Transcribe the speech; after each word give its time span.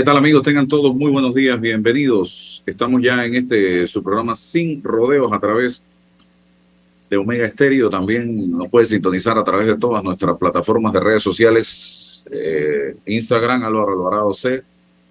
¿Qué 0.00 0.04
tal 0.04 0.16
amigos? 0.16 0.42
Tengan 0.42 0.66
todos 0.66 0.94
muy 0.96 1.10
buenos 1.10 1.34
días, 1.34 1.60
bienvenidos. 1.60 2.62
Estamos 2.64 3.02
ya 3.02 3.22
en 3.22 3.34
este 3.34 3.86
su 3.86 4.02
programa 4.02 4.34
Sin 4.34 4.82
Rodeos 4.82 5.30
a 5.30 5.38
través 5.38 5.82
de 7.10 7.18
Omega 7.18 7.44
Estéreo. 7.44 7.90
También 7.90 8.50
nos 8.50 8.70
puede 8.70 8.86
sintonizar 8.86 9.36
a 9.36 9.44
través 9.44 9.66
de 9.66 9.76
todas 9.76 10.02
nuestras 10.02 10.38
plataformas 10.38 10.94
de 10.94 11.00
redes 11.00 11.22
sociales, 11.22 12.24
eh, 12.30 12.96
Instagram, 13.04 13.62
Álvaro 13.62 13.92
Alvarado 13.92 14.32
C. 14.32 14.62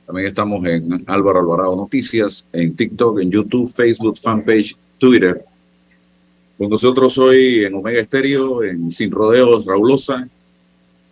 También 0.08 0.28
estamos 0.30 0.66
en 0.66 1.04
Álvaro 1.06 1.42
Alvarado 1.42 1.76
Noticias, 1.76 2.48
en 2.52 2.76
TikTok, 2.76 3.20
en 3.20 3.30
YouTube, 3.30 3.72
Facebook, 3.72 4.18
fanpage, 4.18 4.76
Twitter. 4.98 5.46
Con 6.58 6.68
nosotros 6.68 7.16
hoy 7.20 7.64
en 7.64 7.76
Omega 7.76 8.00
Estéreo, 8.02 8.64
en 8.64 8.92
Sin 8.92 9.12
Rodeos, 9.12 9.68
Raulosa 9.68 10.28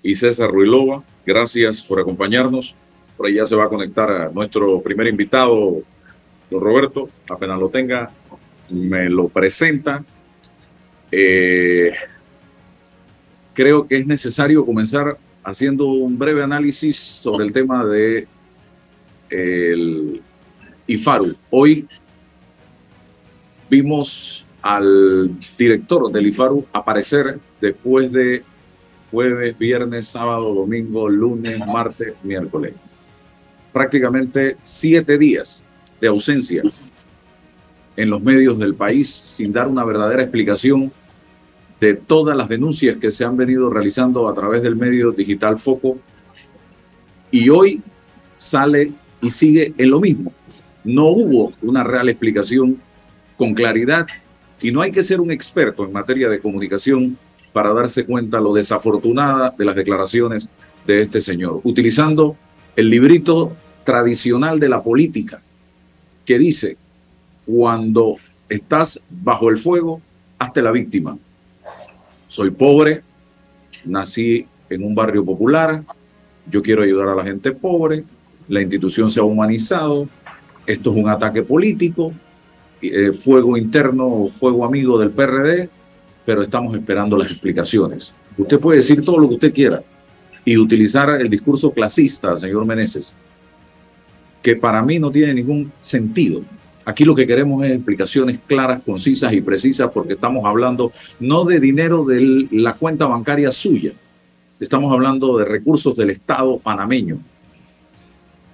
y 0.02 0.16
César 0.16 0.50
Ruilova. 0.50 1.04
Gracias 1.24 1.84
por 1.84 2.00
acompañarnos. 2.00 2.76
Por 3.18 3.26
ahí 3.26 3.34
ya 3.34 3.48
se 3.48 3.56
va 3.56 3.66
a 3.66 3.70
conectar 3.70 4.10
a 4.12 4.30
nuestro 4.30 4.80
primer 4.80 5.08
invitado, 5.08 5.82
don 6.52 6.62
Roberto. 6.62 7.10
Apenas 7.28 7.60
lo 7.60 7.68
tenga, 7.70 8.12
me 8.70 9.10
lo 9.10 9.28
presenta. 9.28 10.04
Eh, 11.12 11.94
creo 13.56 13.88
que 13.88 13.98
es 13.98 14.06
necesario 14.06 14.64
comenzar 14.64 15.18
haciendo 15.44 15.88
un 15.88 16.18
breve 16.20 16.44
análisis 16.44 16.98
sobre 16.98 17.46
el 17.46 17.54
tema 17.54 17.84
de 17.84 18.28
el 19.32 20.22
IFARU. 20.86 21.36
Hoy 21.50 21.88
vimos 23.68 24.46
al 24.62 25.32
director 25.58 26.12
del 26.12 26.28
IFARU 26.28 26.68
aparecer 26.72 27.40
después 27.60 28.12
de 28.12 28.44
jueves, 29.10 29.58
viernes, 29.58 30.08
sábado, 30.08 30.54
domingo, 30.54 31.10
lunes, 31.10 31.58
martes, 31.66 32.14
miércoles 32.24 32.74
prácticamente 33.78 34.58
siete 34.64 35.20
días 35.20 35.64
de 36.02 36.08
ausencia 36.08 36.64
en 37.96 38.10
los 38.10 38.24
medios 38.24 38.58
del 38.58 38.74
país 38.74 39.08
sin 39.08 39.54
dar 39.54 39.68
una 39.68 39.84
verdadera 39.84 40.24
explicación 40.24 40.92
de 41.80 41.94
todas 41.94 42.36
las 42.36 42.50
denuncias 42.50 42.98
que 42.98 43.12
se 43.12 43.24
han 43.24 43.38
venido 43.38 43.70
realizando 43.70 44.28
a 44.28 44.34
través 44.34 44.64
del 44.64 44.76
medio 44.76 45.12
digital 45.12 45.60
Foco. 45.60 46.00
Y 47.30 47.50
hoy 47.50 47.84
sale 48.36 48.94
y 49.22 49.30
sigue 49.30 49.76
en 49.78 49.92
lo 49.92 50.00
mismo. 50.00 50.34
No 50.84 51.10
hubo 51.10 51.54
una 51.62 51.84
real 51.84 52.10
explicación 52.10 52.82
con 53.38 53.54
claridad 53.54 54.08
y 54.60 54.72
no 54.72 54.82
hay 54.82 54.92
que 54.92 55.04
ser 55.04 55.22
un 55.22 55.30
experto 55.30 55.86
en 55.86 55.94
materia 55.94 56.30
de 56.30 56.40
comunicación 56.40 57.16
para 57.54 57.74
darse 57.74 58.06
cuenta 58.06 58.42
lo 58.42 58.56
desafortunada 58.56 59.54
de 59.56 59.66
las 59.66 59.76
declaraciones 59.76 60.50
de 60.88 61.04
este 61.04 61.22
señor, 61.22 61.62
utilizando 61.64 62.36
el 62.76 62.90
librito 62.90 63.56
tradicional 63.88 64.60
de 64.60 64.68
la 64.68 64.84
política 64.84 65.42
que 66.26 66.38
dice, 66.38 66.76
cuando 67.46 68.18
estás 68.50 69.02
bajo 69.10 69.50
el 69.50 69.58
fuego, 69.58 70.02
hazte 70.38 70.62
la 70.62 70.72
víctima. 70.72 71.18
Soy 72.28 72.52
pobre, 72.52 73.02
nací 73.86 74.46
en 74.70 74.84
un 74.84 74.94
barrio 74.94 75.24
popular, 75.24 75.84
yo 76.52 76.62
quiero 76.62 76.84
ayudar 76.84 77.08
a 77.08 77.16
la 77.16 77.24
gente 77.24 77.54
pobre, 77.54 78.04
la 78.50 78.62
institución 78.62 79.10
se 79.10 79.22
ha 79.22 79.24
humanizado, 79.24 80.10
esto 80.66 80.92
es 80.92 80.98
un 80.98 81.08
ataque 81.08 81.42
político, 81.42 82.12
eh, 82.82 83.14
fuego 83.14 83.56
interno 83.56 84.28
fuego 84.28 84.66
amigo 84.66 85.00
del 85.00 85.12
PRD, 85.12 85.70
pero 86.26 86.44
estamos 86.44 86.76
esperando 86.76 87.16
las 87.16 87.32
explicaciones. 87.32 88.12
Usted 88.38 88.60
puede 88.60 88.80
decir 88.80 89.02
todo 89.02 89.18
lo 89.18 89.30
que 89.30 89.36
usted 89.36 89.54
quiera 89.54 89.82
y 90.44 90.58
utilizar 90.58 91.10
el 91.22 91.30
discurso 91.30 91.72
clasista, 91.72 92.36
señor 92.36 92.66
Meneses, 92.66 93.16
que 94.48 94.56
para 94.56 94.82
mí 94.82 94.98
no 94.98 95.12
tiene 95.12 95.34
ningún 95.34 95.74
sentido. 95.82 96.42
Aquí 96.86 97.04
lo 97.04 97.14
que 97.14 97.28
queremos 97.28 97.66
es 97.66 97.74
explicaciones 97.74 98.40
claras, 98.48 98.82
concisas 98.82 99.34
y 99.34 99.42
precisas 99.42 99.92
porque 99.94 100.14
estamos 100.14 100.46
hablando 100.46 100.94
no 101.20 101.44
de 101.44 101.60
dinero 101.60 102.06
de 102.06 102.48
la 102.52 102.74
cuenta 102.74 103.08
bancaria 103.08 103.52
suya, 103.52 103.92
estamos 104.58 104.94
hablando 104.94 105.38
de 105.38 105.44
recursos 105.44 105.98
del 105.98 106.12
Estado 106.12 106.58
panameño. 106.60 107.18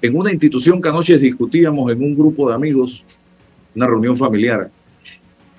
En 0.02 0.18
una 0.18 0.32
institución 0.32 0.82
que 0.82 0.90
anoche 0.90 1.16
discutíamos 1.20 1.92
en 1.92 2.02
un 2.02 2.16
grupo 2.16 2.50
de 2.50 2.56
amigos, 2.56 3.04
una 3.76 3.86
reunión 3.86 4.18
familiar, 4.18 4.72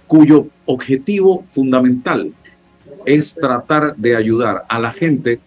cuyo 0.08 0.48
objetivo 0.66 1.44
fundamental 1.48 2.32
es 3.06 3.36
tratar 3.36 3.94
de 3.94 4.16
ayudar 4.16 4.64
a 4.68 4.80
la 4.80 4.90
gente 4.90 5.38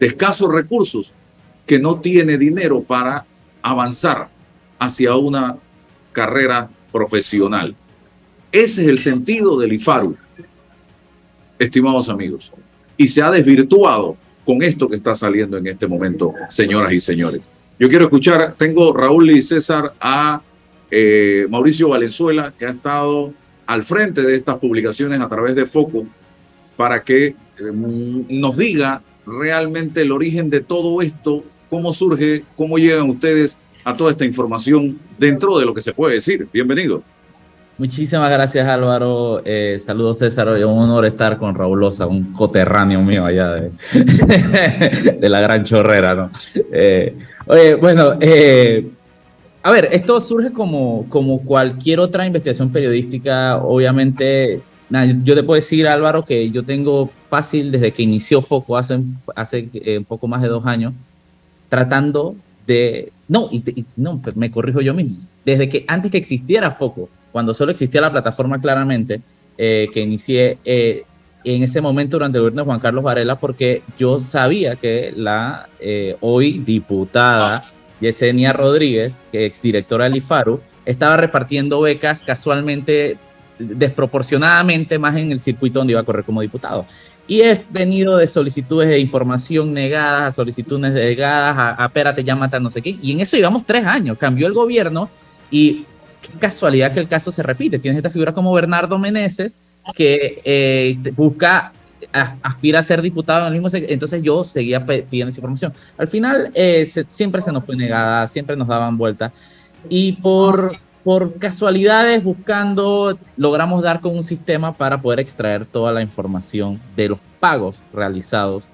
de 0.00 0.06
escasos 0.08 0.52
recursos 0.52 1.12
que 1.64 1.78
no 1.78 2.00
tiene 2.00 2.36
dinero 2.36 2.82
para 2.82 3.24
avanzar 3.62 4.31
hacia 4.82 5.14
una 5.14 5.56
carrera 6.10 6.68
profesional. 6.90 7.74
Ese 8.50 8.82
es 8.82 8.88
el 8.88 8.98
sentido 8.98 9.58
del 9.58 9.72
IFARU, 9.72 10.16
estimados 11.56 12.08
amigos. 12.08 12.50
Y 12.96 13.06
se 13.06 13.22
ha 13.22 13.30
desvirtuado 13.30 14.16
con 14.44 14.60
esto 14.62 14.88
que 14.88 14.96
está 14.96 15.14
saliendo 15.14 15.56
en 15.56 15.68
este 15.68 15.86
momento, 15.86 16.34
señoras 16.48 16.92
y 16.92 16.98
señores. 16.98 17.40
Yo 17.78 17.88
quiero 17.88 18.04
escuchar, 18.06 18.54
tengo 18.58 18.92
Raúl 18.92 19.30
y 19.30 19.40
César 19.40 19.92
a 20.00 20.42
eh, 20.90 21.46
Mauricio 21.48 21.88
Valenzuela, 21.90 22.52
que 22.58 22.66
ha 22.66 22.70
estado 22.70 23.32
al 23.66 23.84
frente 23.84 24.22
de 24.22 24.34
estas 24.34 24.56
publicaciones 24.56 25.20
a 25.20 25.28
través 25.28 25.54
de 25.54 25.64
Foco, 25.64 26.04
para 26.76 27.04
que 27.04 27.26
eh, 27.26 27.34
nos 27.72 28.56
diga 28.56 29.00
realmente 29.24 30.02
el 30.02 30.10
origen 30.10 30.50
de 30.50 30.60
todo 30.60 31.00
esto, 31.00 31.44
cómo 31.70 31.92
surge, 31.92 32.42
cómo 32.56 32.78
llegan 32.78 33.08
ustedes 33.08 33.56
a 33.84 33.96
toda 33.96 34.12
esta 34.12 34.24
información 34.24 34.98
dentro 35.18 35.58
de 35.58 35.66
lo 35.66 35.74
que 35.74 35.82
se 35.82 35.92
puede 35.92 36.14
decir. 36.14 36.48
Bienvenido. 36.52 37.02
Muchísimas 37.78 38.30
gracias 38.30 38.66
Álvaro. 38.68 39.42
Eh, 39.44 39.78
saludos 39.84 40.18
César. 40.18 40.48
Es 40.56 40.64
un 40.64 40.78
honor 40.78 41.06
estar 41.06 41.38
con 41.38 41.54
Raulosa, 41.54 42.06
un 42.06 42.32
coterráneo 42.32 43.00
mío 43.02 43.24
allá 43.24 43.54
de, 43.94 45.28
la 45.28 45.40
Gran 45.40 45.64
Chorrera. 45.64 46.14
¿no? 46.14 46.30
Eh, 46.70 47.16
bueno, 47.80 48.14
eh, 48.20 48.86
a 49.62 49.70
ver, 49.70 49.88
esto 49.90 50.20
surge 50.20 50.52
como, 50.52 51.06
como 51.08 51.40
cualquier 51.42 51.98
otra 52.00 52.26
investigación 52.26 52.70
periodística. 52.70 53.56
Obviamente, 53.56 54.60
yo 55.24 55.34
te 55.34 55.42
puedo 55.42 55.56
decir 55.56 55.88
Álvaro 55.88 56.24
que 56.24 56.50
yo 56.50 56.62
tengo 56.62 57.10
fácil 57.30 57.72
desde 57.72 57.92
que 57.92 58.02
inició 58.02 58.42
Foco 58.42 58.76
hace, 58.76 59.00
hace 59.34 59.68
un 59.98 60.04
poco 60.04 60.28
más 60.28 60.42
de 60.42 60.48
dos 60.48 60.66
años, 60.66 60.92
tratando 61.68 62.36
de... 62.66 63.10
No, 63.32 63.48
y, 63.50 63.64
no, 63.96 64.20
pues, 64.20 64.36
me 64.36 64.50
corrijo 64.50 64.82
yo 64.82 64.92
mismo. 64.92 65.16
Desde 65.42 65.66
que 65.66 65.86
antes 65.88 66.10
que 66.10 66.18
existiera 66.18 66.72
Foco, 66.72 67.08
cuando 67.32 67.54
solo 67.54 67.72
existía 67.72 68.02
la 68.02 68.12
plataforma 68.12 68.60
claramente, 68.60 69.22
eh, 69.56 69.88
que 69.90 70.02
inicié 70.02 70.58
eh, 70.66 71.04
en 71.42 71.62
ese 71.62 71.80
momento 71.80 72.18
durante 72.18 72.36
el 72.36 72.42
gobierno 72.42 72.60
de 72.60 72.66
Juan 72.66 72.80
Carlos 72.80 73.02
Varela, 73.02 73.36
porque 73.36 73.80
yo 73.98 74.20
sabía 74.20 74.76
que 74.76 75.14
la 75.16 75.66
eh, 75.80 76.14
hoy 76.20 76.58
diputada 76.58 77.62
Yesenia 78.02 78.52
Rodríguez, 78.52 79.14
que 79.32 79.46
es 79.46 79.62
directora 79.62 80.04
del 80.04 80.16
IFARU, 80.16 80.60
estaba 80.84 81.16
repartiendo 81.16 81.80
becas 81.80 82.22
casualmente, 82.22 83.16
desproporcionadamente 83.58 84.98
más 84.98 85.16
en 85.16 85.32
el 85.32 85.38
circuito 85.38 85.78
donde 85.78 85.92
iba 85.92 86.02
a 86.02 86.04
correr 86.04 86.24
como 86.24 86.42
diputado. 86.42 86.84
Y 87.32 87.40
he 87.40 87.64
venido 87.70 88.18
de 88.18 88.28
solicitudes 88.28 88.90
de 88.90 88.98
información 88.98 89.72
negadas 89.72 90.22
a 90.22 90.32
solicitudes 90.32 90.92
negadas, 90.92 91.56
a, 91.56 91.82
a 91.82 91.86
espérate, 91.86 92.22
ya 92.22 92.36
mata 92.36 92.60
no 92.60 92.68
sé 92.68 92.82
qué. 92.82 92.98
Y 93.00 93.10
en 93.10 93.20
eso 93.20 93.38
llevamos 93.38 93.64
tres 93.64 93.86
años. 93.86 94.18
Cambió 94.18 94.46
el 94.46 94.52
gobierno 94.52 95.08
y 95.50 95.86
qué 96.20 96.38
casualidad 96.38 96.92
que 96.92 97.00
el 97.00 97.08
caso 97.08 97.32
se 97.32 97.42
repite. 97.42 97.78
Tienes 97.78 97.96
esta 97.96 98.10
figura 98.10 98.34
como 98.34 98.52
Bernardo 98.52 98.98
Meneses 98.98 99.56
que 99.94 100.42
eh, 100.44 100.98
busca, 101.16 101.72
aspira 102.42 102.80
a 102.80 102.82
ser 102.82 103.00
diputado 103.00 103.46
en 103.46 103.54
el 103.54 103.62
mismo. 103.62 103.78
Entonces 103.88 104.22
yo 104.22 104.44
seguía 104.44 104.84
pidiendo 104.84 105.30
esa 105.30 105.40
información. 105.40 105.72
Al 105.96 106.08
final 106.08 106.50
eh, 106.52 106.84
siempre 107.08 107.40
se 107.40 107.50
nos 107.50 107.64
fue 107.64 107.76
negada, 107.76 108.28
siempre 108.28 108.56
nos 108.56 108.68
daban 108.68 108.98
vueltas. 108.98 109.32
Y 109.88 110.12
por, 110.12 110.68
por 111.04 111.34
casualidades, 111.38 112.22
buscando, 112.22 113.18
logramos 113.36 113.82
dar 113.82 114.00
con 114.00 114.14
un 114.14 114.22
sistema 114.22 114.72
para 114.72 115.00
poder 115.00 115.20
extraer 115.20 115.66
toda 115.66 115.92
la 115.92 116.02
información 116.02 116.80
de 116.96 117.10
los 117.10 117.18
pagos 117.40 117.82
realizados 117.92 118.68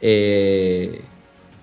eh, 0.00 1.02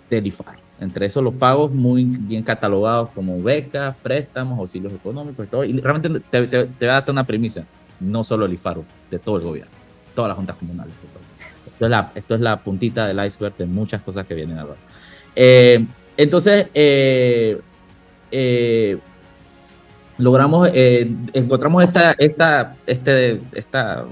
del 0.09 0.27
IFAR. 0.27 0.57
Entre 0.79 1.07
esos 1.07 1.23
los 1.23 1.33
pagos 1.33 1.71
muy 1.71 2.03
bien 2.03 2.43
catalogados 2.43 3.09
como 3.11 3.41
becas, 3.41 3.95
préstamos, 4.01 4.59
auxilios 4.59 4.93
económicos 4.93 5.45
y 5.45 5.49
todo. 5.49 5.63
Y 5.63 5.79
realmente 5.79 6.19
te, 6.31 6.47
te, 6.47 6.65
te 6.65 6.85
voy 6.85 6.89
a 6.89 6.93
dar 6.93 7.09
una 7.09 7.23
premisa, 7.25 7.63
no 7.99 8.23
solo 8.23 8.45
el 8.45 8.53
IFARO, 8.53 8.83
de 9.09 9.19
todo 9.19 9.37
el 9.37 9.43
gobierno, 9.43 9.71
todas 10.15 10.29
las 10.29 10.37
juntas 10.37 10.55
comunales. 10.55 10.93
Esto 11.65 11.85
es 11.85 11.91
la, 11.91 12.11
esto 12.15 12.35
es 12.35 12.41
la 12.41 12.57
puntita 12.57 13.05
del 13.05 13.23
iceberg 13.23 13.55
de 13.55 13.67
muchas 13.67 14.01
cosas 14.01 14.25
que 14.25 14.33
vienen 14.33 14.57
ahora. 14.57 14.77
Eh, 15.35 15.85
entonces, 16.15 16.67
eh, 16.73 17.59
eh, 20.17 20.23
logramos, 20.23 20.69
encontramos 21.33 21.83
esta, 21.83 22.15
esta, 22.17 22.75
este, 22.85 23.41
esta 23.53 24.05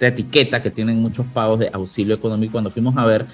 etiqueta 0.00 0.60
que 0.60 0.70
tienen 0.70 1.00
muchos 1.00 1.26
pagos 1.26 1.58
de 1.60 1.70
auxilio 1.72 2.14
económico 2.14 2.52
cuando 2.52 2.70
fuimos 2.70 2.96
a 2.96 3.04
ver 3.04 3.26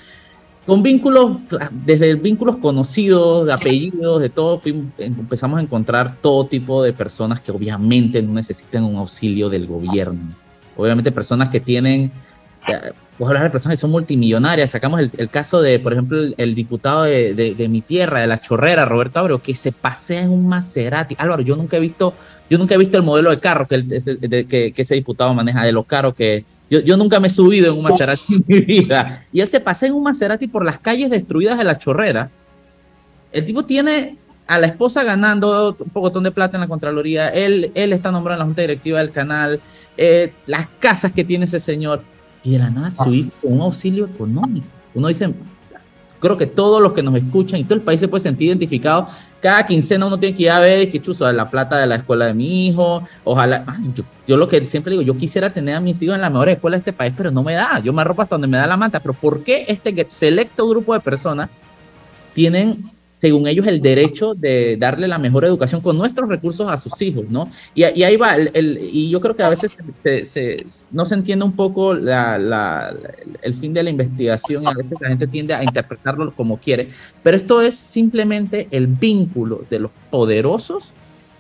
con 0.66 0.82
vínculos, 0.82 1.38
desde 1.84 2.14
vínculos 2.14 2.58
conocidos, 2.58 3.46
de 3.46 3.52
apellidos, 3.52 4.20
de 4.20 4.28
todo, 4.28 4.60
empezamos 4.98 5.58
a 5.58 5.62
encontrar 5.62 6.16
todo 6.20 6.46
tipo 6.46 6.82
de 6.82 6.92
personas 6.92 7.40
que 7.40 7.50
obviamente 7.50 8.22
no 8.22 8.34
necesitan 8.34 8.84
un 8.84 8.96
auxilio 8.96 9.48
del 9.48 9.66
gobierno. 9.66 10.34
Obviamente 10.76 11.10
personas 11.10 11.48
que 11.48 11.60
tienen, 11.60 12.12
pues 13.19 13.28
hablar 13.28 13.44
de 13.44 13.50
personas 13.50 13.78
que 13.78 13.81
son 13.81 13.90
multimillonarias. 13.90 14.70
Sacamos 14.70 15.00
el, 15.00 15.28
caso 15.28 15.61
de, 15.61 15.78
por 15.78 15.93
ejemplo, 15.93 16.19
el, 16.37 16.55
diputado 16.55 17.02
de, 17.02 17.67
mi 17.69 17.81
tierra, 17.81 18.20
de 18.20 18.26
la 18.26 18.40
chorrera, 18.40 18.84
Roberto 18.84 19.19
Abreu, 19.20 19.40
que 19.40 19.55
se 19.55 19.72
pasea 19.72 20.22
en 20.22 20.31
un 20.31 20.49
Maserati. 20.49 21.17
Álvaro, 21.19 21.43
yo 21.43 21.56
nunca 21.56 21.76
he 21.76 21.81
visto, 21.81 22.14
yo 22.49 22.56
nunca 22.56 22.75
he 22.75 22.78
visto 22.78 22.96
el 22.96 23.02
modelo 23.02 23.31
de 23.31 23.38
carro 23.38 23.67
que, 23.69 23.84
ese 24.76 24.94
diputado 24.94 25.34
maneja, 25.34 25.64
de 25.64 25.72
los 25.72 25.87
carros 25.87 26.14
que 26.14 26.44
yo, 26.70 26.96
nunca 26.96 27.19
me 27.19 27.26
he 27.26 27.31
subido 27.31 27.72
en 27.72 27.76
un 27.76 27.82
Maserati 27.82 28.22
en 28.32 28.44
mi 28.46 28.61
vida. 28.61 29.26
Y 29.32 29.40
él 29.40 29.50
se 29.50 29.61
pasea 29.61 29.88
en 29.88 29.94
un 29.96 30.05
Maserati 30.05 30.46
por 30.46 30.64
las 30.64 30.78
calles 30.78 31.11
destruidas 31.11 31.58
de 31.58 31.64
la 31.64 31.78
chorrera. 31.78 32.31
El 33.32 33.44
tipo 33.44 33.64
tiene 33.64 34.17
a 34.46 34.58
la 34.58 34.67
esposa 34.67 35.05
ganando 35.05 35.76
un 35.78 35.90
pocotón 35.90 36.25
de 36.25 36.31
plata 36.31 36.56
en 36.56 36.62
la 36.62 36.69
Contraloría. 36.69 37.28
Él, 37.28 37.70
él 37.75 37.93
está 37.93 38.11
nombrado 38.11 38.37
en 38.37 38.38
la 38.40 38.44
Junta 38.46 38.62
Directiva 38.62 38.99
del 38.99 39.11
canal. 39.11 39.61
Eh, 39.96 40.32
las 40.46 40.67
casas 40.78 41.12
que 41.12 41.25
tiene 41.25 41.44
ese 41.44 41.61
señor. 41.61 42.02
Y 42.42 42.52
de 42.52 42.58
la 42.58 42.70
nada 42.70 42.90
su 42.90 43.12
hijo 43.12 43.31
con 43.42 43.52
un 43.52 43.60
auxilio 43.60 44.06
económico. 44.06 44.66
Uno 44.94 45.08
dice, 45.08 45.32
creo 46.20 46.37
que 46.37 46.46
todos 46.46 46.81
los 46.82 46.92
que 46.92 47.02
nos 47.02 47.14
escuchan 47.16 47.60
y 47.60 47.64
todo 47.64 47.75
el 47.75 47.81
país 47.81 48.00
se 48.00 48.08
puede 48.08 48.22
sentir 48.22 48.48
identificado. 48.48 49.06
Cada 49.40 49.66
quincena 49.66 50.06
uno 50.06 50.19
tiene 50.19 50.37
que 50.37 50.44
ir 50.44 50.50
a 50.50 50.60
ver 50.60 50.90
que 50.90 51.00
chuzo 51.00 51.31
la 51.32 51.50
plata 51.50 51.78
de 51.78 51.87
la 51.87 51.96
escuela 51.96 52.26
de 52.26 52.34
mi 52.34 52.69
hijo. 52.69 53.02
Ojalá, 53.25 53.64
yo, 54.26 54.37
lo 54.37 54.46
que 54.46 54.64
siempre 54.66 54.92
digo, 54.92 55.02
yo 55.02 55.16
quisiera 55.16 55.50
tener 55.50 55.75
a 55.75 55.81
mis 55.81 56.00
hijos 56.02 56.14
en 56.14 56.20
la 56.20 56.31
mejor 56.31 56.50
escuela 56.50 56.76
de 56.76 56.81
este 56.81 56.92
país, 56.92 57.12
pero 57.16 57.31
no 57.31 57.42
me 57.42 57.54
da. 57.54 57.78
Yo 57.81 57.92
me 57.92 58.02
arropo 58.02 58.22
hasta 58.22 58.34
donde 58.34 58.48
me 58.48 58.58
da 58.58 58.66
la 58.66 58.76
manta. 58.76 59.00
Pero 59.00 59.14
¿por 59.14 59.43
qué 59.43 59.64
este 59.69 60.06
selecto 60.10 60.69
grupo 60.69 60.93
de 60.93 61.00
personas 61.00 61.48
tienen 62.34 62.84
según 63.20 63.46
ellos, 63.46 63.67
el 63.67 63.82
derecho 63.82 64.34
de 64.34 64.78
darle 64.78 65.06
la 65.06 65.19
mejor 65.19 65.44
educación 65.44 65.82
con 65.82 65.99
nuestros 65.99 66.26
recursos 66.26 66.70
a 66.70 66.78
sus 66.78 67.02
hijos, 67.02 67.26
¿no? 67.28 67.50
Y, 67.75 67.82
ahí 67.82 68.17
va, 68.17 68.34
el, 68.34 68.78
y 68.81 69.11
yo 69.11 69.20
creo 69.20 69.37
que 69.37 69.43
a 69.43 69.50
veces 69.50 69.76
se, 70.25 70.64
no 70.90 71.05
se 71.05 71.14
entiende 71.14 71.44
un 71.44 71.52
poco 71.52 71.93
el 71.93 73.55
fin 73.61 73.75
de 73.75 73.82
la 73.82 73.90
investigación, 73.90 74.67
a 74.67 74.72
veces 74.72 74.99
la 75.02 75.08
gente 75.08 75.26
tiende 75.26 75.52
a 75.52 75.62
interpretarlo 75.62 76.32
como 76.34 76.56
quiere, 76.56 76.88
pero 77.22 77.37
esto 77.37 77.61
es 77.61 77.76
simplemente 77.76 78.69
el 78.70 78.87
vínculo 78.87 79.67
de 79.69 79.81
los 79.81 79.90
poderosos 80.11 80.88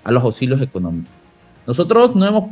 a 0.04 0.12
los 0.12 0.22
auxilios 0.22 0.60
económicos. 0.60 1.10
Nosotros 1.66 2.14
no 2.14 2.26
hemos 2.26 2.50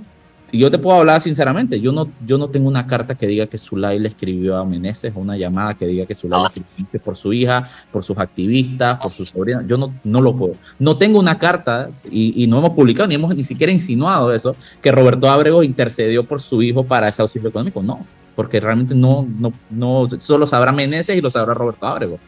yo 0.52 0.70
te 0.70 0.78
puedo 0.78 0.98
hablar 0.98 1.20
sinceramente, 1.20 1.78
yo 1.80 1.92
no, 1.92 2.08
yo 2.26 2.38
no 2.38 2.48
tengo 2.48 2.68
una 2.68 2.86
carta 2.86 3.14
que 3.14 3.26
diga 3.26 3.46
que 3.46 3.58
Zulay 3.58 3.98
le 3.98 4.08
escribió 4.08 4.56
a 4.56 4.64
Meneses 4.64 5.12
o 5.14 5.20
una 5.20 5.36
llamada 5.36 5.74
que 5.74 5.86
diga 5.86 6.06
que 6.06 6.14
Zulay 6.14 6.40
le 6.40 6.62
escribió 6.62 7.02
por 7.02 7.16
su 7.16 7.32
hija, 7.34 7.68
por 7.92 8.02
sus 8.02 8.16
activistas, 8.16 9.02
por 9.02 9.12
su 9.12 9.26
sobrina. 9.26 9.62
Yo 9.66 9.76
no, 9.76 9.92
no 10.04 10.20
lo 10.20 10.34
puedo. 10.34 10.54
No 10.78 10.96
tengo 10.96 11.18
una 11.18 11.38
carta 11.38 11.90
y, 12.10 12.46
no 12.46 12.58
hemos 12.58 12.70
publicado 12.70 13.08
ni 13.08 13.16
hemos 13.16 13.34
ni 13.36 13.44
siquiera 13.44 13.70
insinuado 13.70 14.32
eso, 14.32 14.56
que 14.80 14.90
Roberto 14.90 15.28
Abrego 15.28 15.62
intercedió 15.62 16.24
por 16.24 16.40
su 16.40 16.62
hijo 16.62 16.82
para 16.82 17.08
ese 17.08 17.20
auxilio 17.20 17.50
económico. 17.50 17.82
No, 17.82 18.06
porque 18.34 18.58
realmente 18.58 18.94
no, 18.94 19.28
no, 19.38 19.52
no, 19.68 20.08
solo 20.18 20.46
sabrá 20.46 20.72
Meneses 20.72 21.14
y 21.14 21.20
lo 21.20 21.30
sabrá 21.30 21.52
Roberto 21.52 21.86
Abrego. 21.86 22.18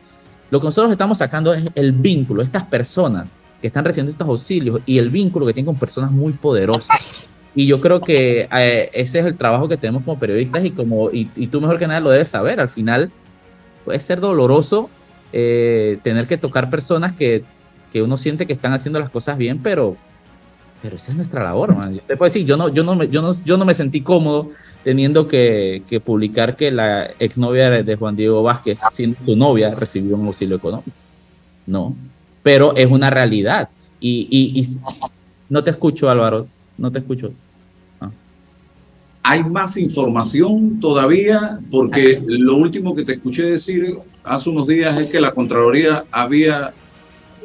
Lo 0.50 0.60
que 0.60 0.66
nosotros 0.66 0.92
estamos 0.92 1.16
sacando 1.18 1.54
es 1.54 1.64
el 1.74 1.92
vínculo, 1.92 2.42
estas 2.42 2.64
personas 2.64 3.28
que 3.62 3.68
están 3.68 3.84
recibiendo 3.84 4.10
estos 4.10 4.28
auxilios 4.28 4.80
y 4.84 4.98
el 4.98 5.08
vínculo 5.08 5.46
que 5.46 5.54
tienen 5.54 5.66
con 5.66 5.78
personas 5.78 6.10
muy 6.10 6.32
poderosas 6.32 7.29
y 7.54 7.66
yo 7.66 7.80
creo 7.80 8.00
que 8.00 8.48
eh, 8.56 8.90
ese 8.92 9.18
es 9.20 9.26
el 9.26 9.36
trabajo 9.36 9.68
que 9.68 9.76
tenemos 9.76 10.04
como 10.04 10.18
periodistas 10.18 10.64
y 10.64 10.70
como 10.70 11.10
y, 11.10 11.24
tú 11.48 11.60
mejor 11.60 11.78
que 11.78 11.86
nada 11.86 12.00
lo 12.00 12.10
debes 12.10 12.28
saber. 12.28 12.60
Al 12.60 12.68
final 12.68 13.10
puede 13.84 13.98
ser 13.98 14.20
doloroso 14.20 14.88
eh, 15.32 15.98
tener 16.02 16.26
que 16.26 16.36
tocar 16.36 16.70
personas 16.70 17.12
que, 17.12 17.42
que, 17.92 18.02
uno 18.02 18.16
siente 18.16 18.46
que 18.46 18.52
están 18.52 18.72
haciendo 18.72 19.00
las 19.00 19.10
cosas 19.10 19.36
bien, 19.36 19.58
pero, 19.58 19.96
pero 20.80 20.96
esa 20.96 21.10
es 21.10 21.16
nuestra 21.16 21.42
labor. 21.42 21.74
Yo 21.90 22.00
te 22.06 22.16
puedo 22.16 22.28
decir, 22.28 22.46
yo 22.46 22.56
no, 22.56 22.68
yo 22.68 22.84
no, 22.84 22.94
me, 22.94 23.08
yo 23.08 23.20
no, 23.20 23.36
yo 23.44 23.56
no 23.56 23.64
me 23.64 23.74
sentí 23.74 24.00
cómodo 24.00 24.50
teniendo 24.84 25.26
que, 25.26 25.82
que 25.88 25.98
publicar 26.00 26.56
que 26.56 26.70
la 26.70 27.10
exnovia 27.18 27.82
de 27.82 27.96
Juan 27.96 28.16
Diego 28.16 28.42
Vázquez, 28.44 28.78
siendo 28.92 29.18
su 29.24 29.34
novia, 29.34 29.72
recibió 29.78 30.16
un 30.16 30.28
auxilio 30.28 30.56
económico. 30.56 30.90
No, 31.66 31.96
pero 32.44 32.76
es 32.76 32.86
una 32.86 33.10
realidad. 33.10 33.68
Y, 33.98 34.28
y, 34.30 34.60
y 34.60 34.78
no 35.48 35.64
te 35.64 35.70
escucho, 35.70 36.08
Álvaro 36.08 36.46
no 36.80 36.90
te 36.90 36.98
escucho. 36.98 37.32
Ah. 38.00 38.10
Hay 39.22 39.44
más 39.44 39.76
información 39.76 40.80
todavía, 40.80 41.60
porque 41.70 42.20
lo 42.26 42.56
último 42.56 42.96
que 42.96 43.04
te 43.04 43.12
escuché 43.12 43.44
decir 43.44 43.98
hace 44.24 44.48
unos 44.50 44.66
días 44.66 44.98
es 44.98 45.06
que 45.06 45.20
la 45.20 45.32
Contraloría 45.32 46.04
había. 46.10 46.72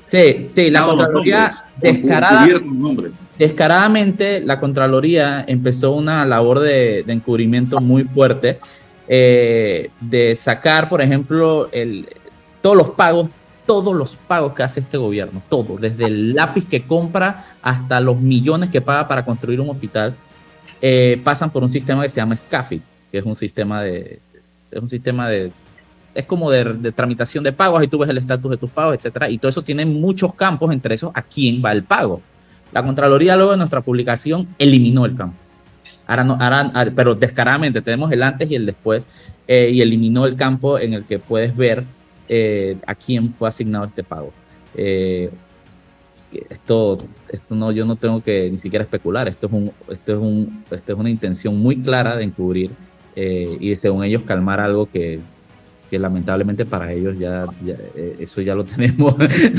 Sí, 0.07 0.41
sí, 0.41 0.71
la 0.71 0.86
Contraloría 0.86 1.51
descarada, 1.79 2.48
descaradamente, 3.38 4.39
la 4.39 4.59
Contraloría 4.59 5.43
empezó 5.48 5.91
una 5.91 6.25
labor 6.25 6.59
de, 6.59 7.03
encubrimiento 7.07 7.81
muy 7.81 8.03
fuerte, 8.05 8.59
eh, 9.07 9.89
de 10.00 10.36
sacar, 10.36 10.88
por 10.88 11.01
ejemplo, 11.01 11.67
el, 11.71 12.07
todos 12.62 12.77
los 12.77 12.89
pagos 12.91 13.29
todos 13.65 13.95
los 13.95 14.15
pagos 14.15 14.53
que 14.53 14.63
hace 14.63 14.79
este 14.79 14.98
gobierno, 14.98 15.41
todo, 15.50 15.77
desde 15.77 16.05
el 16.05 16.34
lápiz 16.34 16.67
que 16.67 16.84
compra 16.84 17.45
hasta 17.62 18.00
los 18.00 18.19
millones 18.19 18.69
que 18.69 18.81
paga 18.81 19.07
para 19.07 19.25
construir 19.25 19.60
un 19.60 19.69
hospital, 19.69 20.15
eh, 20.81 21.19
pasan 21.24 21.50
por 21.50 21.63
un 21.63 21.69
sistema 21.69 22.03
que 22.03 22.10
se 22.10 22.17
llama 22.17 22.36
SCAFI, 22.36 22.81
que 23.12 23.17
es 23.17 23.25
un 23.25 23.36
sistema 23.36 23.81
de, 23.81 24.19
es 24.72 24.81
un 24.81 24.89
sistema 24.89 25.29
de, 25.29 25.51
es 26.13 26.25
como 26.25 26.50
de, 26.50 26.91
tramitación 26.91 27.43
de 27.43 27.51
pagos, 27.51 27.79
ahí 27.79 27.88
tú 27.88 27.98
ves 27.98 28.10
el 28.10 28.17
estatus 28.17 28.51
de 28.51 28.57
tus 28.57 28.69
pagos, 28.69 28.95
etcétera, 28.95 29.29
y 29.29 29.38
todo 29.38 29.50
eso 29.50 29.62
tiene 29.62 29.86
muchos 29.86 30.34
campos, 30.34 30.72
entre 30.72 30.95
esos 30.95 31.12
a 31.13 31.22
quién 31.22 31.62
va 31.63 31.72
el 31.72 31.84
pago. 31.84 32.22
La 32.72 32.84
Contraloría 32.84 33.36
luego 33.36 33.51
de 33.51 33.57
nuestra 33.57 33.81
publicación 33.81 34.48
eliminó 34.57 35.05
el 35.05 35.15
campo. 35.15 35.36
Ahora 36.07 36.24
no, 36.24 36.38
ahora, 36.39 36.72
pero 36.95 37.15
descaradamente 37.15 37.81
tenemos 37.81 38.12
el 38.12 38.22
antes 38.24 38.50
y 38.50 38.55
el 38.55 38.65
después, 38.65 39.03
eh, 39.48 39.69
y 39.72 39.81
eliminó 39.81 40.25
el 40.25 40.36
campo 40.36 40.79
en 40.79 40.93
el 40.93 41.03
que 41.03 41.19
puedes 41.19 41.55
ver 41.55 41.84
eh, 42.27 42.77
a 42.86 42.96
quién 42.96 43.34
fue 43.34 43.48
asignado 43.48 43.86
este 43.86 44.03
pago. 44.03 44.32
Eh, 44.75 45.29
esto, 46.50 46.98
esto 47.29 47.55
no, 47.55 47.72
yo 47.72 47.86
no 47.86 47.96
tengo 47.96 48.22
que 48.22 48.50
ni 48.51 48.58
siquiera 48.58 48.84
especular, 48.84 49.27
esto 49.27 49.48
es, 49.48 49.53
un, 49.53 49.72
esto 49.89 50.13
es, 50.13 50.20
un, 50.20 50.63
esto 50.70 50.94
es 50.94 51.00
una 51.00 51.10
intención 51.10 51.58
muy 51.58 51.77
clara 51.77 52.15
de 52.15 52.24
encubrir 52.24 52.72
eh, 53.15 53.58
y 53.60 53.75
según 53.77 54.03
ellos 54.03 54.24
calmar 54.24 54.60
algo 54.60 54.86
que, 54.86 55.20
lamentablemente 55.99 56.65
para 56.65 56.91
ellos 56.91 57.17
ya, 57.17 57.45
eh, 57.65 58.17
eso 58.19 58.41
ya 58.41 58.55
lo 58.55 58.63
tenemos. 58.65 59.15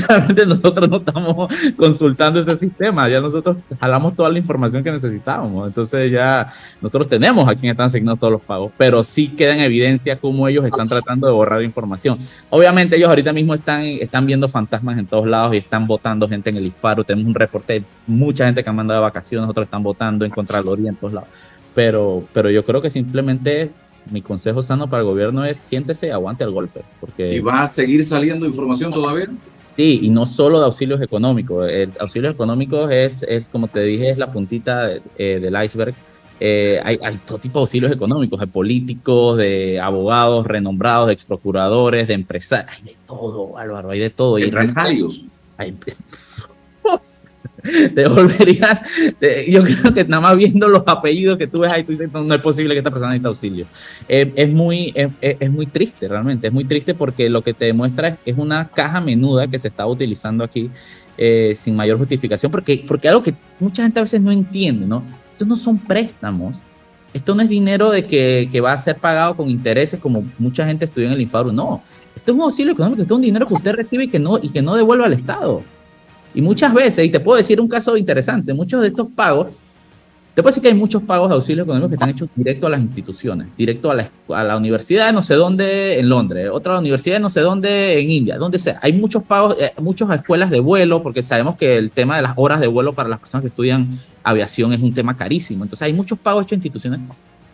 Realmente 0.07 0.45
nosotros 0.45 0.89
no 0.89 0.97
estamos 0.97 1.53
consultando 1.75 2.39
ese 2.39 2.55
sistema, 2.57 3.07
ya 3.09 3.21
nosotros 3.21 3.57
jalamos 3.79 4.15
toda 4.15 4.29
la 4.29 4.39
información 4.39 4.83
que 4.83 4.91
necesitábamos. 4.91 5.67
Entonces 5.67 6.11
ya 6.11 6.51
nosotros 6.81 7.09
tenemos 7.09 7.47
a 7.47 7.55
quién 7.55 7.71
están 7.71 7.87
asignados 7.87 8.19
todos 8.19 8.33
los 8.33 8.41
pagos, 8.41 8.71
pero 8.77 9.03
sí 9.03 9.29
queda 9.29 9.53
en 9.53 9.61
evidencia 9.61 10.17
cómo 10.17 10.47
ellos 10.47 10.65
están 10.65 10.87
tratando 10.87 11.27
de 11.27 11.33
borrar 11.33 11.61
información. 11.63 12.19
Obviamente 12.49 12.95
ellos 12.95 13.09
ahorita 13.09 13.33
mismo 13.33 13.53
están, 13.53 13.83
están 13.83 14.25
viendo 14.25 14.49
fantasmas 14.49 14.97
en 14.97 15.05
todos 15.05 15.27
lados 15.27 15.53
y 15.53 15.57
están 15.57 15.87
votando 15.87 16.27
gente 16.27 16.49
en 16.49 16.57
el 16.57 16.65
IFARO. 16.67 17.03
Tenemos 17.03 17.27
un 17.27 17.35
reporte 17.35 17.83
mucha 18.05 18.45
gente 18.45 18.63
que 18.63 18.69
ha 18.69 18.73
mandado 18.73 19.01
de 19.01 19.03
vacaciones, 19.03 19.49
otros 19.49 19.65
están 19.65 19.83
votando 19.83 20.25
en 20.25 20.31
Contraloría 20.31 20.89
en 20.89 20.95
todos 20.95 21.13
lados. 21.13 21.29
Pero, 21.75 22.23
pero 22.33 22.49
yo 22.49 22.65
creo 22.65 22.81
que 22.81 22.89
simplemente 22.89 23.71
mi 24.11 24.21
consejo 24.21 24.61
sano 24.61 24.89
para 24.89 25.01
el 25.01 25.07
gobierno 25.07 25.45
es 25.45 25.57
siéntese 25.57 26.07
y 26.07 26.09
aguante 26.09 26.43
el 26.43 26.51
golpe. 26.51 26.81
Porque... 26.99 27.33
¿Y 27.33 27.39
va 27.39 27.63
a 27.63 27.67
seguir 27.67 28.03
saliendo 28.05 28.45
información 28.45 28.91
todavía? 28.91 29.27
Sí, 29.75 29.99
y 30.01 30.09
no 30.09 30.25
solo 30.25 30.59
de 30.59 30.65
auxilios 30.65 31.01
económicos. 31.01 31.69
El 31.69 31.91
auxilios 31.99 32.33
económicos 32.33 32.89
es, 32.91 33.23
es 33.23 33.45
como 33.45 33.67
te 33.67 33.83
dije, 33.83 34.09
es 34.09 34.17
la 34.17 34.31
puntita 34.31 34.89
eh, 35.17 35.39
del 35.39 35.63
iceberg. 35.63 35.93
Eh, 36.39 36.79
hay, 36.83 36.99
hay, 37.03 37.19
todo 37.25 37.37
tipo 37.37 37.59
de 37.59 37.63
auxilios 37.63 37.91
económicos, 37.91 38.39
de 38.39 38.47
políticos, 38.47 39.37
de 39.37 39.79
abogados 39.79 40.45
renombrados, 40.45 41.07
de 41.07 41.13
exprocuradores, 41.13 42.07
de 42.07 42.13
empresarios. 42.15 42.71
Hay 42.75 42.83
de 42.83 42.95
todo, 43.05 43.57
Álvaro, 43.57 43.91
hay 43.91 43.99
de 43.99 44.09
todo. 44.09 44.37
Empresarios. 44.37 45.25
Hay, 45.57 45.75
te 47.95 48.07
volverías, 48.07 48.81
yo 49.47 49.63
creo 49.63 49.93
que 49.93 50.03
nada 50.05 50.21
más 50.21 50.37
viendo 50.37 50.67
los 50.67 50.83
apellidos 50.85 51.37
que 51.37 51.47
tú 51.47 51.59
ves 51.59 51.71
ahí, 51.71 51.83
tú 51.83 51.91
dices, 51.93 52.09
no, 52.11 52.33
es 52.33 52.41
posible 52.41 52.73
que 52.73 52.79
esta 52.79 52.91
persona 52.91 53.11
necesite 53.11 53.27
auxilio. 53.27 53.65
Eh, 54.07 54.31
es, 54.35 54.49
muy, 54.49 54.91
es, 54.95 55.09
es, 55.21 55.51
muy 55.51 55.65
triste 55.65 56.07
realmente, 56.07 56.47
es 56.47 56.53
muy 56.53 56.65
triste 56.65 56.93
porque 56.93 57.29
lo 57.29 57.41
que 57.41 57.53
te 57.53 57.65
demuestra 57.65 58.17
es, 58.25 58.37
una 58.37 58.67
caja 58.69 59.01
menuda 59.01 59.47
que 59.47 59.57
se 59.57 59.69
está 59.69 59.87
utilizando 59.87 60.43
aquí 60.43 60.69
eh, 61.17 61.53
sin 61.55 61.75
mayor 61.75 61.97
justificación, 61.97 62.51
porque, 62.51 62.83
porque 62.87 63.09
algo 63.09 63.23
que 63.23 63.33
mucha 63.59 63.81
gente 63.83 63.99
a 63.99 64.03
veces 64.03 64.21
no 64.21 64.31
entiende, 64.31 64.85
¿no? 64.85 65.03
Estos 65.31 65.47
no 65.47 65.55
son 65.55 65.79
préstamos, 65.79 66.61
esto 67.13 67.33
no 67.33 67.41
es 67.41 67.49
dinero 67.49 67.89
de 67.89 68.05
que, 68.05 68.49
que 68.51 68.61
va 68.61 68.73
a 68.73 68.77
ser 68.77 68.97
pagado 68.97 69.35
con 69.35 69.49
intereses 69.49 69.99
como 69.99 70.23
mucha 70.37 70.65
gente 70.65 70.85
estudió 70.85 71.07
en 71.07 71.13
el 71.13 71.21
Infaru, 71.21 71.51
no. 71.51 71.81
Esto 72.15 72.31
es 72.31 72.37
un 72.37 72.43
auxilio 72.43 72.73
económico, 72.73 73.01
esto 73.01 73.13
es 73.13 73.17
un 73.17 73.21
dinero 73.21 73.47
que 73.47 73.53
usted 73.55 73.73
recibe 73.73 74.05
y 74.05 74.09
que 74.09 74.19
no, 74.19 74.37
y 74.37 74.49
que 74.49 74.61
no 74.61 74.75
devuelve 74.75 75.05
al 75.05 75.13
Estado. 75.13 75.63
Y 76.37 76.41
muchas 76.43 76.71
veces, 76.71 77.03
y 77.03 77.09
te 77.09 77.19
puedo 77.19 77.35
decir 77.35 77.59
un 77.59 77.67
caso 77.67 77.97
interesante, 77.97 78.53
muchos 78.53 78.79
de 78.83 78.89
estos 78.89 79.07
pagos, 79.07 79.47
te 80.35 80.43
puedo 80.43 80.51
decir 80.51 80.61
que 80.61 80.67
hay 80.67 80.75
muchos 80.75 81.01
pagos 81.01 81.29
de 81.29 81.33
auxilio 81.33 81.63
económico 81.63 81.89
que 81.89 81.95
están 81.95 82.11
hechos 82.11 82.29
directo 82.35 82.67
a 82.67 82.69
las 82.69 82.79
instituciones, 82.79 83.47
directo 83.57 83.89
a 83.89 83.95
la, 83.95 84.11
a 84.29 84.43
la 84.43 84.55
universidad 84.55 85.07
de 85.07 85.13
no 85.13 85.23
sé 85.23 85.33
dónde 85.33 85.99
en 85.99 86.07
Londres, 86.07 86.51
otra 86.53 86.77
universidad 86.77 87.19
no 87.19 87.31
sé 87.31 87.39
dónde 87.39 87.99
en 87.99 88.11
India, 88.11 88.37
donde 88.37 88.59
sea. 88.59 88.79
Hay 88.83 88.93
muchos 88.93 89.23
pagos, 89.23 89.55
eh, 89.59 89.73
muchas 89.81 90.11
escuelas 90.11 90.51
de 90.51 90.59
vuelo, 90.59 91.01
porque 91.01 91.23
sabemos 91.23 91.55
que 91.55 91.75
el 91.75 91.89
tema 91.89 92.17
de 92.17 92.21
las 92.21 92.33
horas 92.35 92.59
de 92.59 92.67
vuelo 92.67 92.93
para 92.93 93.09
las 93.09 93.19
personas 93.19 93.41
que 93.41 93.47
estudian 93.47 93.99
aviación 94.21 94.73
es 94.73 94.79
un 94.79 94.93
tema 94.93 95.17
carísimo. 95.17 95.63
Entonces 95.63 95.87
hay 95.87 95.93
muchos 95.93 96.19
pagos 96.19 96.43
hechos 96.43 96.51
a 96.51 96.55
instituciones, 96.57 96.99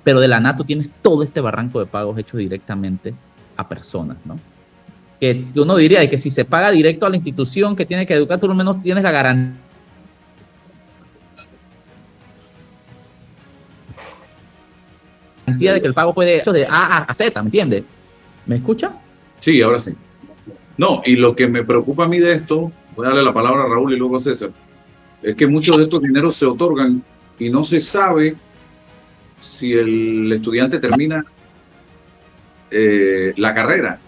pero 0.04 0.20
de 0.20 0.28
la 0.28 0.42
NATO 0.42 0.66
tienes 0.66 0.90
todo 1.02 1.24
este 1.24 1.40
barranco 1.40 1.80
de 1.80 1.86
pagos 1.86 2.18
hechos 2.18 2.38
directamente 2.38 3.14
a 3.56 3.66
personas, 3.66 4.18
¿no? 4.26 4.38
Que 5.20 5.46
uno 5.56 5.76
diría 5.76 6.10
que 6.10 6.18
si 6.18 6.32
se 6.32 6.46
paga 6.46 6.72
directo 6.72 7.06
a 7.06 7.10
la 7.10 7.16
institución 7.16 7.76
que 7.76 7.86
tiene 7.86 8.06
que 8.06 8.14
educar, 8.14 8.40
tú 8.40 8.50
al 8.50 8.56
menos 8.56 8.82
tienes 8.82 9.04
la 9.04 9.12
garantía 9.12 9.54
de 15.74 15.82
que 15.82 15.88
el 15.88 15.94
pago 15.94 16.14
puede 16.14 16.38
hecho 16.38 16.52
de 16.52 16.66
A 16.66 17.04
a 17.04 17.14
Z, 17.14 17.42
¿me 17.42 17.48
entiendes? 17.48 17.84
¿Me 18.46 18.58
escucha? 18.58 18.94
Sí, 19.40 19.62
ahora 19.62 19.80
sí. 19.80 19.94
No, 20.78 21.02
y 21.06 21.16
lo 21.16 21.36
que 21.36 21.48
me 21.48 21.64
preocupa 21.64 22.06
a 22.06 22.08
mí 22.08 22.20
de 22.20 22.34
esto, 22.34 22.72
voy 22.96 23.06
a 23.06 23.10
darle 23.10 23.24
la 23.24 23.34
palabra 23.34 23.64
a 23.64 23.68
Raúl 23.68 23.94
y 23.94 23.98
luego 23.98 24.18
a 24.18 24.20
César, 24.20 24.52
es 25.22 25.36
que 25.36 25.48
muchos 25.48 25.78
de 25.78 25.84
estos 25.84 26.02
dineros 26.02 26.36
se 26.36 26.46
otorgan 26.46 27.02
y 27.40 27.50
no 27.50 27.64
se 27.64 27.80
sabe 27.80 28.36
si 29.42 29.74
el 29.74 30.32
estudiante 30.32 30.80
termina 30.80 31.24
eh, 32.72 33.34
la 33.38 33.54
carrera 33.54 34.00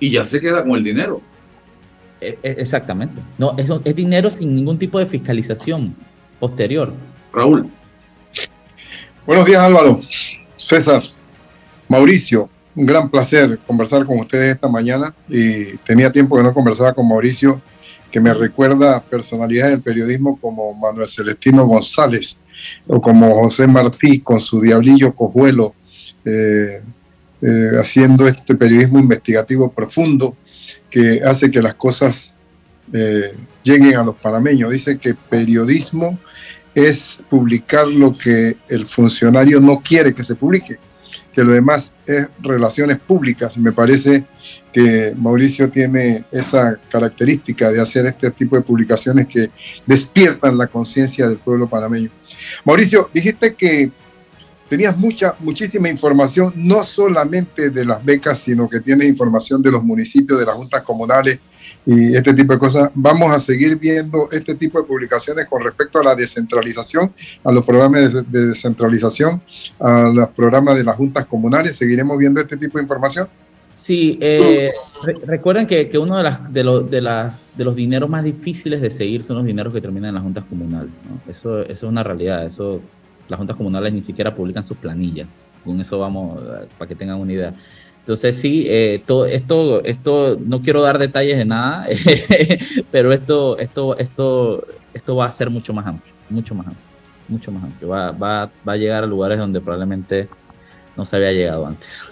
y 0.00 0.10
ya 0.10 0.24
se 0.24 0.40
queda 0.40 0.62
con 0.62 0.72
el 0.72 0.84
dinero. 0.84 1.20
E, 2.20 2.38
e, 2.42 2.50
exactamente. 2.58 3.20
No, 3.36 3.54
eso 3.56 3.80
es 3.84 3.94
dinero 3.94 4.30
sin 4.30 4.54
ningún 4.54 4.78
tipo 4.78 4.98
de 4.98 5.06
fiscalización 5.06 5.94
posterior. 6.40 6.92
Raúl. 7.32 7.70
Buenos 9.26 9.46
días, 9.46 9.60
Álvaro. 9.60 10.00
César, 10.56 11.02
Mauricio, 11.88 12.48
un 12.74 12.86
gran 12.86 13.10
placer 13.10 13.58
conversar 13.66 14.04
con 14.06 14.18
ustedes 14.18 14.54
esta 14.54 14.68
mañana 14.68 15.14
y 15.28 15.76
tenía 15.78 16.10
tiempo 16.10 16.36
que 16.36 16.42
no 16.42 16.54
conversaba 16.54 16.92
con 16.92 17.08
Mauricio, 17.08 17.60
que 18.10 18.20
me 18.20 18.32
recuerda 18.32 19.02
personalidades 19.02 19.72
del 19.72 19.82
periodismo 19.82 20.38
como 20.40 20.72
Manuel 20.74 21.08
Celestino 21.08 21.66
González 21.66 22.38
o 22.86 23.00
como 23.00 23.34
José 23.42 23.66
Martí 23.66 24.20
con 24.20 24.40
su 24.40 24.60
Diablillo 24.60 25.14
Cojuelo. 25.14 25.74
Eh, 26.24 26.78
eh, 27.40 27.70
haciendo 27.78 28.26
este 28.26 28.54
periodismo 28.56 28.98
investigativo 28.98 29.70
profundo 29.70 30.36
que 30.90 31.20
hace 31.24 31.50
que 31.50 31.62
las 31.62 31.74
cosas 31.74 32.34
eh, 32.92 33.34
lleguen 33.62 33.96
a 33.96 34.02
los 34.02 34.16
panameños. 34.16 34.72
Dice 34.72 34.98
que 34.98 35.14
periodismo 35.14 36.18
es 36.74 37.18
publicar 37.28 37.86
lo 37.86 38.12
que 38.12 38.56
el 38.70 38.86
funcionario 38.86 39.60
no 39.60 39.80
quiere 39.80 40.14
que 40.14 40.22
se 40.22 40.34
publique, 40.34 40.78
que 41.32 41.44
lo 41.44 41.52
demás 41.52 41.92
es 42.06 42.28
relaciones 42.40 42.98
públicas. 42.98 43.58
Me 43.58 43.72
parece 43.72 44.24
que 44.72 45.14
Mauricio 45.16 45.70
tiene 45.70 46.24
esa 46.32 46.78
característica 46.90 47.70
de 47.70 47.80
hacer 47.80 48.06
este 48.06 48.30
tipo 48.30 48.56
de 48.56 48.62
publicaciones 48.62 49.26
que 49.26 49.50
despiertan 49.86 50.56
la 50.56 50.66
conciencia 50.66 51.28
del 51.28 51.38
pueblo 51.38 51.68
panameño. 51.68 52.10
Mauricio, 52.64 53.10
dijiste 53.12 53.54
que 53.54 53.90
tenías 54.68 54.96
mucha, 54.96 55.34
muchísima 55.40 55.88
información, 55.88 56.52
no 56.56 56.84
solamente 56.84 57.70
de 57.70 57.84
las 57.84 58.04
becas, 58.04 58.38
sino 58.38 58.68
que 58.68 58.80
tienes 58.80 59.08
información 59.08 59.62
de 59.62 59.72
los 59.72 59.82
municipios, 59.82 60.38
de 60.38 60.46
las 60.46 60.54
juntas 60.54 60.82
comunales 60.82 61.40
y 61.86 62.14
este 62.14 62.34
tipo 62.34 62.52
de 62.52 62.58
cosas. 62.58 62.90
Vamos 62.94 63.32
a 63.32 63.40
seguir 63.40 63.76
viendo 63.76 64.28
este 64.30 64.54
tipo 64.54 64.78
de 64.78 64.84
publicaciones 64.84 65.46
con 65.46 65.62
respecto 65.62 65.98
a 65.98 66.04
la 66.04 66.14
descentralización, 66.14 67.12
a 67.44 67.52
los 67.52 67.64
programas 67.64 68.12
de, 68.12 68.22
descentralización, 68.46 69.40
a 69.80 70.10
los 70.14 70.28
programas 70.30 70.76
de 70.76 70.84
las 70.84 70.96
juntas 70.96 71.26
comunales. 71.26 71.76
¿Seguiremos 71.76 72.18
viendo 72.18 72.40
este 72.40 72.56
tipo 72.56 72.78
de 72.78 72.82
información? 72.82 73.28
Sí, 73.72 74.18
eh, 74.20 74.70
recuerden 75.24 75.64
que, 75.66 75.88
que, 75.88 75.98
uno 75.98 76.16
de, 76.16 76.24
las, 76.24 76.52
de, 76.52 77.00
las, 77.00 77.56
de 77.56 77.64
los 77.64 77.76
dineros 77.76 78.10
más 78.10 78.24
difíciles 78.24 78.82
de 78.82 78.90
seguir 78.90 79.22
son 79.22 79.36
los 79.36 79.46
dineros 79.46 79.72
que 79.72 79.80
terminan 79.80 80.08
en 80.08 80.14
las 80.16 80.24
juntas 80.24 80.44
comunales. 80.48 80.90
Eso, 81.28 81.62
eso 81.62 81.72
es 81.72 81.82
una 81.84 82.02
realidad, 82.02 82.44
eso 82.44 82.82
las 83.28 83.38
juntas 83.38 83.56
comunales 83.56 83.92
ni 83.92 84.02
siquiera 84.02 84.34
publican 84.34 84.64
sus 84.64 84.76
planillas. 84.76 85.28
Con 85.64 85.80
eso 85.80 85.98
vamos, 85.98 86.40
para 86.78 86.88
que 86.88 86.94
tengan 86.94 87.18
una 87.18 87.32
idea. 87.32 87.54
Entonces 88.00 88.36
sí, 88.36 88.64
eh, 88.68 89.02
todo 89.04 89.26
esto, 89.26 89.84
esto, 89.84 90.38
no 90.42 90.62
quiero 90.62 90.80
dar 90.80 90.98
detalles 90.98 91.36
de 91.36 91.44
nada, 91.44 91.86
pero 92.90 93.12
esto, 93.12 93.58
esto, 93.58 93.98
esto, 93.98 94.66
esto 94.94 95.16
va 95.16 95.26
a 95.26 95.30
ser 95.30 95.50
mucho 95.50 95.74
más 95.74 95.86
amplio, 95.86 96.14
mucho 96.30 96.54
más 96.54 96.68
amplio, 96.68 96.84
mucho 97.28 97.52
más 97.52 97.64
amplio. 97.64 97.88
Va, 97.90 98.12
va, 98.12 98.50
va 98.66 98.72
a 98.72 98.76
llegar 98.76 99.04
a 99.04 99.06
lugares 99.06 99.38
donde 99.38 99.60
probablemente 99.60 100.26
no 100.96 101.04
se 101.04 101.16
había 101.16 101.32
llegado 101.32 101.66
antes. 101.66 102.02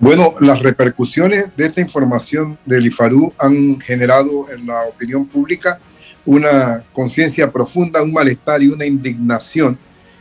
Bueno, 0.00 0.34
las 0.40 0.60
repercusiones 0.60 1.56
de 1.56 1.66
esta 1.66 1.80
información 1.80 2.56
del 2.64 2.86
IFARU 2.86 3.32
han 3.38 3.80
generado 3.80 4.48
en 4.50 4.66
la 4.66 4.82
opinión 4.82 5.26
pública 5.26 5.80
una 6.28 6.84
conciencia 6.92 7.50
profunda, 7.50 8.02
un 8.02 8.12
malestar 8.12 8.62
y 8.62 8.68
una 8.68 8.84
indignación. 8.84 9.78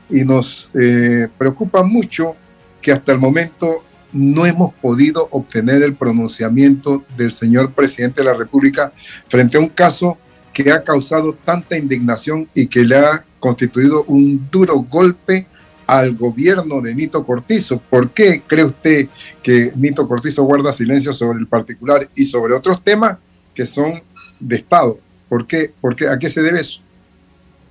Y 0.09 0.23
nos 0.23 0.69
eh, 0.73 1.27
preocupa 1.37 1.83
mucho 1.83 2.33
que 2.81 2.93
hasta 2.93 3.11
el 3.11 3.17
momento 3.17 3.83
no 4.13 4.45
hemos 4.45 4.73
podido 4.75 5.27
obtener 5.31 5.83
el 5.83 5.95
pronunciamiento 5.95 7.03
del 7.17 7.33
señor 7.33 7.73
presidente 7.73 8.21
de 8.21 8.29
la 8.29 8.35
República 8.35 8.93
frente 9.27 9.57
a 9.57 9.59
un 9.59 9.67
caso 9.67 10.17
que 10.53 10.71
ha 10.71 10.81
causado 10.81 11.33
tanta 11.33 11.77
indignación 11.77 12.47
y 12.55 12.67
que 12.67 12.85
le 12.85 12.95
ha 12.95 13.25
constituido 13.41 14.05
un 14.05 14.47
duro 14.49 14.75
golpe 14.89 15.45
al 15.87 16.15
gobierno 16.15 16.79
de 16.79 16.95
Nito 16.95 17.25
Cortizo. 17.25 17.79
¿Por 17.79 18.11
qué 18.11 18.43
cree 18.47 18.63
usted 18.63 19.09
que 19.43 19.71
Nito 19.75 20.07
Cortizo 20.07 20.45
guarda 20.45 20.71
silencio 20.71 21.13
sobre 21.13 21.39
el 21.39 21.47
particular 21.47 22.09
y 22.15 22.23
sobre 22.23 22.55
otros 22.55 22.81
temas 22.81 23.17
que 23.53 23.65
son 23.65 24.01
de 24.39 24.55
Estado? 24.55 24.99
¿Por 25.29 25.45
qué? 25.45 25.73
¿A 26.09 26.19
qué 26.19 26.29
se 26.29 26.41
debe 26.41 26.59
eso? 26.59 26.81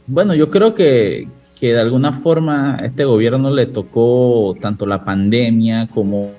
Bueno, 0.07 0.35
yo 0.35 0.51
creo 0.51 0.75
que, 0.75 1.29
que 1.59 1.73
de 1.73 1.81
alguna 1.81 2.13
forma 2.13 2.79
este 2.83 3.05
gobierno 3.05 3.51
le 3.51 3.67
tocó 3.67 4.55
tanto 4.61 4.87
la 4.87 5.05
pandemia 5.05 5.89
como 5.93 6.33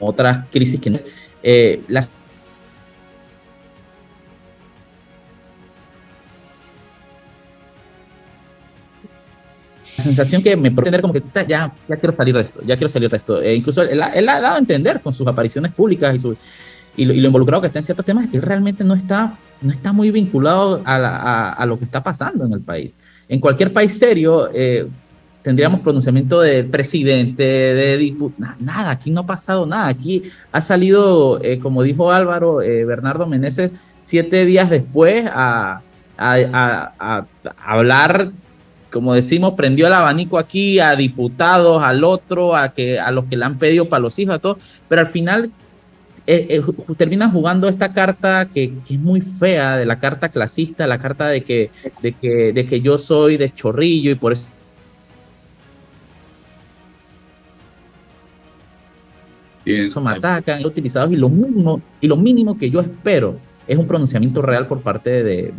otras 0.00 0.46
crisis 0.50 0.80
que 0.80 1.02
eh, 1.42 1.80
la 1.88 2.06
sensación 9.96 10.42
que 10.42 10.56
me 10.56 10.70
tener 10.70 11.00
como 11.00 11.14
que 11.14 11.22
ya, 11.34 11.72
ya 11.88 11.96
quiero 11.96 12.14
salir 12.14 12.34
de 12.34 12.42
esto, 12.42 12.60
ya 12.62 12.76
quiero 12.76 12.88
salir 12.88 13.08
de 13.08 13.16
esto. 13.16 13.40
E 13.40 13.54
incluso 13.54 13.82
él, 13.82 14.02
ha 14.02 14.40
dado 14.40 14.56
a 14.56 14.58
entender 14.58 15.00
con 15.00 15.12
sus 15.14 15.26
apariciones 15.26 15.72
públicas 15.72 16.14
y 16.14 16.18
su, 16.18 16.36
y 16.96 17.04
lo, 17.04 17.14
involucrado 17.14 17.60
que 17.60 17.66
está 17.68 17.78
en 17.78 17.84
ciertos 17.84 18.04
temas 18.04 18.28
que 18.30 18.40
realmente 18.40 18.84
no 18.84 18.94
está, 18.94 19.36
no 19.60 19.72
está 19.72 19.92
muy 19.92 20.10
vinculado 20.10 20.82
a, 20.84 21.64
lo 21.66 21.78
que 21.78 21.84
está 21.84 22.02
pasando 22.02 22.44
en 22.44 22.52
el 22.52 22.60
país. 22.60 22.92
En 23.28 23.40
cualquier 23.40 23.72
país 23.72 23.98
serio 23.98 24.48
eh, 24.52 24.86
tendríamos 25.42 25.80
pronunciamiento 25.80 26.40
del 26.40 26.66
presidente, 26.66 27.42
de 27.42 27.96
diputado, 27.98 28.54
nada, 28.60 28.90
aquí 28.90 29.10
no 29.10 29.22
ha 29.22 29.26
pasado 29.26 29.66
nada. 29.66 29.88
Aquí 29.88 30.22
ha 30.52 30.60
salido, 30.60 31.42
eh, 31.42 31.58
como 31.58 31.82
dijo 31.82 32.12
Álvaro, 32.12 32.62
eh, 32.62 32.84
Bernardo 32.84 33.26
Meneses, 33.26 33.70
siete 34.00 34.44
días 34.44 34.70
después 34.70 35.24
a, 35.32 35.80
a 36.16 37.26
hablar 37.58 38.30
como 38.94 39.12
decimos, 39.12 39.54
prendió 39.54 39.88
el 39.88 39.92
abanico 39.92 40.38
aquí 40.38 40.78
a 40.78 40.94
diputados, 40.94 41.82
al 41.82 42.04
otro, 42.04 42.54
a, 42.54 42.68
que, 42.68 43.00
a 43.00 43.10
los 43.10 43.24
que 43.24 43.36
le 43.36 43.44
han 43.44 43.58
pedido 43.58 43.88
para 43.88 43.98
los 44.00 44.16
hijos, 44.20 44.36
a 44.36 44.38
todos, 44.38 44.58
pero 44.86 45.00
al 45.00 45.08
final 45.08 45.50
eh, 46.26 46.46
eh, 46.48 46.62
terminan 46.96 47.30
jugando 47.30 47.68
esta 47.68 47.92
carta 47.92 48.46
que, 48.46 48.72
es 48.88 48.98
muy 48.98 49.20
fea, 49.20 49.76
de 49.76 49.86
la 49.86 49.98
carta 49.98 50.28
clasista, 50.28 50.86
la 50.86 50.98
carta 50.98 51.28
de 51.28 51.42
que, 51.42 51.70
de 52.00 52.12
que, 52.12 52.52
de 52.52 52.66
que 52.66 52.80
yo 52.80 52.98
soy 52.98 53.36
de 53.36 53.52
chorrillo 53.52 54.10
y 54.10 54.14
por 54.14 54.32
eso 54.32 54.44
eso 59.66 60.00
me 60.00 60.10
atacan, 60.10 60.64
utilizados 60.64 61.12
y 61.12 61.16
lo 61.16 61.28
mínimo, 61.28 61.80
y 62.00 62.06
lo 62.06 62.16
mínimo 62.16 62.58
que 62.58 62.70
yo 62.70 62.80
espero 62.80 63.38
es 63.66 63.78
un 63.78 63.86
pronunciamiento 63.86 64.42
real 64.42 64.66
por 64.66 64.82
parte 64.82 65.22
de, 65.22 65.54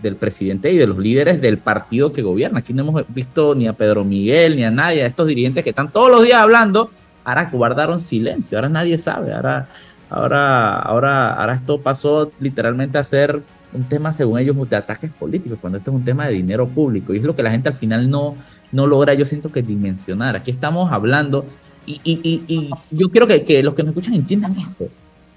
del 0.00 0.16
presidente 0.16 0.72
y 0.72 0.78
de 0.78 0.86
los 0.86 0.98
líderes 0.98 1.40
del 1.40 1.58
partido 1.58 2.12
que 2.12 2.22
gobierna. 2.22 2.60
Aquí 2.60 2.72
no 2.72 2.82
hemos 2.82 3.04
visto 3.08 3.54
ni 3.54 3.68
a 3.68 3.74
Pedro 3.74 4.04
Miguel 4.04 4.56
ni 4.56 4.64
a 4.64 4.70
nadie, 4.70 5.02
a 5.02 5.06
estos 5.06 5.26
dirigentes 5.26 5.62
que 5.62 5.70
están 5.70 5.92
todos 5.92 6.10
los 6.10 6.22
días 6.22 6.40
hablando, 6.40 6.90
ahora 7.24 7.50
guardaron 7.52 8.00
silencio, 8.00 8.56
ahora 8.56 8.70
nadie 8.70 8.96
sabe, 8.96 9.34
ahora, 9.34 9.68
ahora, 10.12 10.78
ahora, 10.78 11.34
ahora 11.34 11.54
esto 11.54 11.80
pasó 11.80 12.30
literalmente 12.40 12.98
a 12.98 13.04
ser 13.04 13.42
un 13.72 13.84
tema, 13.84 14.12
según 14.12 14.38
ellos, 14.38 14.56
de 14.68 14.76
ataques 14.76 15.10
políticos, 15.10 15.58
cuando 15.60 15.78
esto 15.78 15.90
es 15.90 15.96
un 15.96 16.04
tema 16.04 16.26
de 16.26 16.34
dinero 16.34 16.68
público. 16.68 17.14
Y 17.14 17.18
es 17.18 17.22
lo 17.22 17.34
que 17.34 17.42
la 17.42 17.50
gente 17.50 17.68
al 17.68 17.74
final 17.74 18.10
no, 18.10 18.36
no 18.70 18.86
logra, 18.86 19.14
yo 19.14 19.26
siento 19.26 19.50
que 19.50 19.62
dimensionar. 19.62 20.36
Aquí 20.36 20.50
estamos 20.50 20.92
hablando, 20.92 21.46
y, 21.86 22.00
y, 22.04 22.42
y, 22.46 22.70
yo 22.90 23.10
quiero 23.10 23.26
que, 23.26 23.44
que 23.44 23.62
los 23.62 23.74
que 23.74 23.82
nos 23.82 23.90
escuchan 23.90 24.14
entiendan 24.14 24.52
esto. 24.52 24.88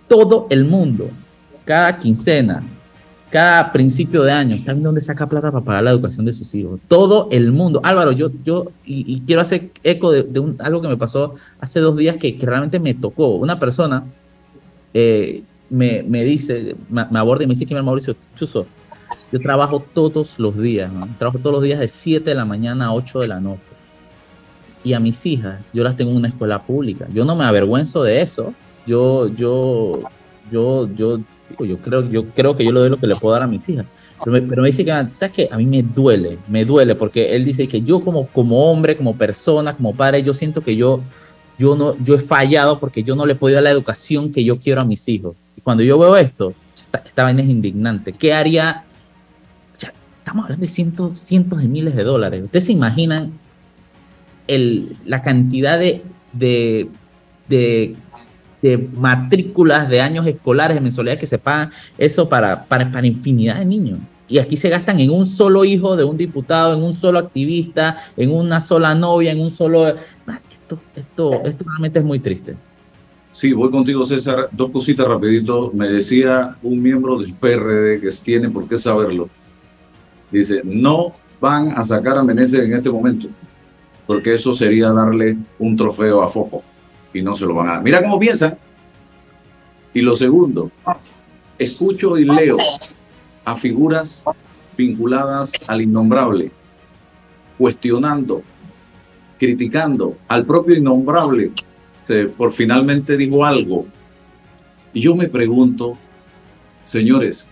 Todo 0.07 0.47
el 0.49 0.65
mundo 0.65 1.09
cada 1.65 1.97
quincena, 1.99 2.63
cada 3.29 3.73
principio 3.73 4.23
de 4.23 4.31
año, 4.31 4.55
está 4.55 4.71
viendo 4.71 4.89
dónde 4.89 5.01
saca 5.01 5.27
plata 5.27 5.51
para 5.51 5.65
pagar 5.65 5.83
la 5.83 5.91
educación 5.91 6.25
de 6.25 6.31
sus 6.31 6.53
hijos. 6.55 6.79
Todo 6.87 7.27
el 7.31 7.51
mundo. 7.51 7.81
Álvaro, 7.83 8.11
yo, 8.11 8.29
yo 8.45 8.67
y, 8.85 9.19
quiero 9.21 9.41
hacer 9.41 9.71
eco 9.83 10.11
de, 10.11 10.55
algo 10.59 10.81
que 10.81 10.87
me 10.87 10.95
pasó 10.95 11.33
hace 11.59 11.79
dos 11.79 11.97
días 11.97 12.17
que, 12.17 12.37
realmente 12.39 12.79
me 12.79 12.93
tocó. 12.93 13.29
Una 13.35 13.59
persona 13.59 14.05
eh, 14.95 15.43
me, 15.69 16.23
dice, 16.23 16.77
me, 16.89 17.19
aborda 17.19 17.43
y 17.43 17.47
me 17.47 17.53
dice 17.53 17.65
que 17.65 17.81
Mauricio 17.81 18.15
Chuso, 18.35 18.65
yo 19.29 19.39
trabajo 19.41 19.83
todos 19.93 20.39
los 20.39 20.57
días, 20.57 20.89
trabajo 21.19 21.37
todos 21.39 21.55
los 21.55 21.63
días 21.63 21.79
de 21.79 21.89
7 21.89 22.29
de 22.29 22.35
la 22.35 22.45
mañana 22.45 22.85
a 22.85 22.93
8 22.93 23.19
de 23.19 23.27
la 23.27 23.41
noche. 23.41 23.61
Y 24.85 24.93
a 24.93 24.99
mis 25.01 25.25
hijas, 25.25 25.59
yo 25.73 25.83
las 25.83 25.97
tengo 25.97 26.11
en 26.11 26.17
una 26.17 26.27
escuela 26.29 26.61
pública. 26.61 27.07
Yo 27.13 27.25
no 27.25 27.35
me 27.35 27.43
avergüenzo 27.43 28.03
de 28.03 28.21
eso. 28.21 28.53
Yo, 28.85 29.27
yo, 29.27 29.91
yo, 30.49 30.87
yo 30.95 31.19
yo 31.59 31.77
creo, 31.77 32.09
yo 32.09 32.25
creo 32.25 32.55
que 32.55 32.65
yo 32.65 32.71
lo 32.71 32.81
doy 32.81 32.89
lo 32.89 32.97
que 32.97 33.07
le 33.07 33.15
puedo 33.15 33.33
dar 33.33 33.43
a 33.43 33.47
mis 33.47 33.67
hijas. 33.69 33.85
Pero 34.23 34.61
me, 34.61 34.67
dice 34.67 34.85
que, 34.85 34.91
¿sabes 35.13 35.31
qué? 35.35 35.49
A 35.51 35.57
mí 35.57 35.65
me 35.65 35.83
duele, 35.83 36.37
me 36.47 36.65
duele, 36.65 36.95
porque 36.95 37.35
él 37.35 37.45
dice 37.45 37.67
que 37.67 37.81
yo 37.81 37.99
como, 37.99 38.27
como 38.27 38.71
hombre, 38.71 38.95
como 38.95 39.15
persona, 39.15 39.75
como 39.75 39.93
padre, 39.93 40.23
yo 40.23 40.33
siento 40.33 40.61
que 40.61 40.75
yo, 40.75 41.01
yo, 41.57 41.75
no, 41.75 41.95
yo 42.03 42.15
he 42.15 42.19
fallado 42.19 42.79
porque 42.79 43.03
yo 43.03 43.15
no 43.15 43.25
le 43.25 43.33
he 43.33 43.35
podido 43.35 43.57
dar 43.57 43.63
la 43.63 43.71
educación 43.71 44.31
que 44.31 44.43
yo 44.43 44.59
quiero 44.59 44.81
a 44.81 44.85
mis 44.85 45.07
hijos. 45.07 45.35
Y 45.57 45.61
cuando 45.61 45.83
yo 45.83 45.97
veo 45.97 46.17
esto, 46.17 46.53
esta, 46.75 47.23
vaina 47.23 47.41
es 47.41 47.49
indignante. 47.49 48.11
¿Qué 48.13 48.33
haría? 48.33 48.83
estamos 50.17 50.45
hablando 50.45 50.63
de 50.63 50.71
cientos, 50.71 51.19
cientos 51.19 51.59
de 51.59 51.67
miles 51.67 51.95
de 51.95 52.03
dólares. 52.03 52.43
¿Ustedes 52.43 52.65
se 52.65 52.71
imaginan 52.71 53.31
el, 54.47 54.97
la 55.05 55.21
cantidad 55.21 55.77
de, 55.77 56.01
de, 56.33 56.89
de 57.47 57.95
de 58.65 58.77
matrículas, 58.77 59.87
de 59.89 60.01
años 60.01 60.25
escolares, 60.25 60.73
de 60.73 60.81
mensualidades 60.81 61.19
que 61.19 61.27
se 61.27 61.37
pagan, 61.37 61.69
eso 61.99 62.27
para, 62.27 62.63
para, 62.63 62.91
para 62.91 63.05
infinidad 63.05 63.57
de 63.57 63.65
niños. 63.65 63.99
Y 64.27 64.39
aquí 64.39 64.57
se 64.57 64.69
gastan 64.69 64.99
en 64.99 65.11
un 65.11 65.27
solo 65.27 65.65
hijo 65.65 65.95
de 65.95 66.03
un 66.03 66.17
diputado, 66.17 66.73
en 66.73 66.81
un 66.81 66.95
solo 66.95 67.19
activista, 67.19 67.97
en 68.17 68.31
una 68.31 68.59
sola 68.61 68.95
novia, 68.95 69.31
en 69.31 69.39
un 69.39 69.51
solo... 69.51 69.93
Esto, 70.65 70.79
esto, 70.95 71.43
esto 71.43 71.63
realmente 71.67 71.99
es 71.99 72.05
muy 72.05 72.17
triste. 72.17 72.55
Sí, 73.31 73.53
voy 73.53 73.69
contigo, 73.69 74.03
César. 74.03 74.49
Dos 74.51 74.71
cositas 74.71 75.07
rapidito. 75.07 75.69
Me 75.75 75.87
decía 75.87 76.55
un 76.63 76.81
miembro 76.81 77.19
del 77.19 77.33
PRD 77.33 78.01
que 78.01 78.09
tiene 78.23 78.49
por 78.49 78.67
qué 78.67 78.75
saberlo. 78.75 79.29
Dice, 80.31 80.61
no 80.63 81.11
van 81.39 81.77
a 81.77 81.83
sacar 81.83 82.17
a 82.17 82.23
Meneses 82.23 82.63
en 82.63 82.73
este 82.73 82.89
momento, 82.89 83.27
porque 84.07 84.33
eso 84.33 84.53
sería 84.53 84.89
darle 84.89 85.37
un 85.59 85.75
trofeo 85.75 86.23
a 86.23 86.27
Foco 86.27 86.63
y 87.13 87.21
no 87.21 87.35
se 87.35 87.45
lo 87.45 87.53
van 87.53 87.67
a 87.67 87.71
dar. 87.73 87.83
Mira 87.83 88.01
cómo 88.01 88.17
piensan. 88.17 88.57
Y 89.93 90.01
lo 90.01 90.15
segundo, 90.15 90.71
escucho 91.59 92.17
y 92.17 92.25
leo 92.25 92.57
a 93.45 93.55
figuras 93.55 94.25
vinculadas 94.75 95.53
al 95.67 95.83
innombrable, 95.83 96.51
cuestionando, 97.57 98.41
criticando 99.45 100.17
al 100.27 100.43
propio 100.43 100.75
innombrable, 100.75 101.51
se, 101.99 102.25
por 102.25 102.51
finalmente 102.51 103.15
dijo 103.15 103.45
algo. 103.45 103.85
Y 104.91 105.01
yo 105.01 105.15
me 105.15 105.27
pregunto, 105.27 105.93
señores, 106.83 107.47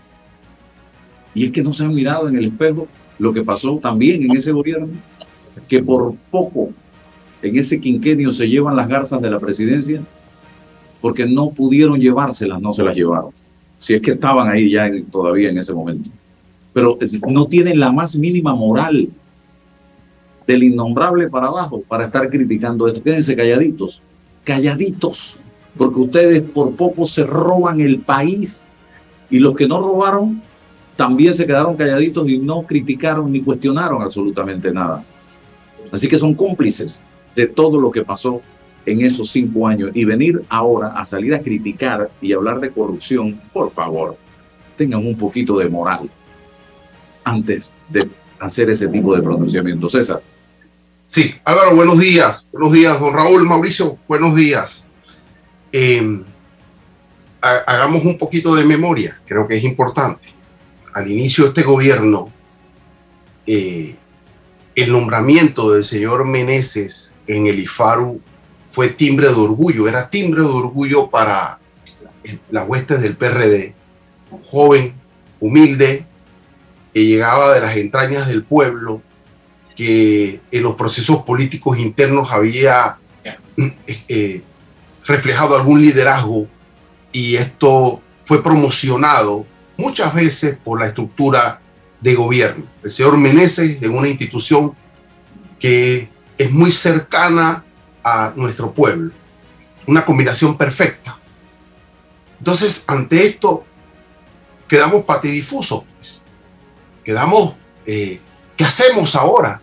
¿y 1.34 1.44
es 1.44 1.52
que 1.52 1.62
no 1.62 1.72
se 1.72 1.84
han 1.84 1.94
mirado 1.94 2.28
en 2.28 2.36
el 2.36 2.46
espejo 2.46 2.88
lo 3.20 3.32
que 3.32 3.44
pasó 3.44 3.78
también 3.80 4.24
en 4.24 4.36
ese 4.36 4.50
gobierno? 4.50 4.88
Que 5.68 5.80
por 5.84 6.16
poco 6.32 6.70
en 7.42 7.56
ese 7.56 7.78
quinquenio 7.78 8.32
se 8.32 8.48
llevan 8.48 8.74
las 8.74 8.88
garzas 8.88 9.22
de 9.22 9.30
la 9.30 9.38
presidencia 9.38 10.02
porque 11.00 11.26
no 11.26 11.50
pudieron 11.50 12.00
llevárselas, 12.00 12.60
no 12.60 12.72
se 12.72 12.82
las 12.82 12.96
llevaron. 12.96 13.30
Si 13.78 13.94
es 13.94 14.02
que 14.02 14.12
estaban 14.12 14.48
ahí 14.48 14.72
ya 14.72 14.90
todavía 15.12 15.50
en 15.50 15.58
ese 15.58 15.72
momento. 15.72 16.10
Pero 16.72 16.98
eh, 17.00 17.08
no 17.28 17.46
tienen 17.46 17.78
la 17.78 17.92
más 17.92 18.16
mínima 18.16 18.52
moral 18.52 19.10
del 20.46 20.62
innombrable 20.62 21.28
para 21.28 21.46
abajo 21.46 21.82
para 21.86 22.06
estar 22.06 22.28
criticando 22.28 22.86
esto. 22.86 23.02
Quédense 23.02 23.34
calladitos, 23.34 24.00
calladitos, 24.44 25.38
porque 25.76 26.00
ustedes 26.00 26.42
por 26.42 26.74
poco 26.74 27.06
se 27.06 27.24
roban 27.24 27.80
el 27.80 28.00
país 28.00 28.68
y 29.30 29.38
los 29.38 29.54
que 29.54 29.66
no 29.66 29.80
robaron 29.80 30.42
también 30.96 31.34
se 31.34 31.46
quedaron 31.46 31.76
calladitos 31.76 32.28
y 32.28 32.38
no 32.38 32.62
criticaron 32.62 33.32
ni 33.32 33.40
cuestionaron 33.40 34.02
absolutamente 34.02 34.70
nada. 34.72 35.04
Así 35.90 36.08
que 36.08 36.18
son 36.18 36.34
cómplices 36.34 37.02
de 37.34 37.46
todo 37.46 37.80
lo 37.80 37.90
que 37.90 38.02
pasó 38.02 38.40
en 38.86 39.00
esos 39.00 39.30
cinco 39.30 39.66
años 39.66 39.90
y 39.94 40.04
venir 40.04 40.42
ahora 40.48 40.88
a 40.88 41.04
salir 41.04 41.34
a 41.34 41.40
criticar 41.40 42.10
y 42.20 42.32
hablar 42.32 42.60
de 42.60 42.70
corrupción, 42.70 43.40
por 43.52 43.70
favor, 43.70 44.16
tengan 44.76 45.06
un 45.06 45.16
poquito 45.16 45.58
de 45.58 45.68
moral 45.68 46.10
antes 47.24 47.72
de 47.88 48.08
hacer 48.38 48.70
ese 48.70 48.88
tipo 48.88 49.16
de 49.16 49.22
pronunciamiento. 49.22 49.88
César. 49.88 50.20
Sí, 51.14 51.32
Álvaro, 51.44 51.76
buenos 51.76 52.00
días. 52.00 52.44
Buenos 52.50 52.72
días, 52.72 52.98
don 52.98 53.14
Raúl, 53.14 53.46
Mauricio, 53.46 53.98
buenos 54.08 54.34
días. 54.34 54.84
Em, 55.70 56.24
hagamos 57.40 58.04
un 58.04 58.18
poquito 58.18 58.56
de 58.56 58.64
memoria, 58.64 59.20
creo 59.24 59.46
que 59.46 59.56
es 59.56 59.62
importante. 59.62 60.30
Al 60.92 61.08
inicio 61.08 61.44
de 61.44 61.50
este 61.50 61.62
gobierno, 61.62 62.32
eh, 63.46 63.94
el 64.74 64.90
nombramiento 64.90 65.70
del 65.70 65.84
señor 65.84 66.26
Meneses 66.26 67.14
en 67.28 67.46
el 67.46 67.60
IFARU 67.60 68.20
fue 68.66 68.88
timbre 68.88 69.28
de 69.28 69.34
orgullo, 69.34 69.86
era 69.86 70.10
timbre 70.10 70.42
de 70.42 70.48
orgullo 70.48 71.10
para 71.10 71.60
las 72.50 72.68
huestes 72.68 73.00
del 73.02 73.16
PRD, 73.16 73.72
joven, 74.50 74.94
humilde, 75.38 76.06
que 76.92 77.06
llegaba 77.06 77.54
de 77.54 77.60
las 77.60 77.76
entrañas 77.76 78.26
del 78.26 78.42
pueblo, 78.42 79.00
que 79.76 80.40
en 80.50 80.62
los 80.62 80.74
procesos 80.76 81.22
políticos 81.22 81.78
internos 81.78 82.30
había 82.30 82.96
eh, 84.08 84.42
reflejado 85.06 85.56
algún 85.56 85.82
liderazgo 85.82 86.46
y 87.12 87.36
esto 87.36 88.00
fue 88.24 88.42
promocionado 88.42 89.46
muchas 89.76 90.14
veces 90.14 90.56
por 90.62 90.80
la 90.80 90.86
estructura 90.86 91.60
de 92.00 92.14
gobierno. 92.14 92.66
El 92.82 92.90
señor 92.90 93.16
Meneses 93.16 93.82
en 93.82 93.96
una 93.96 94.08
institución 94.08 94.74
que 95.58 96.08
es 96.36 96.50
muy 96.50 96.72
cercana 96.72 97.64
a 98.02 98.32
nuestro 98.36 98.72
pueblo. 98.72 99.12
Una 99.86 100.04
combinación 100.04 100.56
perfecta. 100.56 101.18
Entonces, 102.38 102.84
ante 102.88 103.26
esto, 103.26 103.64
quedamos 104.68 105.04
patidifusos. 105.04 105.84
Pues. 105.96 106.22
Quedamos, 107.04 107.54
eh, 107.86 108.20
¿qué 108.56 108.64
hacemos 108.64 109.16
ahora? 109.16 109.62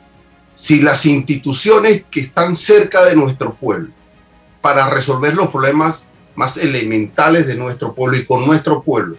Si 0.61 0.79
las 0.79 1.07
instituciones 1.07 2.05
que 2.11 2.19
están 2.19 2.55
cerca 2.55 3.03
de 3.03 3.15
nuestro 3.15 3.55
pueblo, 3.55 3.89
para 4.61 4.91
resolver 4.91 5.33
los 5.33 5.49
problemas 5.49 6.09
más 6.35 6.57
elementales 6.57 7.47
de 7.47 7.55
nuestro 7.55 7.95
pueblo 7.95 8.15
y 8.15 8.27
con 8.27 8.45
nuestro 8.45 8.83
pueblo, 8.83 9.17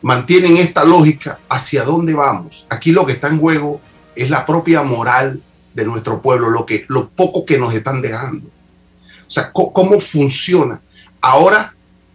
mantienen 0.00 0.56
esta 0.56 0.82
lógica, 0.82 1.38
¿hacia 1.50 1.84
dónde 1.84 2.14
vamos? 2.14 2.64
Aquí 2.70 2.92
lo 2.92 3.04
que 3.04 3.12
está 3.12 3.28
en 3.28 3.40
juego 3.40 3.78
es 4.16 4.30
la 4.30 4.46
propia 4.46 4.82
moral 4.82 5.42
de 5.74 5.84
nuestro 5.84 6.22
pueblo, 6.22 6.48
lo, 6.48 6.64
que, 6.64 6.86
lo 6.88 7.10
poco 7.10 7.44
que 7.44 7.58
nos 7.58 7.74
están 7.74 8.00
dejando. 8.00 8.46
O 8.46 9.30
sea, 9.30 9.52
¿cómo 9.52 10.00
funciona? 10.00 10.80
Ahora 11.20 11.74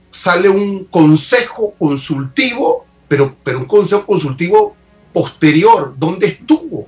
sale 0.09 0.49
un 0.49 0.85
consejo 0.85 1.75
consultivo, 1.77 2.87
pero, 3.07 3.35
pero 3.43 3.59
un 3.59 3.65
consejo 3.65 4.07
consultivo 4.07 4.75
posterior. 5.13 5.93
¿Dónde 5.95 6.25
estuvo? 6.25 6.87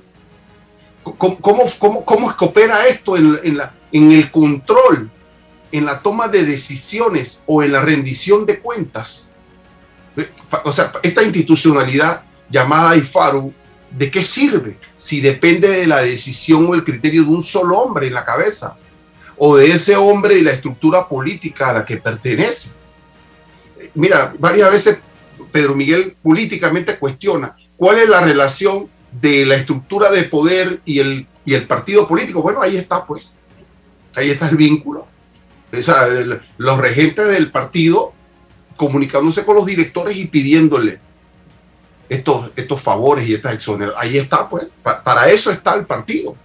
¿Cómo, 1.02 1.40
cómo, 1.40 2.04
cómo, 2.04 2.36
coopera 2.36 2.86
esto 2.86 3.16
en, 3.16 3.56
la, 3.56 3.74
en 3.90 4.12
el 4.12 4.30
control, 4.30 5.10
en 5.72 5.84
la 5.84 6.00
toma 6.00 6.28
de 6.28 6.44
decisiones 6.44 7.42
o 7.46 7.62
en 7.62 7.72
la 7.72 7.80
rendición 7.80 8.46
de 8.46 8.60
cuentas? 8.60 9.32
O 10.64 10.70
sea, 10.70 10.92
esta 11.02 11.22
institucionalidad 11.22 12.22
llamada 12.48 12.96
IFARU, 12.96 13.52
¿de 13.90 14.10
qué 14.10 14.22
sirve 14.22 14.76
si 14.96 15.20
depende 15.20 15.68
de 15.68 15.86
la 15.86 16.02
decisión 16.02 16.66
o 16.68 16.74
el 16.74 16.84
criterio 16.84 17.24
de 17.24 17.30
un 17.30 17.42
solo 17.42 17.78
hombre 17.78 18.06
en 18.06 18.14
la 18.14 18.24
cabeza? 18.24 18.76
O 19.36 19.56
de 19.56 19.72
ese 19.72 19.96
hombre 19.96 20.34
y 20.34 20.42
la 20.42 20.52
estructura 20.52 21.08
política 21.08 21.70
a 21.70 21.72
la 21.72 21.84
que 21.84 21.96
pertenece. 21.96 22.74
Mira, 23.94 24.34
varias 24.38 24.70
veces 24.70 25.00
Pedro 25.50 25.74
Miguel 25.74 26.16
políticamente 26.22 26.98
cuestiona 26.98 27.56
cuál 27.76 27.98
es 27.98 28.08
la 28.08 28.20
relación 28.20 28.88
de 29.20 29.46
la 29.46 29.56
estructura 29.56 30.10
de 30.10 30.24
poder 30.24 30.80
y 30.84 30.98
el, 31.00 31.26
y 31.44 31.54
el 31.54 31.66
partido 31.66 32.06
político. 32.06 32.42
Bueno, 32.42 32.62
ahí 32.62 32.76
está, 32.76 33.04
pues. 33.04 33.34
Ahí 34.14 34.30
está 34.30 34.48
el 34.48 34.56
vínculo. 34.56 35.06
O 35.72 35.82
sea, 35.82 36.06
los 36.58 36.78
regentes 36.78 37.28
del 37.28 37.50
partido 37.50 38.12
comunicándose 38.76 39.44
con 39.44 39.56
los 39.56 39.66
directores 39.66 40.16
y 40.16 40.26
pidiéndole 40.26 40.98
estos, 42.08 42.50
estos 42.56 42.80
favores 42.80 43.26
y 43.26 43.34
estas 43.34 43.54
exoneraciones. 43.54 44.02
Ahí 44.02 44.18
está, 44.18 44.48
pues. 44.48 44.66
para 44.82 45.28
eso 45.28 45.50
está 45.50 45.74
el 45.74 45.86
partido. 45.86 46.36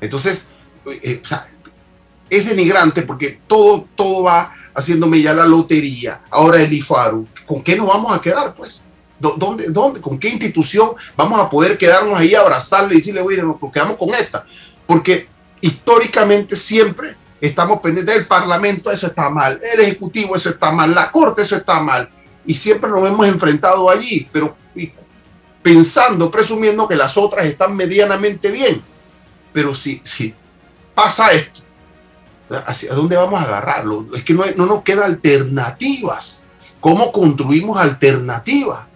Entonces, 0.00 0.52
eh, 0.86 1.20
es 2.30 2.48
denigrante 2.48 3.02
porque 3.02 3.40
todo, 3.46 3.86
todo 3.94 4.24
va 4.24 4.54
haciéndome 4.74 5.20
ya 5.20 5.34
la 5.34 5.44
lotería. 5.44 6.22
Ahora 6.30 6.60
el 6.60 6.72
IFARU. 6.72 7.26
¿Con 7.46 7.62
qué 7.62 7.76
nos 7.76 7.88
vamos 7.88 8.16
a 8.16 8.20
quedar, 8.20 8.54
pues? 8.54 8.84
¿Dónde, 9.18 9.70
dónde, 9.70 10.00
¿Con 10.00 10.18
qué 10.18 10.28
institución 10.28 10.90
vamos 11.16 11.40
a 11.40 11.50
poder 11.50 11.76
quedarnos 11.76 12.18
ahí, 12.18 12.34
abrazarle 12.34 12.94
y 12.94 12.98
decirle, 12.98 13.20
oye, 13.20 13.42
nos 13.42 13.56
quedamos 13.72 13.96
con 13.96 14.14
esta? 14.14 14.46
Porque 14.86 15.28
históricamente 15.60 16.56
siempre 16.56 17.16
estamos 17.40 17.80
pendientes 17.80 18.14
del 18.14 18.26
Parlamento, 18.26 18.90
eso 18.90 19.08
está 19.08 19.28
mal, 19.28 19.60
el 19.72 19.80
Ejecutivo, 19.80 20.36
eso 20.36 20.50
está 20.50 20.70
mal, 20.70 20.94
la 20.94 21.10
Corte, 21.10 21.42
eso 21.42 21.56
está 21.56 21.80
mal. 21.80 22.08
Y 22.46 22.54
siempre 22.54 22.88
nos 22.88 23.06
hemos 23.06 23.26
enfrentado 23.26 23.90
allí, 23.90 24.28
pero 24.32 24.56
pensando, 25.62 26.30
presumiendo 26.30 26.88
que 26.88 26.96
las 26.96 27.16
otras 27.16 27.44
están 27.46 27.76
medianamente 27.76 28.50
bien. 28.50 28.82
Pero 29.52 29.74
si, 29.74 30.00
si 30.04 30.34
pasa 30.94 31.32
esto, 31.32 31.60
¿hacia 32.66 32.94
dónde 32.94 33.16
vamos 33.16 33.40
a 33.40 33.44
agarrarlo? 33.44 34.06
Es 34.14 34.22
que 34.24 34.32
no, 34.32 34.44
no 34.56 34.66
nos 34.66 34.82
quedan 34.82 35.04
alternativas. 35.04 36.42
¿Cómo 36.80 37.12
construimos 37.12 37.76
alternativas? 37.76 38.87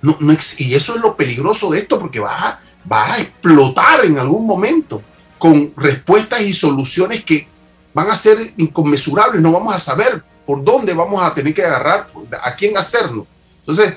No, 0.00 0.16
no, 0.20 0.36
y 0.58 0.74
eso 0.74 0.94
es 0.94 1.00
lo 1.00 1.16
peligroso 1.16 1.70
de 1.70 1.80
esto 1.80 1.98
porque 1.98 2.20
va 2.20 2.48
a, 2.48 2.60
va 2.90 3.14
a 3.14 3.20
explotar 3.20 4.04
en 4.04 4.18
algún 4.18 4.46
momento 4.46 5.02
con 5.38 5.72
respuestas 5.76 6.40
y 6.42 6.52
soluciones 6.52 7.24
que 7.24 7.48
van 7.92 8.10
a 8.10 8.16
ser 8.16 8.52
inconmensurables. 8.56 9.40
No 9.40 9.52
vamos 9.52 9.74
a 9.74 9.80
saber 9.80 10.22
por 10.46 10.62
dónde 10.62 10.94
vamos 10.94 11.22
a 11.22 11.34
tener 11.34 11.52
que 11.52 11.64
agarrar, 11.64 12.08
a 12.42 12.54
quién 12.54 12.76
hacerlo. 12.76 13.26
Entonces, 13.60 13.96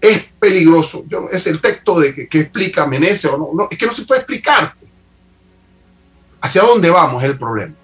es 0.00 0.24
peligroso. 0.38 1.04
Yo, 1.08 1.28
es 1.30 1.46
el 1.46 1.60
texto 1.60 1.98
de 2.00 2.28
que, 2.28 2.40
explica 2.40 2.86
Menezes 2.86 3.30
o 3.32 3.38
no, 3.38 3.50
no, 3.54 3.68
es 3.70 3.78
que 3.78 3.86
no 3.86 3.94
se 3.94 4.04
puede 4.04 4.20
explicar. 4.20 4.74
¿Hacia 6.40 6.62
dónde 6.62 6.90
vamos 6.90 7.22
es 7.22 7.30
el 7.30 7.38
problema? 7.38 7.74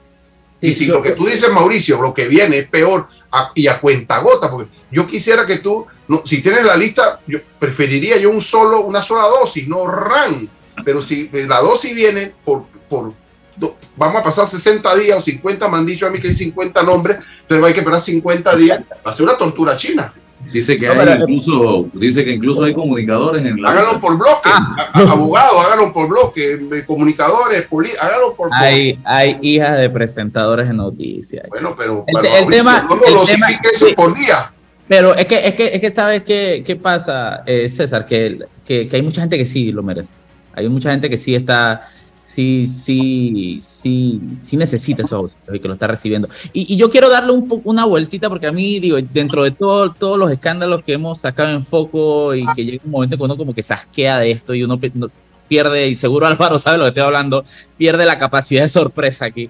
y 0.61 0.73
si 0.73 0.87
lo 0.87 1.03
que 1.03 1.11
tú 1.13 1.27
dices, 1.27 1.51
Mauricio, 1.51 2.01
lo 2.01 2.15
que 2.15 2.29
viene 2.29 2.59
es 2.59 2.69
peor 2.69 3.09
y 3.53 3.67
a 3.67 3.81
cuenta 3.81 4.19
gota, 4.19 4.49
porque 4.49 4.71
yo 4.93 5.09
quisiera 5.09 5.45
que 5.45 5.59
tú, 5.59 5.87
no, 6.13 6.27
si 6.27 6.43
tienes 6.43 6.65
la 6.65 6.77
lista, 6.77 7.21
yo 7.27 7.39
preferiría 7.59 8.19
yo 8.19 8.31
un 8.31 8.43
solo, 8.43 8.83
una 8.83 9.01
sola 9.01 9.25
dosis, 9.25 9.67
no 9.67 9.87
RAN, 9.87 10.49
pero 10.85 11.01
si 11.01 11.31
la 11.33 11.61
dosis 11.61 11.95
viene 11.95 12.35
por, 12.45 12.67
por 12.89 13.15
vamos 13.97 14.17
a 14.17 14.23
pasar 14.23 14.47
60 14.47 14.95
días 14.97 15.19
o 15.19 15.21
50, 15.21 15.69
me 15.69 15.79
han 15.79 15.87
dicho 15.87 16.07
a 16.07 16.11
mí 16.11 16.21
que 16.21 16.29
hay 16.29 16.35
50 16.35 16.83
nombres, 16.83 17.19
entonces 17.43 17.65
hay 17.65 17.73
que 17.73 17.81
esperar 17.81 18.01
50 18.01 18.57
días, 18.57 18.83
va 19.07 19.11
a 19.11 19.13
ser 19.15 19.25
una 19.25 19.39
tortura 19.39 19.75
china. 19.77 20.13
Dice 20.53 20.77
que 20.77 20.87
hay 20.87 21.23
incluso, 21.23 21.89
dice 21.95 22.25
que 22.25 22.33
incluso 22.33 22.65
hay 22.65 22.75
comunicadores 22.75 23.43
en 23.47 23.63
la. 23.63 23.71
Háganlo 23.71 24.01
por 24.01 24.19
bloque, 24.19 24.51
ah. 24.53 24.91
abogados, 25.09 25.65
háganlo 25.65 25.93
por 25.95 26.09
bloque, 26.09 26.85
comunicadores, 26.87 27.67
háganlo 28.01 28.35
por. 28.35 28.51
Hay, 28.53 28.99
hay 29.05 29.39
hijas 29.41 29.79
de 29.79 29.89
presentadores 29.89 30.69
de 30.69 30.75
noticias. 30.75 31.47
Bueno, 31.49 31.75
pero 31.79 32.05
el, 32.07 32.49
tema, 32.49 32.83
no 32.83 32.97
lo 32.97 33.23
eso 33.23 33.95
por 33.95 34.15
día. 34.15 34.53
Pero 34.93 35.15
es 35.15 35.25
que, 35.25 35.47
es 35.49 35.55
que, 35.55 35.75
es 35.75 35.81
que 35.81 35.91
¿sabes 35.91 36.23
qué, 36.23 36.63
qué 36.67 36.77
pasa, 36.77 37.43
eh, 37.47 37.67
César? 37.71 38.05
Que, 38.05 38.41
que, 38.63 38.87
que 38.87 38.97
hay 38.97 39.01
mucha 39.01 39.23
gente 39.23 39.39
que 39.39 39.47
sí 39.47 39.73
lo 39.73 39.83
merece. 39.83 40.13
Hay 40.53 40.69
mucha 40.69 40.91
gente 40.91 41.09
que 41.09 41.17
sí 41.17 41.35
está 41.35 41.89
sí, 42.21 42.67
sí, 42.67 43.59
sí, 43.63 44.21
sí 44.43 44.57
necesita 44.59 45.03
eso 45.03 45.27
y 45.51 45.61
que 45.61 45.67
lo 45.67 45.73
está 45.73 45.87
recibiendo. 45.87 46.29
Y, 46.53 46.77
yo 46.77 46.91
quiero 46.91 47.09
darle 47.09 47.33
un 47.33 47.63
una 47.65 47.87
vueltita 47.87 48.29
porque 48.29 48.47
a 48.47 48.53
mí, 48.53 48.81
digo, 48.81 48.99
dentro 49.15 49.45
de 49.45 49.53
todo, 49.53 49.95
todos 49.95 50.19
los 50.19 50.31
escándalos 50.31 50.85
que 50.85 50.93
hemos 50.93 51.21
sacado 51.21 51.53
en 51.53 51.65
foco 51.65 52.35
y 52.35 52.45
que 52.55 52.63
llega 52.63 52.83
un 52.85 52.91
momento 52.91 53.17
que 53.17 53.23
uno 53.23 53.39
como 53.39 53.55
que 53.55 53.63
se 53.63 53.73
asquea 53.73 54.19
de 54.19 54.33
esto 54.33 54.55
y 54.55 54.63
uno 54.63 54.79
pierde, 55.49 55.89
y 55.89 55.97
seguro 55.97 56.27
Álvaro 56.27 56.59
sabe 56.59 56.77
lo 56.77 56.85
que 56.85 56.89
estoy 56.89 57.05
hablando, 57.05 57.47
pierde 57.79 58.05
la 58.05 58.19
capacidad 58.19 58.65
de 58.65 58.69
sorpresa 58.69 59.25
aquí. 59.25 59.49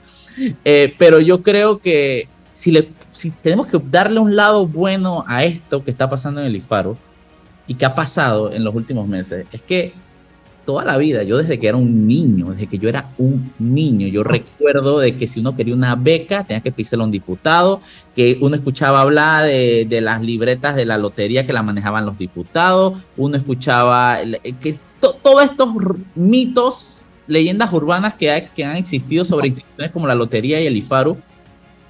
Eh, 0.64 0.94
pero 0.98 1.18
yo 1.18 1.42
creo 1.42 1.81
que 1.81 2.28
si, 2.52 2.70
le, 2.70 2.88
si 3.12 3.31
tenemos 3.31 3.66
que 3.66 3.79
darle 3.90 4.18
un 4.18 4.35
lado 4.35 4.66
bueno 4.66 5.25
a 5.29 5.44
esto 5.44 5.85
que 5.85 5.90
está 5.90 6.09
pasando 6.09 6.40
en 6.40 6.46
el 6.46 6.57
IFARO 6.57 6.96
y 7.66 7.75
que 7.75 7.85
ha 7.85 7.94
pasado 7.94 8.53
en 8.53 8.64
los 8.64 8.75
últimos 8.75 9.07
meses, 9.07 9.46
es 9.53 9.62
que 9.62 9.92
toda 10.64 10.85
la 10.85 10.96
vida, 10.96 11.22
yo 11.22 11.38
desde 11.38 11.59
que 11.59 11.68
era 11.68 11.77
un 11.77 12.07
niño, 12.07 12.53
desde 12.53 12.66
que 12.66 12.79
yo 12.79 12.88
era 12.88 13.09
un 13.18 13.53
niño, 13.59 14.07
yo 14.09 14.22
recuerdo 14.22 15.01
de 15.01 15.16
que 15.16 15.27
si 15.27 15.40
uno 15.40 15.57
quería 15.57 15.75
una 15.75 15.94
beca 15.94 16.44
tenía 16.44 16.62
que 16.62 16.72
pisarle 16.72 17.03
a 17.03 17.07
un 17.07 17.12
diputado, 17.12 17.81
que 18.14 18.38
uno 18.40 18.55
escuchaba 18.57 19.01
hablar 19.01 19.44
de, 19.44 20.01
las 20.01 20.22
libretas 20.22 20.77
de 20.77 20.87
la 20.87 20.98
lotería 20.98 21.46
que 21.46 21.53
la 21.53 21.62
manejaban 21.62 22.07
los 22.07 22.16
diputados, 22.16 22.98
uno 23.16 23.37
escuchaba 23.37 24.18
que 24.61 24.77
todos 25.01 25.44
estos 25.44 25.68
mitos, 26.14 27.03
leyendas 27.27 27.72
urbanas 27.72 28.14
que, 28.14 28.48
que 28.55 28.64
han 28.64 28.77
existido 28.77 29.25
sobre 29.25 29.48
instituciones 29.48 29.92
como 29.92 30.07
la 30.07 30.14
lotería 30.14 30.61
y 30.61 30.66
el 30.66 30.77
IFARU, 30.77 31.18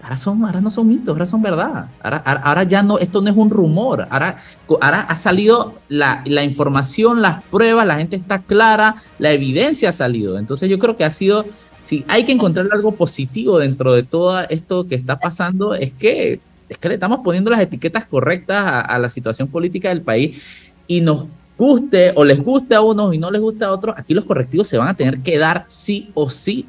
Ahora, 0.03 0.17
son, 0.17 0.45
ahora 0.45 0.61
no 0.61 0.71
son 0.71 0.89
mitos, 0.89 1.09
ahora 1.09 1.27
son 1.27 1.43
verdad. 1.43 1.87
Ahora, 2.03 2.17
ahora, 2.17 2.65
ya 2.65 2.83
no, 2.83 2.99
esto 2.99 3.23
no 3.23 3.31
es 3.31 3.37
un 3.37 3.51
rumor. 3.51 4.09
Ahora, 4.11 4.39
ahora 4.81 5.03
ha 5.03 5.15
salido 5.15 5.75
la, 5.89 6.23
la, 6.27 6.43
información, 6.43 7.23
las 7.23 7.45
pruebas, 7.45 7.87
la 7.87 7.97
gente 7.97 8.17
está 8.17 8.41
clara, 8.41 8.97
la 9.21 9.31
evidencia 9.31 9.91
ha 9.91 9.93
salido. 9.93 10.39
Entonces 10.39 10.69
yo 10.69 10.81
creo 10.81 10.97
que 10.97 11.05
ha 11.05 11.11
sido, 11.13 11.45
si 11.79 12.05
hay 12.09 12.25
que 12.25 12.33
encontrar 12.33 12.67
algo 12.73 12.93
positivo 12.93 13.61
dentro 13.61 13.93
de 13.93 14.03
todo 14.03 14.41
esto 14.41 14.89
que 14.89 14.97
está 14.97 15.21
pasando, 15.21 15.75
es 15.75 15.93
que, 15.93 16.41
es 16.69 16.79
que 16.79 16.89
le 16.89 16.95
estamos 16.95 17.21
poniendo 17.23 17.51
las 17.51 17.61
etiquetas 17.61 18.05
correctas 18.05 18.85
a, 18.89 18.99
la 18.99 19.09
situación 19.09 19.47
política 19.47 19.91
del 19.91 20.03
país 20.03 20.43
y 20.89 21.01
nos 21.01 21.27
guste 21.57 22.13
o 22.17 22.25
les 22.25 22.43
guste 22.43 22.75
a 22.75 22.81
unos 22.81 23.15
y 23.15 23.19
no 23.19 23.31
les 23.31 23.41
guste 23.41 23.65
a 23.65 23.71
otros, 23.71 23.95
aquí 23.97 24.15
los 24.15 24.25
correctivos 24.25 24.67
se 24.67 24.79
van 24.79 24.89
a 24.89 24.95
tener 24.95 25.21
que 25.21 25.39
dar 25.39 25.65
sí 25.69 26.11
o 26.15 26.29
sí, 26.29 26.67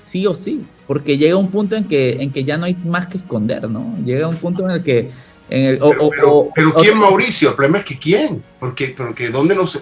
sí 0.00 0.26
o 0.26 0.34
sí 0.34 0.64
porque 0.86 1.18
llega 1.18 1.36
un 1.36 1.50
punto 1.50 1.76
en 1.76 1.84
que, 1.84 2.16
en 2.20 2.32
que 2.32 2.44
ya 2.44 2.56
no 2.56 2.66
hay 2.66 2.74
más 2.84 3.06
que 3.06 3.18
esconder, 3.18 3.68
¿no? 3.68 3.96
Llega 4.04 4.28
un 4.28 4.36
punto 4.36 4.64
en 4.64 4.70
el 4.70 4.82
que... 4.82 5.10
En 5.48 5.78
pero, 5.78 6.74
¿quién, 6.74 6.98
Mauricio? 6.98 7.50
El 7.50 7.54
problema 7.54 7.78
es 7.78 7.84
que 7.84 7.98
¿quién? 7.98 8.42
Porque, 8.58 8.94
porque 8.96 9.30
¿dónde 9.30 9.54
no 9.54 9.66
se...? 9.66 9.80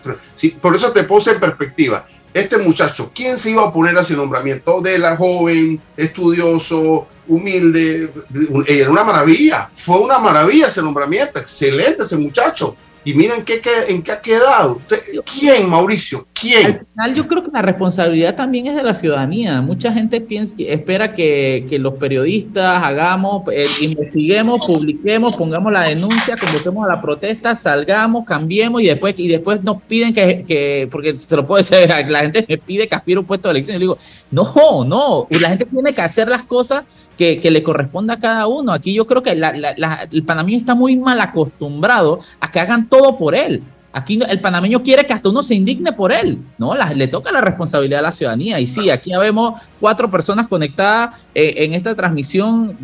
por 0.60 0.74
eso 0.74 0.92
te 0.92 1.04
puse 1.04 1.32
en 1.32 1.40
perspectiva. 1.40 2.06
Este 2.34 2.58
muchacho, 2.58 3.12
¿quién 3.14 3.38
se 3.38 3.52
iba 3.52 3.62
a 3.62 3.66
oponer 3.66 3.96
a 3.96 4.02
ese 4.02 4.14
nombramiento 4.14 4.80
de 4.82 4.98
la 4.98 5.16
joven, 5.16 5.80
estudioso, 5.96 7.06
humilde? 7.28 8.10
Era 8.66 8.90
una 8.90 9.04
maravilla, 9.04 9.68
fue 9.72 10.00
una 10.00 10.18
maravilla 10.18 10.66
ese 10.66 10.82
nombramiento, 10.82 11.38
excelente 11.38 12.02
ese 12.02 12.18
muchacho 12.18 12.76
y 13.04 13.12
miren 13.12 13.44
qué, 13.44 13.60
en 13.88 14.02
qué 14.02 14.12
ha 14.12 14.20
quedado. 14.20 14.80
¿Quién, 15.38 15.68
Mauricio? 15.68 16.26
¿Quién? 16.32 16.66
Al 16.66 16.86
final 16.86 17.14
yo 17.14 17.28
creo 17.28 17.44
que 17.44 17.50
la 17.52 17.60
responsabilidad 17.60 18.34
también 18.34 18.66
es 18.66 18.76
de 18.76 18.82
la 18.82 18.94
ciudadanía. 18.94 19.60
Mucha 19.60 19.92
gente 19.92 20.20
piensa, 20.20 20.56
espera 20.58 21.12
que, 21.12 21.66
que 21.68 21.78
los 21.78 21.94
periodistas 21.94 22.82
hagamos, 22.82 23.42
eh, 23.52 23.66
investiguemos, 23.82 24.66
publiquemos, 24.66 25.36
pongamos 25.36 25.72
la 25.72 25.82
denuncia, 25.82 26.36
convoquemos 26.38 26.84
a 26.86 26.88
la 26.88 27.02
protesta, 27.02 27.54
salgamos, 27.54 28.24
cambiemos 28.24 28.80
y 28.80 28.86
después, 28.86 29.14
y 29.18 29.28
después 29.28 29.62
nos 29.62 29.82
piden 29.82 30.14
que, 30.14 30.42
que 30.46 30.88
porque 30.90 31.16
se 31.26 31.36
lo 31.36 31.46
puede 31.46 31.62
decir, 31.62 31.88
la 32.08 32.20
gente 32.20 32.46
me 32.48 32.56
pide 32.56 32.88
que 32.88 32.94
aspire 32.94 33.18
un 33.18 33.26
puesto 33.26 33.48
de 33.48 33.52
elección. 33.52 33.76
Y 33.76 33.80
digo, 33.80 33.98
no, 34.30 34.84
no, 34.86 35.26
la 35.28 35.50
gente 35.50 35.66
tiene 35.66 35.92
que 35.92 36.00
hacer 36.00 36.28
las 36.28 36.42
cosas 36.42 36.84
que, 37.16 37.50
le 37.50 37.62
corresponda 37.62 38.14
a 38.14 38.20
cada 38.20 38.46
uno. 38.46 38.72
Aquí 38.72 38.92
yo 38.92 39.07
creo 39.07 39.22
que 39.22 39.33
el 39.33 40.24
panameño 40.24 40.59
está 40.59 40.74
muy 40.74 40.96
mal 40.96 41.20
acostumbrado 41.20 42.20
a 42.40 42.50
que 42.50 42.61
hagan 42.61 42.88
todo 42.88 43.16
por 43.16 43.35
él. 43.35 43.62
Aquí 43.92 44.18
el 44.29 44.40
panameño 44.40 44.83
quiere 44.83 45.07
que 45.07 45.12
hasta 45.12 45.29
uno 45.29 45.44
se 45.44 45.55
indigne 45.55 45.92
por 45.92 46.11
él, 46.11 46.40
¿no? 46.59 46.74
le 46.74 47.07
toca 47.07 47.31
la 47.31 47.40
responsabilidad 47.40 48.00
a 48.00 48.03
la 48.03 48.12
ciudadanía. 48.12 48.59
Y 48.59 48.66
sí, 48.66 48.90
aquí 48.90 49.11
ya 49.11 49.20
vemos 49.20 49.61
cuatro 49.79 50.11
personas 50.11 50.48
conectadas 50.48 51.14
eh, 51.33 51.55
en 51.59 51.74
esta 51.74 51.94
transmisión 51.94 52.77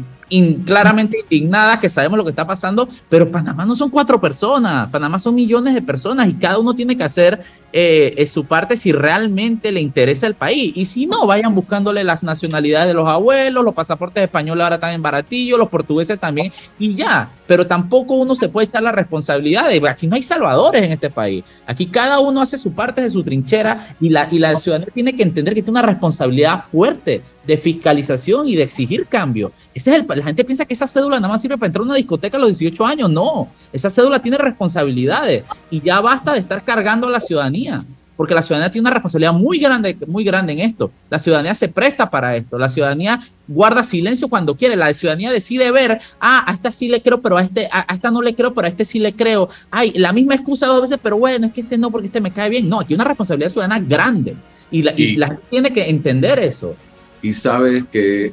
claramente 0.64 1.18
indignadas, 1.22 1.78
que 1.78 1.90
sabemos 1.90 2.16
lo 2.16 2.24
que 2.24 2.30
está 2.30 2.46
pasando, 2.46 2.88
pero 3.08 3.30
Panamá 3.30 3.66
no 3.66 3.74
son 3.74 3.90
cuatro 3.90 4.20
personas, 4.20 4.88
Panamá 4.90 5.18
son 5.18 5.34
millones 5.34 5.74
de 5.74 5.82
personas 5.82 6.28
y 6.28 6.34
cada 6.34 6.58
uno 6.58 6.74
tiene 6.74 6.96
que 6.96 7.04
hacer 7.04 7.42
eh, 7.72 8.26
su 8.26 8.44
parte 8.44 8.76
si 8.76 8.90
realmente 8.92 9.70
le 9.72 9.80
interesa 9.80 10.26
el 10.26 10.34
país. 10.34 10.72
Y 10.74 10.86
si 10.86 11.06
no, 11.06 11.26
vayan 11.26 11.54
buscándole 11.54 12.04
las 12.04 12.22
nacionalidades 12.22 12.88
de 12.88 12.94
los 12.94 13.08
abuelos, 13.08 13.64
los 13.64 13.74
pasaportes 13.74 14.22
españoles 14.22 14.62
ahora 14.62 14.76
están 14.76 14.92
en 14.92 15.02
baratillo, 15.02 15.56
los 15.56 15.68
portugueses 15.68 16.18
también, 16.18 16.52
y 16.78 16.94
ya. 16.94 17.28
Pero 17.46 17.66
tampoco 17.66 18.14
uno 18.14 18.34
se 18.34 18.48
puede 18.48 18.66
echar 18.66 18.82
la 18.82 18.92
responsabilidad 18.92 19.68
de, 19.68 19.88
aquí 19.88 20.06
no 20.06 20.16
hay 20.16 20.22
salvadores 20.22 20.82
en 20.82 20.92
este 20.92 21.10
país. 21.10 21.44
Aquí 21.66 21.86
cada 21.86 22.20
uno 22.20 22.40
hace 22.40 22.58
su 22.58 22.72
parte 22.72 23.02
de 23.02 23.10
su 23.10 23.22
trinchera 23.22 23.94
y 24.00 24.08
la, 24.08 24.28
y 24.30 24.38
la 24.38 24.54
ciudadanía 24.54 24.92
tiene 24.92 25.16
que 25.16 25.22
entender 25.22 25.54
que 25.54 25.62
tiene 25.62 25.78
una 25.78 25.88
responsabilidad 25.88 26.64
fuerte 26.70 27.22
de 27.46 27.56
fiscalización 27.56 28.48
y 28.48 28.56
de 28.56 28.62
exigir 28.62 29.06
cambio. 29.06 29.52
Ese 29.74 29.90
es 29.90 30.00
el, 30.00 30.06
la 30.06 30.24
gente 30.24 30.44
piensa 30.44 30.64
que 30.64 30.74
esa 30.74 30.86
cédula 30.86 31.16
nada 31.16 31.28
más 31.28 31.40
sirve 31.40 31.56
para 31.56 31.68
entrar 31.68 31.82
a 31.82 31.86
una 31.86 31.94
discoteca 31.94 32.36
a 32.36 32.40
los 32.40 32.58
18 32.58 32.86
años. 32.86 33.10
No, 33.10 33.48
esa 33.72 33.90
cédula 33.90 34.20
tiene 34.20 34.38
responsabilidades 34.38 35.44
y 35.70 35.80
ya 35.80 36.00
basta 36.00 36.34
de 36.34 36.40
estar 36.40 36.62
cargando 36.62 37.06
a 37.06 37.10
la 37.10 37.20
ciudadanía, 37.20 37.84
porque 38.16 38.34
la 38.34 38.42
ciudadanía 38.42 38.70
tiene 38.70 38.82
una 38.82 38.94
responsabilidad 38.94 39.32
muy 39.32 39.58
grande, 39.58 39.96
muy 40.06 40.24
grande 40.24 40.52
en 40.52 40.58
esto. 40.58 40.90
La 41.08 41.18
ciudadanía 41.18 41.54
se 41.54 41.68
presta 41.68 42.10
para 42.10 42.36
esto. 42.36 42.58
La 42.58 42.68
ciudadanía 42.68 43.18
guarda 43.48 43.82
silencio 43.82 44.28
cuando 44.28 44.54
quiere. 44.54 44.76
La 44.76 44.92
ciudadanía 44.92 45.30
decide 45.30 45.70
ver, 45.70 45.98
ah, 46.20 46.44
a 46.46 46.52
esta 46.52 46.70
sí 46.70 46.88
le 46.88 47.00
creo, 47.00 47.22
pero 47.22 47.38
a, 47.38 47.42
este, 47.42 47.68
a, 47.72 47.86
esta 47.94 48.10
no 48.10 48.20
le 48.20 48.34
creo, 48.34 48.52
pero 48.52 48.66
a 48.66 48.68
este 48.68 48.84
sí 48.84 48.98
le 48.98 49.14
creo. 49.14 49.48
Ay, 49.70 49.92
la 49.94 50.12
misma 50.12 50.34
excusa 50.34 50.66
dos 50.66 50.82
veces, 50.82 50.98
pero 51.02 51.16
bueno, 51.16 51.46
es 51.46 51.54
que 51.54 51.62
este 51.62 51.78
no, 51.78 51.90
porque 51.90 52.08
este 52.08 52.20
me 52.20 52.30
cae 52.30 52.50
bien. 52.50 52.68
No, 52.68 52.80
aquí 52.80 52.92
hay 52.92 52.96
una 52.96 53.04
responsabilidad 53.04 53.52
ciudadana 53.52 53.78
grande. 53.78 54.36
Y 54.70 54.82
la, 54.82 54.92
y 54.94 55.16
la 55.16 55.28
gente 55.28 55.42
tiene 55.48 55.72
que 55.72 55.88
entender 55.88 56.38
eso. 56.40 56.76
Y 57.22 57.32
sabes 57.32 57.84
que 57.90 58.32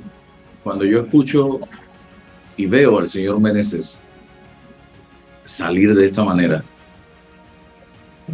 cuando 0.63 0.86
yo 0.86 1.02
escucho 1.02 1.60
y 2.56 2.65
veo 2.65 3.00
al 3.00 3.10
señor 3.10 3.39
Meneses 3.39 4.02
salir 5.45 5.93
de 5.93 6.06
esta 6.06 6.23
manera, 6.23 6.63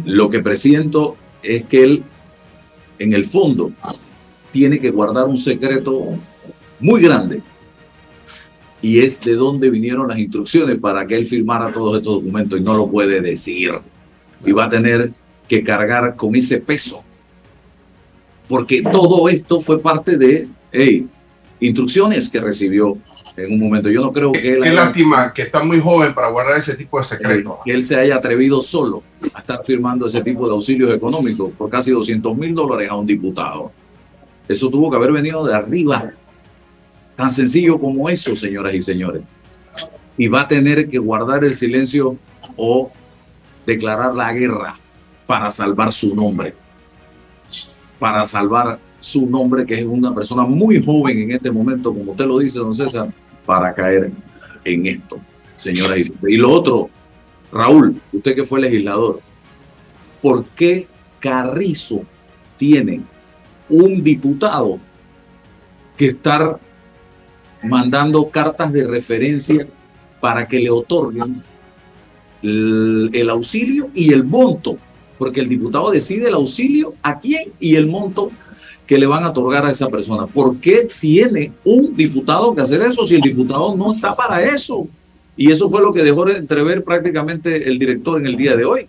lo 0.04 0.30
que 0.30 0.40
presiento 0.40 1.16
es 1.42 1.64
que 1.64 1.84
él, 1.84 2.02
en 2.98 3.12
el 3.12 3.24
fondo, 3.24 3.72
tiene 4.52 4.78
que 4.78 4.90
guardar 4.90 5.26
un 5.26 5.38
secreto 5.38 6.18
muy 6.80 7.02
grande. 7.02 7.42
Y 8.80 8.98
es 8.98 9.20
de 9.20 9.34
dónde 9.34 9.70
vinieron 9.70 10.08
las 10.08 10.18
instrucciones 10.18 10.78
para 10.78 11.06
que 11.06 11.16
él 11.16 11.26
firmara 11.26 11.72
todos 11.72 11.96
estos 11.96 12.14
documentos 12.14 12.60
y 12.60 12.62
no 12.62 12.74
lo 12.74 12.90
puede 12.90 13.20
decir. 13.20 13.72
Y 14.44 14.52
va 14.52 14.64
a 14.64 14.68
tener 14.68 15.10
que 15.48 15.64
cargar 15.64 16.16
con 16.16 16.34
ese 16.34 16.60
peso 16.60 17.02
porque 18.48 18.82
todo 18.82 19.28
esto 19.28 19.60
fue 19.60 19.80
parte 19.80 20.16
de 20.16 20.48
hey, 20.72 21.06
instrucciones 21.60 22.28
que 22.28 22.40
recibió 22.40 22.96
en 23.36 23.52
un 23.52 23.60
momento. 23.60 23.88
Yo 23.88 24.00
no 24.00 24.12
creo 24.12 24.32
que 24.32 24.54
él... 24.54 24.62
Qué 24.62 24.70
lástima 24.70 25.32
que 25.32 25.42
está 25.42 25.62
muy 25.62 25.80
joven 25.80 26.14
para 26.14 26.28
guardar 26.28 26.58
ese 26.58 26.74
tipo 26.76 26.98
de 26.98 27.04
secretos. 27.04 27.54
Que 27.64 27.72
él 27.72 27.82
se 27.82 27.96
haya 27.96 28.16
atrevido 28.16 28.60
solo 28.60 29.02
a 29.32 29.40
estar 29.40 29.64
firmando 29.64 30.06
ese 30.06 30.22
tipo 30.22 30.46
de 30.46 30.52
auxilios 30.52 30.92
económicos 30.92 31.52
por 31.56 31.70
casi 31.70 31.90
200 31.90 32.36
mil 32.36 32.54
dólares 32.54 32.90
a 32.90 32.96
un 32.96 33.06
diputado. 33.06 33.72
Eso 34.48 34.68
tuvo 34.68 34.90
que 34.90 34.96
haber 34.96 35.12
venido 35.12 35.44
de 35.46 35.54
arriba. 35.54 36.12
Tan 37.16 37.30
sencillo 37.30 37.78
como 37.78 38.08
eso, 38.08 38.36
señoras 38.36 38.74
y 38.74 38.80
señores. 38.80 39.22
Y 40.16 40.28
va 40.28 40.42
a 40.42 40.48
tener 40.48 40.88
que 40.88 40.98
guardar 40.98 41.44
el 41.44 41.54
silencio 41.54 42.16
o 42.56 42.90
declarar 43.64 44.14
la 44.14 44.32
guerra 44.32 44.78
para 45.26 45.50
salvar 45.50 45.92
su 45.92 46.14
nombre 46.14 46.54
para 47.98 48.24
salvar 48.24 48.78
su 49.00 49.26
nombre, 49.26 49.66
que 49.66 49.74
es 49.74 49.84
una 49.84 50.14
persona 50.14 50.44
muy 50.44 50.82
joven 50.82 51.18
en 51.18 51.32
este 51.32 51.50
momento, 51.50 51.92
como 51.92 52.12
usted 52.12 52.26
lo 52.26 52.38
dice, 52.38 52.58
don 52.58 52.74
César, 52.74 53.08
para 53.44 53.74
caer 53.74 54.10
en 54.64 54.86
esto, 54.86 55.20
señora. 55.56 55.94
Y 55.98 56.36
lo 56.36 56.50
otro, 56.50 56.88
Raúl, 57.52 58.00
usted 58.12 58.34
que 58.34 58.44
fue 58.44 58.60
legislador, 58.60 59.20
¿por 60.22 60.44
qué 60.46 60.86
Carrizo 61.20 62.02
tiene 62.56 63.02
un 63.68 64.02
diputado 64.02 64.78
que 65.96 66.06
estar 66.06 66.58
mandando 67.62 68.28
cartas 68.28 68.72
de 68.72 68.86
referencia 68.86 69.66
para 70.20 70.46
que 70.46 70.58
le 70.58 70.70
otorguen 70.70 71.42
el, 72.42 73.10
el 73.12 73.30
auxilio 73.30 73.90
y 73.94 74.12
el 74.12 74.24
monto 74.24 74.78
porque 75.18 75.40
el 75.40 75.48
diputado 75.48 75.90
decide 75.90 76.28
el 76.28 76.34
auxilio 76.34 76.94
a 77.02 77.18
quién 77.18 77.52
y 77.60 77.76
el 77.76 77.86
monto 77.86 78.30
que 78.86 78.98
le 78.98 79.06
van 79.06 79.24
a 79.24 79.30
otorgar 79.30 79.64
a 79.64 79.70
esa 79.70 79.88
persona. 79.88 80.26
¿Por 80.26 80.56
qué 80.58 80.86
tiene 81.00 81.52
un 81.64 81.96
diputado 81.96 82.54
que 82.54 82.62
hacer 82.62 82.82
eso 82.82 83.06
si 83.06 83.14
el 83.14 83.20
diputado 83.20 83.74
no 83.76 83.94
está 83.94 84.14
para 84.14 84.42
eso? 84.42 84.86
Y 85.36 85.50
eso 85.50 85.68
fue 85.70 85.82
lo 85.82 85.92
que 85.92 86.02
dejó 86.02 86.24
de 86.24 86.36
entrever 86.36 86.84
prácticamente 86.84 87.68
el 87.68 87.78
director 87.78 88.20
en 88.20 88.26
el 88.26 88.36
día 88.36 88.54
de 88.54 88.64
hoy. 88.64 88.86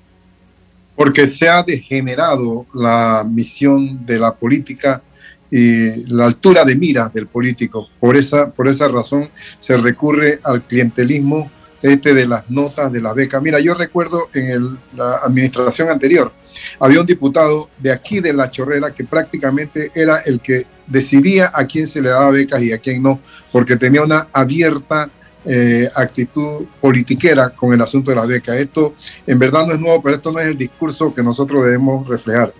Porque 0.96 1.28
se 1.28 1.50
ha 1.50 1.64
degenerado 1.64 2.66
la 2.74 3.26
misión 3.30 4.06
de 4.06 4.20
la 4.20 4.36
política 4.36 5.02
y 5.50 6.06
la 6.08 6.26
altura 6.26 6.64
de 6.64 6.76
mira 6.76 7.10
del 7.14 7.28
político. 7.28 7.88
Por 8.00 8.16
esa, 8.16 8.52
por 8.52 8.68
esa 8.68 8.88
razón 8.88 9.30
se 9.60 9.78
recurre 9.78 10.40
al 10.44 10.64
clientelismo 10.64 11.50
este 11.94 12.14
de 12.14 12.28
las 12.28 12.50
notas 12.50 12.92
de 12.92 13.02
las 13.02 13.16
becas. 13.16 13.42
Mira, 13.42 13.60
yo 13.60 13.74
recuerdo 13.74 14.28
en 14.34 14.78
la 14.96 15.18
administración 15.18 15.90
anterior, 15.90 16.32
había 16.80 17.02
un 17.02 17.06
diputado 17.06 17.70
de 17.78 17.92
aquí 17.92 18.20
de 18.20 18.34
La 18.34 18.50
Chorrera 18.50 18.94
que 18.94 19.04
prácticamente 19.04 19.92
era 19.94 20.20
el 20.20 20.40
que 20.40 20.66
decidía 20.88 21.52
a 21.54 21.66
quién 21.66 21.88
se 21.88 22.02
le 22.02 22.10
daba 22.10 22.32
becas 22.32 22.62
y 22.62 22.72
a 22.72 22.78
quién 22.78 23.02
no, 23.02 23.20
porque 23.52 23.76
tenía 23.76 24.04
una 24.04 24.28
abierta 24.32 25.10
eh, 25.46 25.88
actitud 25.94 26.66
politiquera 26.82 27.52
con 27.52 27.74
el 27.74 27.82
asunto 27.82 28.12
de 28.12 28.18
las 28.18 28.28
becas. 28.28 28.58
Esto 28.58 28.96
en 29.28 29.38
verdad 29.38 29.66
no 29.66 29.74
es 29.74 29.80
nuevo, 29.80 30.02
pero 30.02 30.16
esto 30.16 30.32
no 30.32 30.40
es 30.40 30.48
el 30.48 30.58
discurso 30.58 31.14
que 31.14 31.22
nosotros 31.22 31.64
debemos 31.64 32.08
reflejar. 32.08 32.54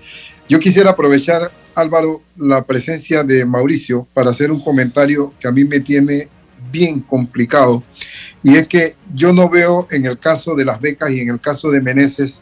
Yo 0.48 0.60
quisiera 0.60 0.92
aprovechar, 0.92 1.52
Álvaro, 1.74 2.22
la 2.38 2.64
presencia 2.64 3.24
de 3.24 3.44
Mauricio 3.46 4.08
para 4.14 4.30
hacer 4.30 4.52
un 4.52 4.64
comentario 4.64 5.34
que 5.40 5.48
a 5.48 5.52
mí 5.52 5.66
me 5.66 5.80
tiene 5.80 6.28
bien 6.76 7.00
complicado 7.00 7.84
y 8.44 8.56
es 8.56 8.68
que 8.68 8.94
yo 9.14 9.34
no 9.34 9.50
veo 9.50 9.88
en 9.92 10.06
el 10.06 10.20
caso 10.20 10.56
de 10.56 10.66
las 10.66 10.80
becas 10.80 11.10
y 11.10 11.22
en 11.22 11.30
el 11.30 11.40
caso 11.40 11.72
de 11.72 11.82
Meneses 11.82 12.42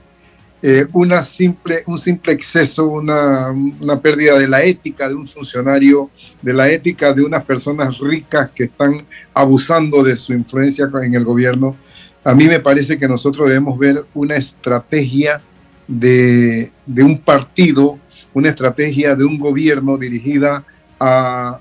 eh, 0.66 0.88
una 0.94 1.22
simple, 1.24 1.84
un 1.88 1.98
simple 1.98 2.32
exceso, 2.32 2.88
una, 2.88 3.52
una, 3.52 4.00
pérdida 4.00 4.38
de 4.38 4.48
la 4.48 4.64
ética 4.64 5.10
de 5.10 5.16
un 5.16 5.28
funcionario, 5.28 6.10
de 6.42 6.54
la 6.54 6.70
ética 6.70 7.12
de 7.12 7.22
unas 7.22 7.44
personas 7.44 8.00
ricas 8.00 8.50
que 8.56 8.64
están 8.64 9.06
abusando 9.34 10.02
de 10.04 10.16
su 10.16 10.32
influencia 10.32 10.90
en 11.04 11.16
el 11.16 11.26
gobierno. 11.26 11.76
A 12.24 12.34
mí 12.34 12.46
me 12.48 12.62
parece 12.62 12.98
que 12.98 13.10
nosotros 13.10 13.50
debemos 13.50 13.78
ver 13.78 14.06
una 14.14 14.38
estrategia 14.38 15.42
de, 15.86 16.70
de 16.86 17.04
un 17.04 17.18
partido, 17.20 18.00
una 18.34 18.48
estrategia 18.48 19.16
de 19.16 19.26
un 19.26 19.38
gobierno 19.38 19.98
dirigida 19.98 20.66
a, 21.04 21.60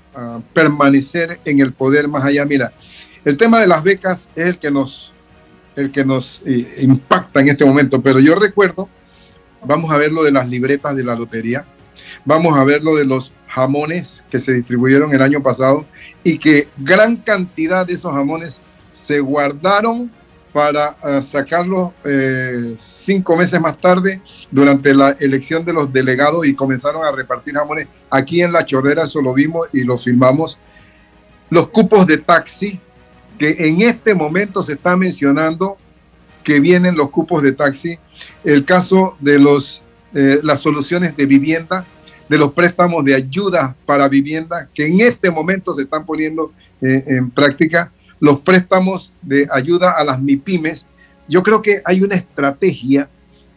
permanecer 0.53 1.39
en 1.45 1.59
el 1.59 1.73
poder 1.73 2.07
más 2.07 2.23
allá. 2.23 2.45
Mira, 2.45 2.71
el 3.25 3.37
tema 3.37 3.59
de 3.59 3.67
las 3.67 3.83
becas 3.83 4.29
es 4.35 4.47
el 4.47 4.59
que 4.59 4.71
nos, 4.71 5.11
el 5.75 5.91
que 5.91 6.05
nos 6.05 6.41
eh, 6.45 6.65
impacta 6.81 7.41
en 7.41 7.49
este 7.49 7.65
momento, 7.65 8.01
pero 8.01 8.19
yo 8.19 8.35
recuerdo, 8.35 8.87
vamos 9.65 9.91
a 9.91 9.97
ver 9.97 10.11
lo 10.11 10.23
de 10.23 10.31
las 10.31 10.47
libretas 10.47 10.95
de 10.95 11.03
la 11.03 11.15
lotería, 11.15 11.65
vamos 12.25 12.57
a 12.57 12.63
ver 12.63 12.83
lo 12.83 12.95
de 12.95 13.05
los 13.05 13.33
jamones 13.47 14.23
que 14.31 14.39
se 14.39 14.53
distribuyeron 14.53 15.13
el 15.13 15.21
año 15.21 15.43
pasado 15.43 15.85
y 16.23 16.37
que 16.37 16.69
gran 16.77 17.17
cantidad 17.17 17.85
de 17.85 17.93
esos 17.93 18.13
jamones 18.13 18.61
se 18.93 19.19
guardaron 19.19 20.11
para 20.53 20.95
uh, 21.03 21.21
sacarlos 21.23 21.89
eh, 22.05 22.75
cinco 22.77 23.35
meses 23.35 23.59
más 23.59 23.77
tarde 23.79 24.21
durante 24.51 24.93
la 24.93 25.17
elección 25.19 25.65
de 25.65 25.73
los 25.73 25.91
delegados 25.91 26.45
y 26.45 26.53
comenzaron 26.53 27.03
a 27.03 27.11
repartir 27.11 27.55
jamones 27.55 27.87
aquí 28.09 28.43
en 28.43 28.53
La 28.53 28.63
Chorrera, 28.63 29.03
eso 29.03 29.19
lo 29.19 29.33
vimos 29.33 29.73
y 29.73 29.83
lo 29.83 29.97
filmamos. 29.97 30.59
Los 31.49 31.69
cupos 31.69 32.05
de 32.05 32.19
taxi, 32.19 32.79
que 33.39 33.67
en 33.67 33.81
este 33.81 34.13
momento 34.13 34.61
se 34.61 34.73
está 34.73 34.95
mencionando 34.95 35.77
que 36.43 36.59
vienen 36.59 36.95
los 36.95 37.09
cupos 37.09 37.41
de 37.41 37.53
taxi, 37.53 37.97
el 38.43 38.63
caso 38.63 39.17
de 39.19 39.39
los, 39.39 39.81
eh, 40.13 40.39
las 40.43 40.59
soluciones 40.59 41.17
de 41.17 41.25
vivienda, 41.25 41.85
de 42.29 42.37
los 42.37 42.53
préstamos 42.53 43.03
de 43.03 43.15
ayuda 43.15 43.75
para 43.85 44.07
vivienda, 44.07 44.69
que 44.73 44.85
en 44.85 44.99
este 44.99 45.31
momento 45.31 45.73
se 45.73 45.83
están 45.83 46.05
poniendo 46.05 46.51
eh, 46.81 47.03
en 47.07 47.31
práctica, 47.31 47.91
los 48.23 48.39
préstamos 48.39 49.11
de 49.21 49.45
ayuda 49.51 49.91
a 49.91 50.03
las 50.05 50.21
MIPIMES. 50.21 50.85
Yo 51.27 51.43
creo 51.43 51.61
que 51.61 51.81
hay 51.83 52.01
una 52.03 52.15
estrategia 52.15 53.09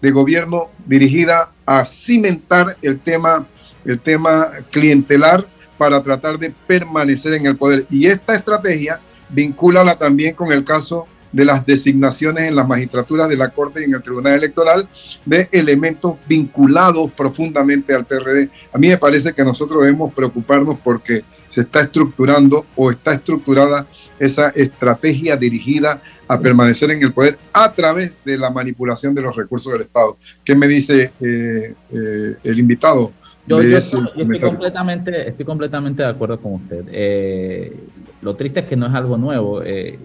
de 0.03 0.11
gobierno 0.11 0.71
dirigida 0.85 1.53
a 1.65 1.85
cimentar 1.85 2.67
el 2.83 2.99
tema, 2.99 3.47
el 3.85 4.01
tema 4.01 4.49
clientelar 4.73 5.47
para 5.79 6.03
tratar 6.03 6.37
de 6.41 6.53
permanecer 6.67 7.35
en 7.35 7.47
el 7.47 7.57
poder. 7.57 7.87
Y 7.91 8.07
esta 8.07 8.35
estrategia 8.35 8.99
vincúlala 9.29 9.97
también 9.97 10.35
con 10.35 10.51
el 10.51 10.65
caso 10.65 11.07
de 11.31 11.45
las 11.45 11.65
designaciones 11.65 12.49
en 12.49 12.57
las 12.57 12.67
magistraturas 12.67 13.29
de 13.29 13.37
la 13.37 13.51
Corte 13.51 13.83
y 13.83 13.85
en 13.85 13.95
el 13.95 14.03
Tribunal 14.03 14.35
Electoral 14.35 14.89
de 15.25 15.49
elementos 15.53 16.17
vinculados 16.27 17.13
profundamente 17.13 17.95
al 17.95 18.05
PRD. 18.05 18.51
A 18.73 18.79
mí 18.79 18.89
me 18.89 18.99
parece 18.99 19.33
que 19.33 19.45
nosotros 19.45 19.85
debemos 19.85 20.13
preocuparnos 20.13 20.77
porque 20.83 21.23
se 21.49 21.63
está 21.63 21.81
estructurando 21.81 22.67
o 22.77 22.91
está 22.91 23.13
estructurada 23.13 23.87
esa 24.19 24.49
estrategia 24.51 25.37
dirigida 25.37 26.01
a 26.29 26.41
permanecer 26.41 26.91
en 26.91 27.03
el 27.03 27.13
poder 27.13 27.39
a 27.53 27.73
través 27.73 28.19
de 28.25 28.39
la 28.39 28.51
manipulación 28.51 29.15
de 29.15 29.23
los 29.23 29.37
recursos 29.37 29.73
del 29.73 29.83
Estado. 29.83 30.17
¿Qué 30.45 30.55
me 30.55 30.67
dice 30.67 31.13
eh, 31.21 31.75
eh, 31.93 32.37
el 32.45 32.59
invitado? 32.59 33.13
Yo, 33.47 33.61
estoy, 33.61 34.03
completamente, 34.41 35.29
estoy 35.29 35.45
completamente 35.45 36.03
de 36.03 36.09
acuerdo 36.09 36.41
con 36.41 36.55
usted. 36.55 36.85
Eh, 36.91 37.77
lo 38.21 38.35
triste 38.35 38.61
es 38.61 38.67
que 38.67 38.75
no 38.75 38.87
es 38.87 38.95
algo 38.95 39.17
nuevo. 39.17 39.63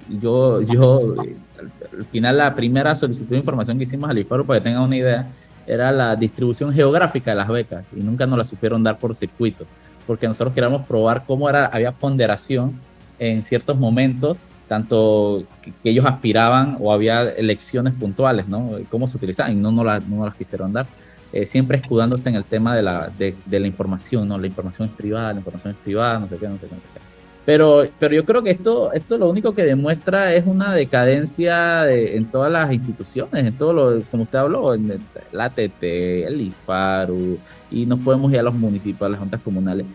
yo, 0.07 0.61
yo, 0.61 1.15
al 1.17 2.05
final, 2.11 2.37
la 2.37 2.53
primera 2.53 2.93
solicitud 2.93 3.29
de 3.29 3.37
información 3.37 3.77
que 3.77 3.85
hicimos 3.85 4.11
al 4.11 4.19
IFARO, 4.19 4.45
para 4.45 4.59
que 4.59 4.65
tengan 4.65 4.83
una 4.83 4.95
idea, 4.95 5.27
era 5.65 5.91
la 5.91 6.15
distribución 6.15 6.73
geográfica 6.73 7.31
de 7.31 7.37
las 7.37 7.47
becas 7.47 7.85
y 7.95 8.01
nunca 8.01 8.25
nos 8.25 8.37
la 8.37 8.43
supieron 8.43 8.83
dar 8.83 8.99
por 8.99 9.15
circuito, 9.15 9.65
porque 10.05 10.27
nosotros 10.27 10.53
queríamos 10.53 10.85
probar 10.85 11.23
cómo 11.25 11.49
era, 11.49 11.65
había 11.67 11.91
ponderación 11.91 12.79
en 13.19 13.43
ciertos 13.43 13.77
momentos, 13.77 14.39
tanto 14.67 15.43
que, 15.61 15.89
ellos 15.89 16.05
aspiraban 16.05 16.77
o 16.79 16.93
había 16.93 17.29
elecciones 17.29 17.93
puntuales, 17.93 18.47
¿no? 18.47 18.77
Cómo 18.89 19.07
se 19.07 19.17
utilizaban 19.17 19.53
y 19.53 19.55
no 19.55 19.71
nos 19.71 19.85
las, 19.85 20.07
no 20.07 20.25
las 20.25 20.35
quisieron 20.35 20.73
dar. 20.73 20.87
Eh, 21.33 21.45
siempre 21.45 21.77
escudándose 21.77 22.27
en 22.29 22.35
el 22.35 22.43
tema 22.43 22.75
de 22.75 22.81
la, 22.81 23.09
de, 23.17 23.35
de, 23.45 23.59
la 23.59 23.67
información, 23.67 24.27
¿no? 24.27 24.37
La 24.37 24.47
información 24.47 24.89
es 24.89 24.93
privada, 24.93 25.31
la 25.31 25.39
información 25.39 25.73
es 25.73 25.79
privada, 25.79 26.19
no 26.19 26.27
sé 26.27 26.37
qué, 26.37 26.47
no 26.47 26.57
sé 26.57 26.67
qué. 26.67 26.75
No 26.75 26.81
sé 26.81 26.87
qué. 26.93 27.11
Pero, 27.45 27.87
pero 27.97 28.13
yo 28.13 28.23
creo 28.23 28.43
que 28.43 28.51
esto, 28.51 28.93
esto 28.93 29.17
lo 29.17 29.29
único 29.29 29.53
que 29.53 29.63
demuestra 29.63 30.33
es 30.33 30.45
una 30.45 30.73
decadencia 30.73 31.89
en 31.91 32.25
todas 32.25 32.51
las 32.51 32.71
instituciones, 32.71 33.45
en 33.45 33.53
todo 33.53 33.73
lo, 33.73 34.01
como 34.11 34.23
usted 34.23 34.37
habló, 34.37 34.75
en 34.75 34.99
la 35.31 35.45
ATT, 35.45 35.81
el 35.81 36.39
IFARU, 36.41 37.39
y 37.71 37.85
nos 37.85 37.99
podemos 37.99 38.31
ir 38.31 38.39
a 38.39 38.43
los 38.43 38.53
municipios, 38.53 39.01
a 39.01 39.09
las 39.09 39.19
juntas 39.19 39.41
comunales. 39.41 39.85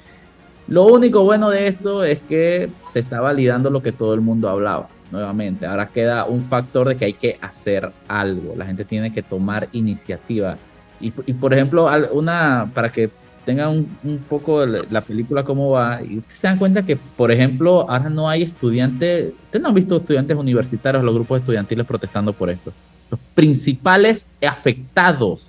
Lo 0.68 0.86
único 0.86 1.22
bueno 1.22 1.50
de 1.50 1.68
esto 1.68 2.02
es 2.02 2.20
que 2.20 2.68
se 2.80 3.00
está 3.00 3.20
validando 3.20 3.70
lo 3.70 3.82
que 3.82 3.92
todo 3.92 4.14
el 4.14 4.20
mundo 4.20 4.48
hablaba, 4.48 4.88
nuevamente. 5.12 5.66
Ahora 5.66 5.86
queda 5.86 6.24
un 6.24 6.42
factor 6.42 6.88
de 6.88 6.96
que 6.96 7.04
hay 7.04 7.12
que 7.12 7.38
hacer 7.40 7.92
algo, 8.08 8.54
la 8.56 8.66
gente 8.66 8.84
tiene 8.84 9.12
que 9.12 9.22
tomar 9.22 9.68
iniciativa. 9.72 10.56
Y, 11.00 11.12
y 11.26 11.34
por 11.34 11.54
ejemplo, 11.54 11.88
una, 12.12 12.68
para 12.74 12.90
que 12.90 13.10
tengan 13.46 13.86
un, 14.02 14.18
poco 14.28 14.66
la 14.66 15.00
película 15.00 15.44
cómo 15.44 15.70
va 15.70 16.02
y 16.02 16.20
se 16.26 16.48
dan 16.48 16.58
cuenta 16.58 16.82
que, 16.84 16.96
por 16.96 17.30
ejemplo, 17.30 17.88
ahora 17.88 18.10
no 18.10 18.28
hay 18.28 18.42
estudiantes, 18.42 19.32
ustedes 19.44 19.62
no 19.62 19.68
han 19.68 19.74
visto 19.74 19.96
estudiantes 19.98 20.36
universitarios, 20.36 21.04
los 21.04 21.14
grupos 21.14 21.38
estudiantiles 21.38 21.86
protestando 21.86 22.32
por 22.32 22.50
esto. 22.50 22.72
Los 23.08 23.20
principales 23.36 24.26
afectados, 24.44 25.48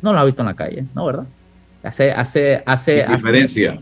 no 0.00 0.12
lo 0.12 0.20
ha 0.20 0.24
visto 0.24 0.42
en 0.42 0.46
la 0.46 0.54
calle, 0.54 0.84
¿no? 0.94 1.06
¿Verdad? 1.06 1.26
Hace, 1.86 2.10
hace, 2.10 2.62
hace... 2.66 3.04
Indiferencia. 3.08 3.80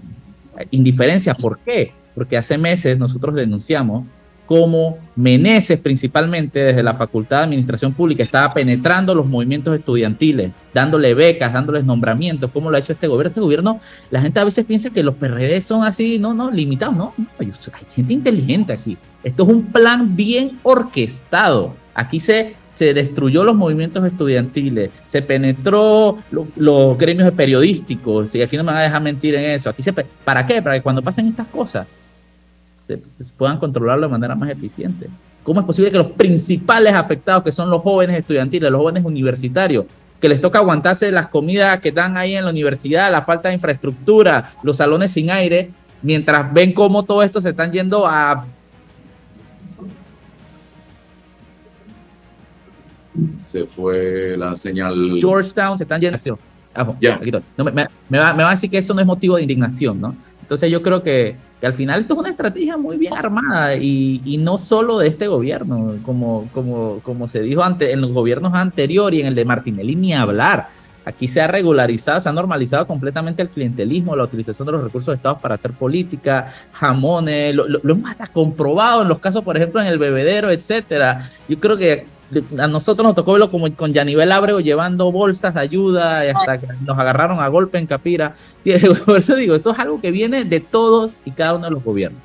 indiferencia, 0.70 1.34
¿por 1.34 1.58
qué? 1.58 1.92
Porque 2.14 2.36
hace 2.36 2.58
meses 2.58 2.98
nosotros 2.98 3.34
denunciamos 3.34 4.06
cómo 4.46 4.98
Meneses, 5.16 5.78
principalmente 5.78 6.58
desde 6.58 6.82
la 6.82 6.94
Facultad 6.94 7.38
de 7.38 7.44
Administración 7.44 7.92
Pública, 7.92 8.22
estaba 8.22 8.52
penetrando 8.52 9.14
los 9.14 9.26
movimientos 9.26 9.74
estudiantiles, 9.76 10.50
dándole 10.72 11.14
becas, 11.14 11.52
dándoles 11.52 11.84
nombramientos, 11.84 12.50
como 12.50 12.70
lo 12.70 12.76
ha 12.76 12.80
hecho 12.80 12.92
este 12.92 13.06
gobierno. 13.06 13.28
Este 13.28 13.40
gobierno, 13.40 13.80
la 14.10 14.20
gente 14.20 14.40
a 14.40 14.44
veces 14.44 14.64
piensa 14.64 14.90
que 14.90 15.02
los 15.02 15.14
PRD 15.14 15.60
son 15.60 15.84
así, 15.84 16.18
no, 16.18 16.34
no, 16.34 16.50
limitados, 16.50 16.96
no, 16.96 17.14
no 17.16 17.26
hay 17.38 17.52
gente 17.94 18.12
inteligente 18.12 18.72
aquí. 18.72 18.98
Esto 19.22 19.44
es 19.44 19.48
un 19.48 19.66
plan 19.66 20.16
bien 20.16 20.58
orquestado. 20.62 21.74
Aquí 21.94 22.20
se, 22.20 22.56
se 22.74 22.92
destruyó 22.92 23.44
los 23.44 23.56
movimientos 23.56 24.04
estudiantiles, 24.04 24.90
se 25.06 25.22
penetró 25.22 26.18
los 26.56 26.98
gremios 26.98 27.30
periodísticos, 27.32 28.34
y 28.34 28.42
aquí 28.42 28.56
no 28.56 28.64
me 28.64 28.72
van 28.72 28.80
a 28.80 28.82
dejar 28.82 29.02
mentir 29.02 29.34
en 29.36 29.50
eso. 29.50 29.70
Aquí 29.70 29.82
se, 29.82 29.92
¿Para 29.92 30.46
qué? 30.46 30.60
Para 30.60 30.76
que 30.76 30.82
cuando 30.82 31.00
pasen 31.00 31.28
estas 31.28 31.46
cosas, 31.46 31.86
se, 32.86 32.98
puedan 33.38 33.58
controlarlo 33.58 34.06
de 34.06 34.12
manera 34.12 34.34
más 34.34 34.50
eficiente. 34.50 35.08
¿Cómo 35.42 35.60
es 35.60 35.66
posible 35.66 35.90
que 35.90 35.98
los 35.98 36.12
principales 36.12 36.94
afectados, 36.94 37.44
que 37.44 37.52
son 37.52 37.70
los 37.70 37.82
jóvenes 37.82 38.18
estudiantiles, 38.18 38.70
los 38.70 38.80
jóvenes 38.80 39.04
universitarios, 39.04 39.86
que 40.20 40.28
les 40.28 40.40
toca 40.40 40.58
aguantarse 40.58 41.12
las 41.12 41.28
comidas 41.28 41.80
que 41.80 41.92
dan 41.92 42.16
ahí 42.16 42.34
en 42.34 42.44
la 42.44 42.50
universidad, 42.50 43.12
la 43.12 43.22
falta 43.22 43.50
de 43.50 43.56
infraestructura, 43.56 44.52
los 44.62 44.78
salones 44.78 45.12
sin 45.12 45.30
aire, 45.30 45.70
mientras 46.02 46.52
ven 46.52 46.72
cómo 46.72 47.02
todo 47.02 47.22
esto 47.22 47.40
se 47.40 47.50
están 47.50 47.72
yendo 47.72 48.06
a... 48.06 48.46
Se 53.40 53.64
fue 53.66 54.36
la 54.36 54.54
señal. 54.54 55.18
Georgetown 55.20 55.78
se 55.78 55.84
están 55.84 56.00
yendo. 56.00 56.18
ya. 57.00 57.18
me, 57.18 57.70
me, 57.70 57.86
me, 58.08 58.18
va, 58.18 58.34
me 58.34 58.42
va 58.42 58.50
a 58.50 58.52
decir 58.52 58.70
que 58.70 58.78
eso 58.78 58.94
no 58.94 59.00
es 59.00 59.06
motivo 59.06 59.36
de 59.36 59.42
indignación, 59.42 60.00
¿no? 60.00 60.14
Entonces 60.42 60.70
yo 60.70 60.82
creo 60.82 61.02
que 61.02 61.36
al 61.62 61.72
final 61.72 62.00
esto 62.00 62.14
es 62.14 62.20
una 62.20 62.28
estrategia 62.28 62.76
muy 62.76 62.96
bien 62.96 63.14
armada 63.14 63.74
y, 63.76 64.20
y, 64.24 64.36
no 64.36 64.58
solo 64.58 64.98
de 64.98 65.08
este 65.08 65.28
gobierno, 65.28 65.96
como, 66.04 66.48
como, 66.52 67.00
como 67.02 67.28
se 67.28 67.40
dijo 67.40 67.62
antes, 67.62 67.92
en 67.92 68.00
los 68.00 68.12
gobiernos 68.12 68.52
anteriores 68.54 69.18
y 69.18 69.20
en 69.22 69.28
el 69.28 69.34
de 69.34 69.44
Martinelli 69.44 69.96
ni 69.96 70.12
hablar. 70.12 70.68
Aquí 71.06 71.28
se 71.28 71.40
ha 71.40 71.46
regularizado, 71.46 72.20
se 72.20 72.28
ha 72.28 72.32
normalizado 72.32 72.86
completamente 72.86 73.42
el 73.42 73.50
clientelismo, 73.50 74.16
la 74.16 74.24
utilización 74.24 74.66
de 74.66 74.72
los 74.72 74.84
recursos 74.84 75.12
de 75.12 75.16
Estado 75.16 75.38
para 75.38 75.54
hacer 75.54 75.72
política, 75.72 76.52
jamones, 76.72 77.54
lo, 77.54 77.68
lo, 77.68 77.80
lo 77.82 77.92
hemos 77.92 78.10
hasta 78.10 78.26
comprobado 78.26 79.02
en 79.02 79.08
los 79.08 79.18
casos, 79.18 79.44
por 79.44 79.56
ejemplo, 79.56 79.80
en 79.82 79.86
el 79.86 79.98
bebedero, 79.98 80.50
etcétera. 80.50 81.30
Yo 81.48 81.58
creo 81.58 81.76
que 81.76 82.06
a 82.58 82.68
nosotros 82.68 83.04
nos 83.04 83.14
tocó 83.14 83.32
verlo 83.32 83.50
como 83.50 83.72
con 83.74 83.92
Yanivel 83.92 84.32
Ábrego 84.32 84.60
llevando 84.60 85.10
bolsas 85.12 85.54
de 85.54 85.60
ayuda 85.60 86.26
y 86.26 86.28
hasta 86.30 86.58
que 86.58 86.66
nos 86.84 86.98
agarraron 86.98 87.40
a 87.40 87.48
golpe 87.48 87.78
en 87.78 87.86
Capira. 87.86 88.34
por 89.06 89.18
eso 89.18 89.36
digo, 89.36 89.54
eso 89.54 89.72
es 89.72 89.78
algo 89.78 90.00
que 90.00 90.10
viene 90.10 90.44
de 90.44 90.60
todos 90.60 91.20
y 91.24 91.30
cada 91.30 91.54
uno 91.54 91.66
de 91.66 91.72
los 91.72 91.84
gobiernos. 91.84 92.20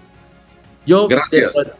Yo, 0.85 1.07
Gracias. 1.07 1.75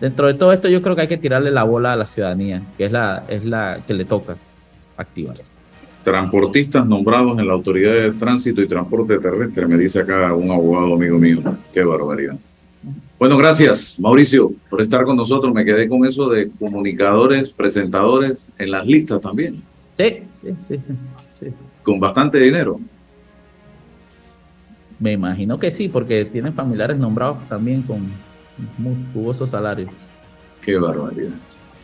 Dentro, 0.00 0.28
de 0.28 0.34
todo 0.34 0.52
esto, 0.52 0.68
yo 0.68 0.80
creo 0.80 0.94
que 0.94 1.02
hay 1.02 1.08
que 1.08 1.16
tirarle 1.16 1.50
la 1.50 1.64
bola 1.64 1.92
a 1.92 1.96
la 1.96 2.06
ciudadanía, 2.06 2.62
que 2.76 2.84
es 2.84 2.92
la, 2.92 3.24
es 3.28 3.44
la 3.44 3.80
que 3.84 3.94
le 3.94 4.04
toca 4.04 4.36
activarse. 4.96 5.50
Transportistas 6.04 6.86
nombrados 6.86 7.38
en 7.38 7.48
la 7.48 7.54
Autoridad 7.54 7.92
de 7.92 8.12
Tránsito 8.12 8.62
y 8.62 8.68
Transporte 8.68 9.18
Terrestre, 9.18 9.66
me 9.66 9.76
dice 9.76 10.00
acá 10.00 10.32
un 10.34 10.52
abogado 10.52 10.94
amigo 10.94 11.18
mío. 11.18 11.40
Qué 11.74 11.82
barbaridad. 11.82 12.36
Bueno, 13.18 13.36
gracias, 13.36 13.98
Mauricio, 13.98 14.52
por 14.70 14.80
estar 14.80 15.04
con 15.04 15.16
nosotros. 15.16 15.52
Me 15.52 15.64
quedé 15.64 15.88
con 15.88 16.06
eso 16.06 16.28
de 16.28 16.50
comunicadores, 16.50 17.50
presentadores 17.50 18.48
en 18.56 18.70
las 18.70 18.86
listas 18.86 19.20
también. 19.20 19.60
Sí, 19.92 20.22
sí, 20.40 20.54
sí, 20.60 20.76
sí. 21.34 21.46
Con 21.82 21.98
bastante 21.98 22.38
dinero. 22.38 22.78
Me 25.00 25.12
imagino 25.12 25.58
que 25.58 25.72
sí, 25.72 25.88
porque 25.88 26.24
tienen 26.24 26.54
familiares 26.54 26.96
nombrados 26.96 27.48
también 27.48 27.82
con 27.82 28.06
muy 28.78 28.94
jugosos 29.12 29.50
salarios. 29.50 29.92
Qué 30.60 30.76
barbaridad. 30.76 31.30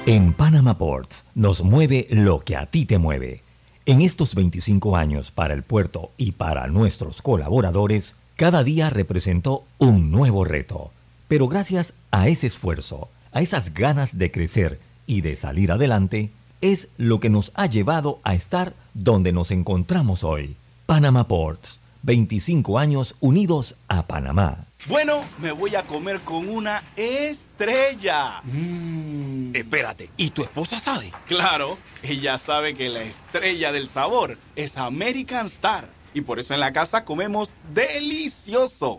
En 0.06 0.32
Panama 0.32 0.78
Ports 0.78 1.24
nos 1.34 1.62
mueve 1.62 2.06
lo 2.10 2.40
que 2.40 2.56
a 2.56 2.66
ti 2.66 2.86
te 2.86 2.98
mueve. 2.98 3.42
En 3.86 4.02
estos 4.02 4.34
25 4.34 4.96
años 4.96 5.30
para 5.30 5.54
el 5.54 5.62
puerto 5.62 6.10
y 6.16 6.32
para 6.32 6.66
nuestros 6.68 7.22
colaboradores, 7.22 8.16
cada 8.36 8.62
día 8.64 8.88
representó 8.88 9.64
un 9.78 10.10
nuevo 10.10 10.44
reto. 10.44 10.92
Pero 11.30 11.46
gracias 11.46 11.94
a 12.10 12.26
ese 12.26 12.48
esfuerzo, 12.48 13.08
a 13.30 13.40
esas 13.40 13.72
ganas 13.72 14.18
de 14.18 14.32
crecer 14.32 14.80
y 15.06 15.20
de 15.20 15.36
salir 15.36 15.70
adelante, 15.70 16.32
es 16.60 16.88
lo 16.96 17.20
que 17.20 17.30
nos 17.30 17.52
ha 17.54 17.66
llevado 17.66 18.18
a 18.24 18.34
estar 18.34 18.74
donde 18.94 19.32
nos 19.32 19.52
encontramos 19.52 20.24
hoy. 20.24 20.56
Panama 20.86 21.28
Ports, 21.28 21.78
25 22.02 22.80
años 22.80 23.14
unidos 23.20 23.76
a 23.86 24.08
Panamá. 24.08 24.66
Bueno, 24.88 25.24
me 25.38 25.52
voy 25.52 25.76
a 25.76 25.84
comer 25.84 26.22
con 26.22 26.48
una 26.48 26.82
estrella. 26.96 28.42
Mm. 28.42 29.54
Espérate, 29.54 30.10
¿y 30.16 30.30
tu 30.30 30.42
esposa 30.42 30.80
sabe? 30.80 31.12
Claro, 31.26 31.78
ella 32.02 32.38
sabe 32.38 32.74
que 32.74 32.88
la 32.88 33.02
estrella 33.02 33.70
del 33.70 33.86
sabor 33.86 34.36
es 34.56 34.76
American 34.76 35.46
Star. 35.46 35.88
Y 36.12 36.22
por 36.22 36.40
eso 36.40 36.54
en 36.54 36.60
la 36.60 36.72
casa 36.72 37.04
comemos 37.04 37.54
delicioso. 37.72 38.98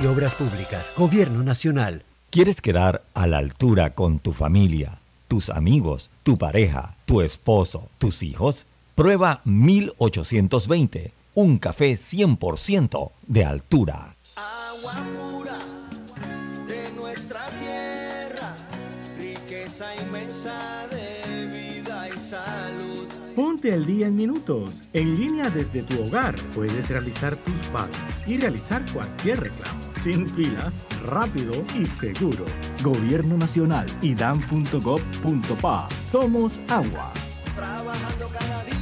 de 0.00 0.08
Obras 0.08 0.34
Públicas, 0.34 0.92
Gobierno 0.96 1.42
Nacional. 1.42 2.02
¿Quieres 2.30 2.62
quedar 2.62 3.02
a 3.12 3.26
la 3.26 3.38
altura 3.38 3.90
con 3.90 4.20
tu 4.20 4.32
familia, 4.32 4.98
tus 5.28 5.50
amigos, 5.50 6.08
tu 6.22 6.38
pareja, 6.38 6.94
tu 7.04 7.20
esposo, 7.20 7.90
tus 7.98 8.22
hijos? 8.22 8.64
Prueba 8.94 9.42
1820, 9.44 11.12
un 11.34 11.58
café 11.58 11.92
100% 11.92 13.10
de 13.26 13.44
altura. 13.44 14.16
Agua 14.36 14.94
Ponte 23.52 23.74
al 23.74 23.84
día 23.84 24.06
en 24.06 24.16
minutos. 24.16 24.84
En 24.94 25.14
línea 25.14 25.50
desde 25.50 25.82
tu 25.82 26.02
hogar 26.02 26.34
puedes 26.54 26.88
realizar 26.88 27.36
tus 27.36 27.54
pagos 27.66 27.94
y 28.26 28.38
realizar 28.38 28.82
cualquier 28.94 29.40
reclamo. 29.40 29.78
Sin 30.00 30.26
filas, 30.26 30.86
rápido 31.04 31.62
y 31.78 31.84
seguro. 31.84 32.46
Gobierno 32.82 33.36
Nacional 33.36 33.86
y 34.00 34.14
dan.gov.pa. 34.14 35.88
Somos 36.02 36.60
agua. 36.66 37.12
Trabajando 37.54 38.28
cada 38.28 38.64
día 38.64 38.81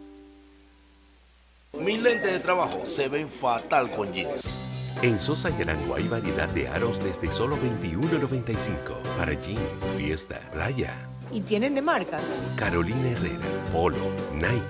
Mis 1.83 1.99
lentes 1.99 2.31
de 2.31 2.39
trabajo 2.39 2.85
se 2.85 3.09
ven 3.09 3.27
fatal 3.27 3.89
con 3.89 4.13
jeans. 4.13 4.59
En 5.01 5.19
Sosa 5.19 5.49
y 5.49 5.63
Arango 5.63 5.95
hay 5.95 6.07
variedad 6.07 6.47
de 6.49 6.67
aros 6.67 7.03
desde 7.03 7.31
solo 7.31 7.57
$21.95 7.57 9.01
para 9.17 9.33
jeans, 9.33 9.83
fiesta, 9.97 10.39
playa. 10.53 10.93
¿Y 11.31 11.41
tienen 11.41 11.73
de 11.73 11.81
marcas? 11.81 12.39
Carolina 12.55 13.09
Herrera, 13.09 13.65
Polo, 13.71 13.97
Nike, 14.35 14.61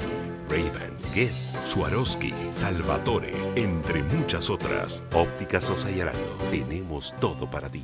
Ray-Ban, 0.48 0.96
Guess, 1.14 1.58
Swarovski, 1.66 2.34
Salvatore, 2.50 3.34
entre 3.56 4.04
muchas 4.04 4.50
otras. 4.50 5.04
Óptica 5.12 5.60
Sosa 5.60 5.92
y 5.92 6.00
Arango, 6.00 6.38
tenemos 6.50 7.14
todo 7.20 7.50
para 7.50 7.70
ti. 7.70 7.84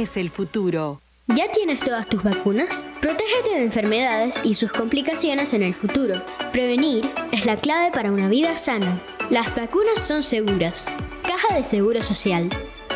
el 0.01 0.29
futuro. 0.31 0.99
¿Ya 1.27 1.51
tienes 1.51 1.79
todas 1.79 2.07
tus 2.07 2.23
vacunas? 2.23 2.83
Protégete 2.99 3.51
de 3.51 3.63
enfermedades 3.63 4.41
y 4.43 4.55
sus 4.55 4.71
complicaciones 4.71 5.53
en 5.53 5.61
el 5.61 5.75
futuro. 5.75 6.21
Prevenir 6.51 7.07
es 7.31 7.45
la 7.45 7.55
clave 7.57 7.91
para 7.91 8.11
una 8.11 8.27
vida 8.27 8.57
sana. 8.57 8.99
Las 9.29 9.55
vacunas 9.55 10.01
son 10.01 10.23
seguras. 10.23 10.87
Caja 11.21 11.55
de 11.55 11.63
Seguro 11.63 12.01
Social. 12.01 12.49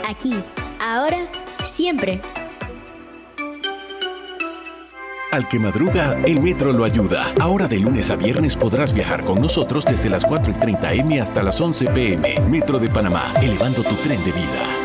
Aquí, 0.10 0.34
ahora, 0.80 1.28
siempre. 1.64 2.22
Al 5.32 5.48
que 5.48 5.60
madruga, 5.60 6.18
el 6.26 6.42
metro 6.42 6.74
lo 6.74 6.86
ayuda. 6.86 7.34
Ahora 7.40 7.68
de 7.68 7.78
lunes 7.78 8.10
a 8.10 8.16
viernes 8.16 8.56
podrás 8.56 8.94
viajar 8.94 9.24
con 9.24 9.40
nosotros 9.40 9.86
desde 9.86 10.10
las 10.10 10.26
4 10.26 10.52
y 10.52 10.60
30 10.60 10.94
M 10.94 11.22
hasta 11.22 11.44
las 11.44 11.62
11 11.62 11.86
PM. 11.88 12.42
Metro 12.50 12.80
de 12.80 12.90
Panamá, 12.90 13.32
elevando 13.42 13.84
tu 13.84 13.94
tren 13.96 14.24
de 14.26 14.32
vida. 14.32 14.85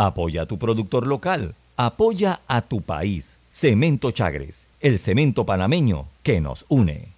Apoya 0.00 0.42
a 0.42 0.46
tu 0.46 0.58
productor 0.58 1.08
local. 1.08 1.56
Apoya 1.76 2.40
a 2.46 2.60
tu 2.60 2.82
país. 2.82 3.36
Cemento 3.50 4.12
Chagres, 4.12 4.68
el 4.80 5.00
cemento 5.00 5.44
panameño 5.44 6.06
que 6.22 6.40
nos 6.40 6.66
une. 6.68 7.17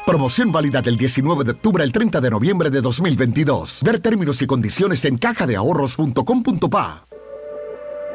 Promoción 0.05 0.51
válida 0.51 0.81
del 0.81 0.97
19 0.97 1.43
de 1.43 1.51
octubre 1.51 1.83
al 1.83 1.91
30 1.91 2.21
de 2.21 2.31
noviembre 2.31 2.71
de 2.71 2.81
2022. 2.81 3.81
Ver 3.83 3.99
términos 3.99 4.41
y 4.41 4.47
condiciones 4.47 5.05
en 5.05 5.17
cajadeahorros.com.pa. 5.17 7.05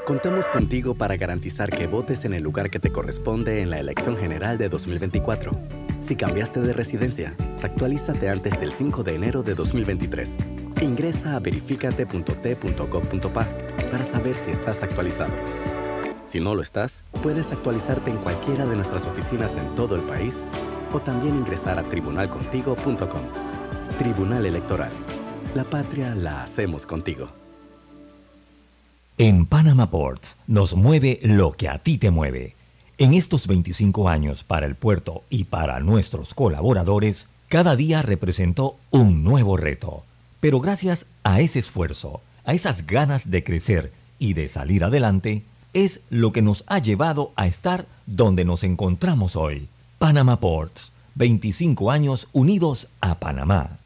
Contamos 0.04 0.48
contigo 0.48 0.96
para 0.96 1.16
garantizar 1.16 1.70
que 1.70 1.86
votes 1.86 2.24
en 2.24 2.34
el 2.34 2.42
lugar 2.42 2.70
que 2.70 2.80
te 2.80 2.90
corresponde 2.90 3.62
en 3.62 3.70
la 3.70 3.78
elección 3.78 4.16
general 4.16 4.58
de 4.58 4.68
2024. 4.68 5.52
Si 6.00 6.16
cambiaste 6.16 6.60
de 6.60 6.72
residencia, 6.72 7.36
actualízate 7.62 8.30
antes 8.30 8.58
del 8.58 8.72
5 8.72 9.04
de 9.04 9.14
enero 9.14 9.44
de 9.44 9.54
2023. 9.54 10.34
Ingresa 10.82 11.36
a 11.36 11.40
verificate.t.gov.pa 11.40 13.48
para 13.90 14.04
saber 14.04 14.34
si 14.34 14.50
estás 14.50 14.82
actualizado. 14.82 15.34
Si 16.24 16.40
no 16.40 16.56
lo 16.56 16.62
estás, 16.62 17.04
puedes 17.22 17.52
actualizarte 17.52 18.10
en 18.10 18.16
cualquiera 18.16 18.66
de 18.66 18.74
nuestras 18.74 19.06
oficinas 19.06 19.54
en 19.56 19.72
todo 19.76 19.94
el 19.94 20.02
país 20.02 20.42
o 20.96 21.00
también 21.00 21.36
ingresar 21.36 21.78
a 21.78 21.82
tribunalcontigo.com. 21.82 23.22
Tribunal 23.98 24.46
Electoral. 24.46 24.92
La 25.54 25.64
patria 25.64 26.14
la 26.14 26.42
hacemos 26.42 26.86
contigo. 26.86 27.28
En 29.18 29.44
Panama 29.44 29.90
Ports 29.90 30.36
nos 30.46 30.74
mueve 30.74 31.20
lo 31.22 31.52
que 31.52 31.68
a 31.68 31.78
ti 31.78 31.98
te 31.98 32.10
mueve. 32.10 32.54
En 32.96 33.12
estos 33.12 33.46
25 33.46 34.08
años 34.08 34.42
para 34.42 34.64
el 34.64 34.74
puerto 34.74 35.22
y 35.28 35.44
para 35.44 35.80
nuestros 35.80 36.32
colaboradores, 36.32 37.28
cada 37.48 37.76
día 37.76 38.00
representó 38.00 38.76
un 38.90 39.22
nuevo 39.22 39.58
reto. 39.58 40.02
Pero 40.40 40.60
gracias 40.60 41.06
a 41.24 41.40
ese 41.40 41.58
esfuerzo, 41.58 42.22
a 42.46 42.54
esas 42.54 42.86
ganas 42.86 43.30
de 43.30 43.44
crecer 43.44 43.92
y 44.18 44.32
de 44.32 44.48
salir 44.48 44.82
adelante, 44.82 45.42
es 45.74 46.00
lo 46.08 46.32
que 46.32 46.40
nos 46.40 46.64
ha 46.68 46.78
llevado 46.78 47.32
a 47.36 47.46
estar 47.46 47.86
donde 48.06 48.46
nos 48.46 48.64
encontramos 48.64 49.36
hoy. 49.36 49.68
Panama 49.98 50.38
Ports, 50.38 50.92
25 51.14 51.90
años 51.90 52.28
unidos 52.32 52.88
a 53.00 53.18
Panamá. 53.18 53.85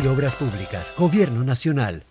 de 0.00 0.08
Obras 0.08 0.36
Públicas, 0.36 0.94
Gobierno 0.96 1.42
Nacional. 1.42 2.04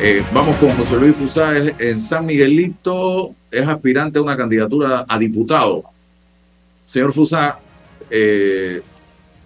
Eh, 0.00 0.24
vamos 0.32 0.56
con 0.56 0.70
José 0.70 0.96
Luis 0.96 1.16
Fusá, 1.16 1.56
él 1.56 1.74
en 1.78 2.00
San 2.00 2.26
Miguelito 2.26 3.34
es 3.50 3.66
aspirante 3.66 4.18
a 4.18 4.22
una 4.22 4.36
candidatura 4.36 5.04
a 5.08 5.18
diputado. 5.18 5.84
Señor 6.84 7.12
Fusá, 7.12 7.60
eh, 8.10 8.82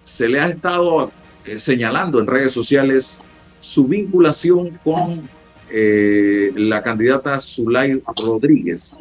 se 0.03 0.27
le 0.27 0.39
ha 0.39 0.47
estado 0.47 1.11
eh, 1.45 1.59
señalando 1.59 2.19
en 2.19 2.25
redes 2.25 2.51
sociales 2.51 3.21
su 3.61 3.87
vinculación 3.87 4.79
con 4.83 5.29
la 5.71 6.81
candidata 6.81 7.39
Zulay 7.39 8.01
Rodríguez. 8.15 8.95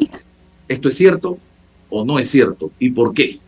¿Esto 0.68 0.90
es 0.90 0.96
cierto 0.96 1.38
o 1.90 2.04
no 2.04 2.18
es 2.18 2.30
cierto? 2.30 2.70
¿Y 2.78 2.90
por 2.90 3.12
qué? 3.12 3.38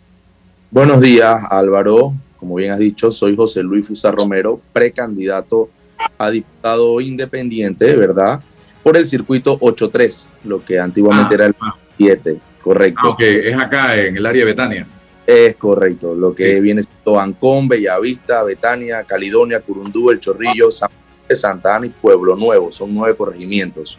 Buenos 0.71 1.01
días, 1.01 1.43
Álvaro. 1.51 2.15
Como 2.39 2.55
bien 2.55 2.73
has 2.73 2.79
dicho, 2.79 3.11
soy 3.11 3.37
José 3.37 3.63
Luis 3.63 3.87
Fusa 3.87 4.11
Romero, 4.11 4.61
precandidato 4.73 5.69
a 6.17 6.31
diputado 6.31 7.01
independiente, 7.01 7.95
¿verdad? 7.97 8.41
Por 8.83 8.97
el 8.97 9.05
circuito 9.05 9.59
8-3, 9.59 10.27
lo 10.45 10.65
que 10.65 10.79
antiguamente 10.79 11.35
Ah, 11.35 11.35
era 11.35 11.47
el 11.47 11.55
7, 11.99 12.39
correcto. 12.63 13.17
Ah, 13.19 13.23
es 13.23 13.57
acá 13.57 14.01
en 14.01 14.17
el 14.17 14.25
área 14.25 14.41
de 14.41 14.51
Betania. 14.51 14.87
Es 15.27 15.55
correcto, 15.57 16.15
lo 16.15 16.35
que 16.35 16.61
viene 16.61 16.83
siendo 16.83 17.21
Ancón, 17.21 17.69
Bellavista, 17.69 18.43
Betania, 18.43 19.05
Caledonia, 19.05 19.61
Curundú, 19.61 20.11
El 20.11 20.19
Chorrillo, 20.19 20.71
San 20.71 20.89
de 21.31 21.37
Santa 21.37 21.77
Ana 21.77 21.87
y 21.87 21.91
Pueblo 21.91 22.35
Nuevo, 22.35 22.73
son 22.73 22.93
nueve 22.93 23.17
corregimientos. 23.17 23.99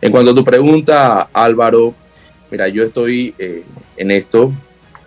En 0.00 0.10
cuanto 0.10 0.30
a 0.30 0.34
tu 0.34 0.42
pregunta, 0.42 1.28
Álvaro, 1.32 1.94
mira, 2.52 2.68
yo 2.68 2.84
estoy 2.84 3.34
eh, 3.38 3.64
en 3.96 4.10
esto 4.10 4.52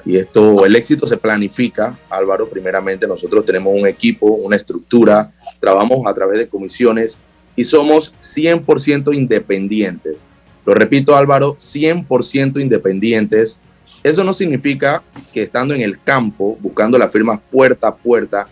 y 0.03 0.17
esto, 0.17 0.65
el 0.65 0.75
éxito 0.75 1.07
se 1.07 1.17
planifica, 1.17 1.97
Álvaro, 2.09 2.49
primeramente 2.49 3.07
nosotros 3.07 3.45
tenemos 3.45 3.73
un 3.73 3.87
equipo, 3.87 4.25
una 4.25 4.55
estructura, 4.55 5.31
trabajamos 5.59 6.05
a 6.07 6.13
través 6.13 6.39
de 6.39 6.47
comisiones 6.47 7.19
y 7.55 7.63
somos 7.63 8.13
100% 8.19 9.15
independientes. 9.15 10.23
Lo 10.65 10.73
repito, 10.73 11.15
Álvaro, 11.15 11.55
100% 11.55 12.59
independientes. 12.59 13.59
Eso 14.03 14.23
no 14.23 14.33
significa 14.33 15.03
que 15.31 15.43
estando 15.43 15.73
en 15.75 15.81
el 15.81 16.01
campo, 16.01 16.57
buscando 16.59 16.97
las 16.97 17.11
firmas 17.11 17.39
puerta 17.51 17.87
a 17.87 17.95
puerta, 17.95 18.47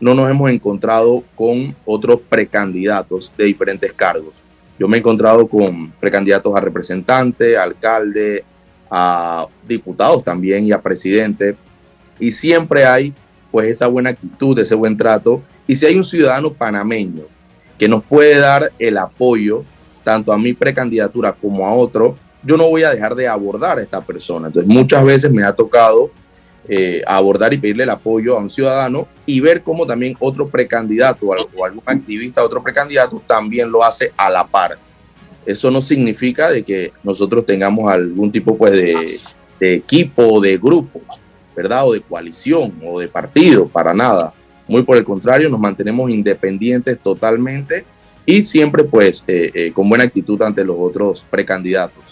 no 0.00 0.14
nos 0.14 0.30
hemos 0.30 0.50
encontrado 0.50 1.22
con 1.34 1.74
otros 1.84 2.20
precandidatos 2.28 3.30
de 3.36 3.44
diferentes 3.44 3.92
cargos. 3.92 4.47
Yo 4.78 4.86
me 4.86 4.96
he 4.96 5.00
encontrado 5.00 5.46
con 5.48 5.90
precandidatos 6.00 6.54
a 6.54 6.60
representante, 6.60 7.56
a 7.56 7.64
alcalde, 7.64 8.44
a 8.90 9.46
diputados 9.66 10.22
también 10.22 10.64
y 10.64 10.72
a 10.72 10.80
presidente. 10.80 11.56
Y 12.18 12.30
siempre 12.30 12.84
hay 12.84 13.12
pues 13.50 13.68
esa 13.68 13.86
buena 13.86 14.10
actitud, 14.10 14.58
ese 14.58 14.74
buen 14.74 14.96
trato. 14.96 15.42
Y 15.66 15.74
si 15.74 15.86
hay 15.86 15.96
un 15.96 16.04
ciudadano 16.04 16.52
panameño 16.52 17.24
que 17.78 17.88
nos 17.88 18.04
puede 18.04 18.38
dar 18.38 18.72
el 18.78 18.98
apoyo, 18.98 19.64
tanto 20.04 20.32
a 20.32 20.38
mi 20.38 20.52
precandidatura 20.52 21.32
como 21.32 21.66
a 21.66 21.72
otro, 21.72 22.16
yo 22.42 22.56
no 22.56 22.68
voy 22.68 22.82
a 22.82 22.90
dejar 22.90 23.14
de 23.14 23.28
abordar 23.28 23.78
a 23.78 23.82
esta 23.82 24.00
persona. 24.00 24.46
Entonces 24.46 24.72
muchas 24.72 25.04
veces 25.04 25.32
me 25.32 25.44
ha 25.44 25.52
tocado 25.52 26.10
eh, 26.68 27.02
abordar 27.06 27.52
y 27.54 27.58
pedirle 27.58 27.84
el 27.84 27.90
apoyo 27.90 28.36
a 28.36 28.40
un 28.40 28.50
ciudadano 28.50 29.08
y 29.24 29.40
ver 29.40 29.62
cómo 29.62 29.86
también 29.86 30.14
otro 30.20 30.46
precandidato 30.48 31.26
o 31.26 31.32
al- 31.32 31.46
o 31.56 31.64
algún 31.64 31.82
activista, 31.86 32.44
otro 32.44 32.62
precandidato 32.62 33.22
también 33.26 33.70
lo 33.70 33.82
hace 33.82 34.12
a 34.16 34.28
la 34.28 34.46
par. 34.46 34.78
Eso 35.46 35.70
no 35.70 35.80
significa 35.80 36.50
de 36.50 36.62
que 36.62 36.92
nosotros 37.02 37.46
tengamos 37.46 37.90
algún 37.90 38.30
tipo 38.30 38.56
pues 38.56 38.72
de, 38.72 39.18
de 39.58 39.74
equipo, 39.76 40.40
de 40.42 40.58
grupo, 40.58 41.00
¿verdad? 41.56 41.86
O 41.88 41.92
de 41.94 42.00
coalición 42.02 42.74
o 42.84 43.00
de 43.00 43.08
partido, 43.08 43.66
para 43.66 43.94
nada. 43.94 44.34
Muy 44.66 44.82
por 44.82 44.98
el 44.98 45.04
contrario, 45.04 45.48
nos 45.48 45.58
mantenemos 45.58 46.10
independientes 46.10 46.98
totalmente 46.98 47.86
y 48.26 48.42
siempre 48.42 48.84
pues 48.84 49.24
eh, 49.26 49.50
eh, 49.54 49.72
con 49.72 49.88
buena 49.88 50.04
actitud 50.04 50.42
ante 50.42 50.62
los 50.62 50.76
otros 50.78 51.24
precandidatos. 51.30 52.04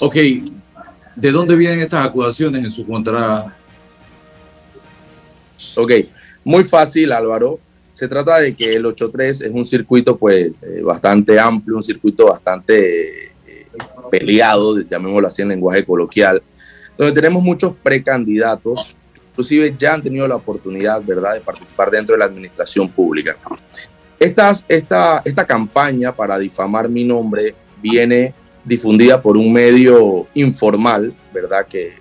Ok, 0.00 0.16
¿de 1.16 1.32
dónde 1.32 1.56
vienen 1.56 1.80
estas 1.80 2.06
acusaciones 2.06 2.62
en 2.62 2.70
su 2.70 2.86
contra? 2.86 3.56
Ok, 5.74 5.92
muy 6.44 6.62
fácil 6.62 7.10
Álvaro. 7.12 7.58
Se 7.94 8.06
trata 8.06 8.38
de 8.38 8.54
que 8.54 8.74
el 8.74 8.84
8-3 8.84 9.46
es 9.46 9.50
un 9.50 9.64
circuito 9.64 10.18
pues 10.18 10.52
eh, 10.62 10.82
bastante 10.82 11.40
amplio, 11.40 11.78
un 11.78 11.82
circuito 11.82 12.26
bastante 12.26 13.28
eh, 13.28 13.66
peleado, 14.10 14.78
llamémoslo 14.82 15.26
así 15.26 15.40
en 15.40 15.48
lenguaje 15.48 15.82
coloquial, 15.82 16.42
donde 16.98 17.14
tenemos 17.14 17.42
muchos 17.42 17.74
precandidatos, 17.82 18.94
inclusive 19.30 19.74
ya 19.78 19.94
han 19.94 20.02
tenido 20.02 20.28
la 20.28 20.36
oportunidad, 20.36 21.02
¿verdad?, 21.02 21.34
de 21.34 21.40
participar 21.40 21.90
dentro 21.90 22.14
de 22.14 22.18
la 22.18 22.26
administración 22.26 22.86
pública. 22.90 23.34
Estas, 24.20 24.62
esta, 24.68 25.22
esta 25.24 25.46
campaña 25.46 26.12
para 26.12 26.38
difamar 26.38 26.90
mi 26.90 27.02
nombre 27.02 27.54
viene 27.80 28.34
difundida 28.66 29.22
por 29.22 29.36
un 29.36 29.52
medio 29.52 30.26
informal, 30.34 31.14
¿verdad?, 31.32 31.66
que 31.66 31.94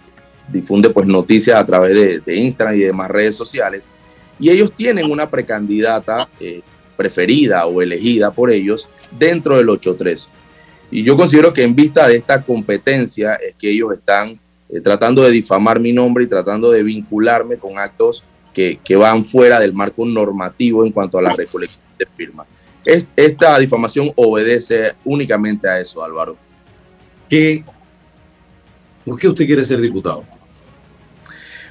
difunde 0.47 0.89
pues 0.89 1.07
noticias 1.07 1.55
a 1.55 1.65
través 1.65 2.23
de, 2.25 2.35
Instagram 2.35 2.75
y 2.75 2.79
demás 2.79 3.09
redes 3.09 3.35
sociales 3.35 3.89
y 4.39 4.49
ellos 4.49 4.71
tienen 4.75 5.09
una 5.09 5.29
precandidata 5.29 6.27
eh, 6.39 6.61
preferida 6.97 7.65
o 7.67 7.81
elegida 7.81 8.31
por 8.31 8.51
ellos 8.51 8.89
dentro 9.17 9.57
del 9.57 9.67
8-3. 9.67 10.27
Y 10.91 11.03
yo 11.03 11.15
considero 11.15 11.53
que 11.53 11.63
en 11.63 11.75
vista 11.75 12.07
de 12.07 12.17
esta 12.17 12.41
competencia 12.43 13.35
es 13.35 13.55
que 13.55 13.71
ellos 13.71 13.93
están 13.93 14.39
eh, 14.69 14.81
tratando 14.81 15.23
de 15.23 15.31
difamar 15.31 15.79
mi 15.79 15.93
nombre 15.93 16.25
y 16.25 16.27
tratando 16.27 16.71
de 16.71 16.83
vincularme 16.83 17.57
con 17.57 17.79
actos 17.79 18.23
que, 18.53 18.79
que, 18.83 18.95
van 18.95 19.25
fuera 19.25 19.59
del 19.59 19.73
marco 19.73 20.05
normativo 20.05 20.85
en 20.85 20.91
cuanto 20.91 21.17
a 21.17 21.21
la 21.21 21.33
recolección 21.33 21.83
de 21.97 22.05
firmas. 22.15 22.47
esta 23.15 23.57
difamación 23.57 24.11
obedece 24.15 24.93
únicamente 25.03 25.67
a 25.67 25.79
eso, 25.79 26.03
Álvaro. 26.03 26.37
¿Qué, 27.29 27.63
¿Por 29.05 29.19
qué 29.19 29.27
usted 29.27 29.45
quiere 29.45 29.65
ser 29.65 29.79
diputado? 29.79 30.23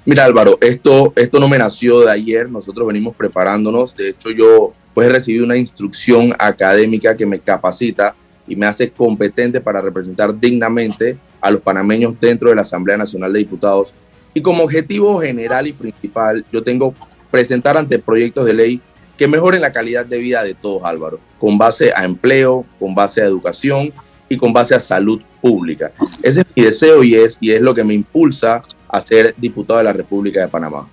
Mira 0.04 0.24
Álvaro, 0.24 0.58
esto, 0.60 1.12
esto 1.16 1.40
no 1.40 1.48
me 1.48 1.56
nació 1.56 2.00
de 2.00 2.10
ayer, 2.10 2.50
nosotros 2.50 2.86
venimos 2.86 3.16
preparándonos, 3.16 3.96
de 3.96 4.10
hecho 4.10 4.30
yo 4.30 4.74
pues 4.92 5.08
he 5.08 5.10
recibido 5.10 5.44
una 5.44 5.56
instrucción 5.56 6.34
académica 6.38 7.16
que 7.16 7.24
me 7.24 7.38
capacita 7.38 8.14
y 8.46 8.54
me 8.54 8.66
hace 8.66 8.90
competente 8.90 9.60
para 9.60 9.80
representar 9.80 10.38
dignamente 10.38 11.16
a 11.40 11.50
los 11.50 11.60
panameños 11.62 12.18
dentro 12.20 12.50
de 12.50 12.54
la 12.54 12.62
Asamblea 12.62 12.96
Nacional 12.96 13.32
de 13.32 13.38
Diputados. 13.40 13.94
Y 14.34 14.42
como 14.42 14.64
objetivo 14.64 15.18
general 15.20 15.66
y 15.66 15.72
principal, 15.72 16.44
yo 16.52 16.62
tengo 16.62 16.94
presentar 17.30 17.76
ante 17.76 17.98
proyectos 17.98 18.46
de 18.46 18.54
ley 18.54 18.80
que 19.16 19.26
mejoren 19.26 19.60
la 19.60 19.72
calidad 19.72 20.06
de 20.06 20.18
vida 20.18 20.42
de 20.44 20.54
todos, 20.54 20.84
Álvaro, 20.84 21.18
con 21.40 21.58
base 21.58 21.90
a 21.94 22.04
empleo, 22.04 22.64
con 22.78 22.94
base 22.94 23.22
a 23.22 23.24
educación 23.24 23.92
y 24.28 24.36
con 24.36 24.52
base 24.52 24.74
a 24.74 24.80
salud 24.80 25.20
pública. 25.44 25.92
Ese 26.22 26.40
es 26.40 26.46
mi 26.56 26.62
deseo 26.62 27.04
y 27.04 27.14
es, 27.14 27.36
y 27.38 27.50
es 27.52 27.60
lo 27.60 27.74
que 27.74 27.84
me 27.84 27.92
impulsa 27.92 28.62
a 28.88 29.00
ser 29.02 29.34
diputado 29.36 29.76
de 29.76 29.84
la 29.84 29.92
República 29.92 30.40
de 30.40 30.48
Panamá. 30.48 30.88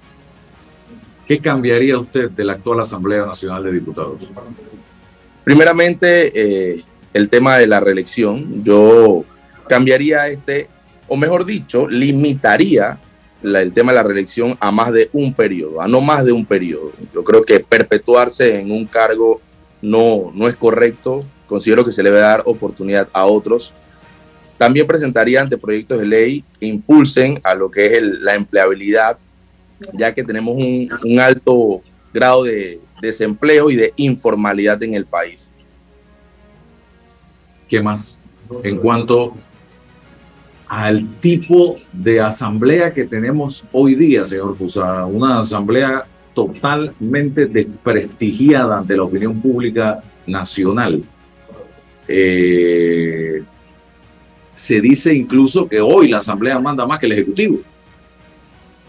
¿Qué 1.26 1.40
cambiaría 1.40 1.98
usted 1.98 2.30
de 2.30 2.44
la 2.44 2.54
actual 2.54 2.82
Asamblea 2.82 3.26
Nacional 3.26 3.64
de 3.64 3.72
Diputados? 3.72 4.18
Primeramente, 5.46 6.34
eh, 6.36 6.84
el 7.14 7.30
tema 7.30 7.56
de 7.60 7.68
la 7.68 7.80
reelección. 7.80 8.62
Yo 8.62 9.24
cambiaría 9.70 10.28
este, 10.28 10.68
o 11.08 11.16
mejor 11.16 11.46
dicho, 11.46 11.88
limitaría 11.88 13.00
la, 13.42 13.62
el 13.62 13.72
tema 13.72 13.94
de 13.94 14.00
la 14.00 14.04
reelección 14.04 14.58
a 14.60 14.70
más 14.72 14.92
de 14.92 15.10
un 15.14 15.34
periodo, 15.34 15.82
a 15.82 15.88
no 15.88 16.02
más 16.02 16.26
de 16.26 16.34
un 16.34 16.46
periodo. 16.46 16.92
Yo 17.14 17.24
creo 17.24 17.46
que 17.46 17.62
perpetuarse 17.62 18.60
en 18.60 18.70
un 18.70 18.86
cargo 18.86 19.40
no, 19.82 20.30
no 20.36 20.50
es 20.50 20.58
correcto. 20.58 21.24
Considero 21.48 21.86
que 21.86 21.94
se 21.94 22.04
le 22.04 22.10
debe 22.10 22.22
dar 22.22 22.44
oportunidad 22.46 23.08
a 23.14 23.24
otros 23.24 23.74
también 24.62 24.86
presentaría 24.86 25.42
anteproyectos 25.42 25.98
de 25.98 26.06
ley 26.06 26.44
que 26.60 26.68
impulsen 26.68 27.42
a 27.44 27.56
lo 27.56 27.72
que 27.72 27.84
es 27.84 28.04
la 28.20 28.36
empleabilidad, 28.36 29.18
ya 29.98 30.14
que 30.14 30.24
tenemos 30.24 30.56
un, 30.56 31.20
alto 31.20 31.82
grado 32.14 32.44
de 32.44 32.80
desempleo 33.02 33.72
y 33.72 33.76
de 33.76 33.92
informalidad 33.96 34.84
en 34.84 34.94
el 34.94 35.08
país. 35.08 35.50
¿Qué 37.68 37.82
más? 37.82 38.20
En 38.62 38.78
cuanto 38.78 39.34
al 40.68 41.12
tipo 41.20 41.78
de 41.92 42.22
asamblea 42.22 42.94
que 42.94 43.06
tenemos 43.06 43.64
hoy 43.74 43.96
día, 43.96 44.24
señor 44.26 44.56
Fusa, 44.56 45.08
una 45.08 45.40
asamblea 45.40 46.06
totalmente 46.36 47.48
desprestigiada 47.48 48.78
ante 48.78 48.96
la 48.96 49.02
opinión 49.06 49.42
pública 49.42 50.04
nacional. 50.28 51.02
Eh, 52.08 53.42
se 54.56 54.82
dice 54.82 55.14
incluso 55.14 55.68
que 55.68 55.80
hoy 55.80 56.08
la 56.08 56.18
Asamblea 56.18 56.60
manda 56.60 56.86
más 56.86 57.00
que 57.00 57.06
el 57.06 57.14
Ejecutivo. 57.14 57.60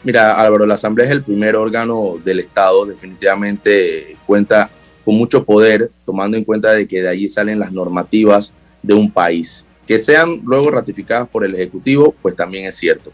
Mira, 0.04 0.34
Álvaro, 0.34 0.66
la 0.66 0.74
Asamblea 0.74 1.06
es 1.06 1.12
el 1.12 1.22
primer 1.22 1.54
órgano 1.54 2.14
del 2.24 2.40
Estado, 2.40 2.84
definitivamente 2.86 4.16
cuenta 4.26 4.68
con 5.04 5.16
mucho 5.16 5.44
poder, 5.44 5.90
tomando 6.04 6.36
en 6.36 6.44
cuenta 6.44 6.72
de 6.72 6.86
que 6.86 7.02
de 7.02 7.08
allí 7.08 7.28
salen 7.28 7.58
las 7.58 7.72
normativas 7.72 8.52
de 8.82 8.94
un 8.94 9.10
país. 9.10 9.64
Que 9.86 9.98
sean 9.98 10.40
luego 10.44 10.70
ratificadas 10.70 11.28
por 11.28 11.44
el 11.44 11.54
Ejecutivo, 11.54 12.14
pues 12.22 12.34
también 12.34 12.66
es 12.66 12.76
cierto. 12.76 13.12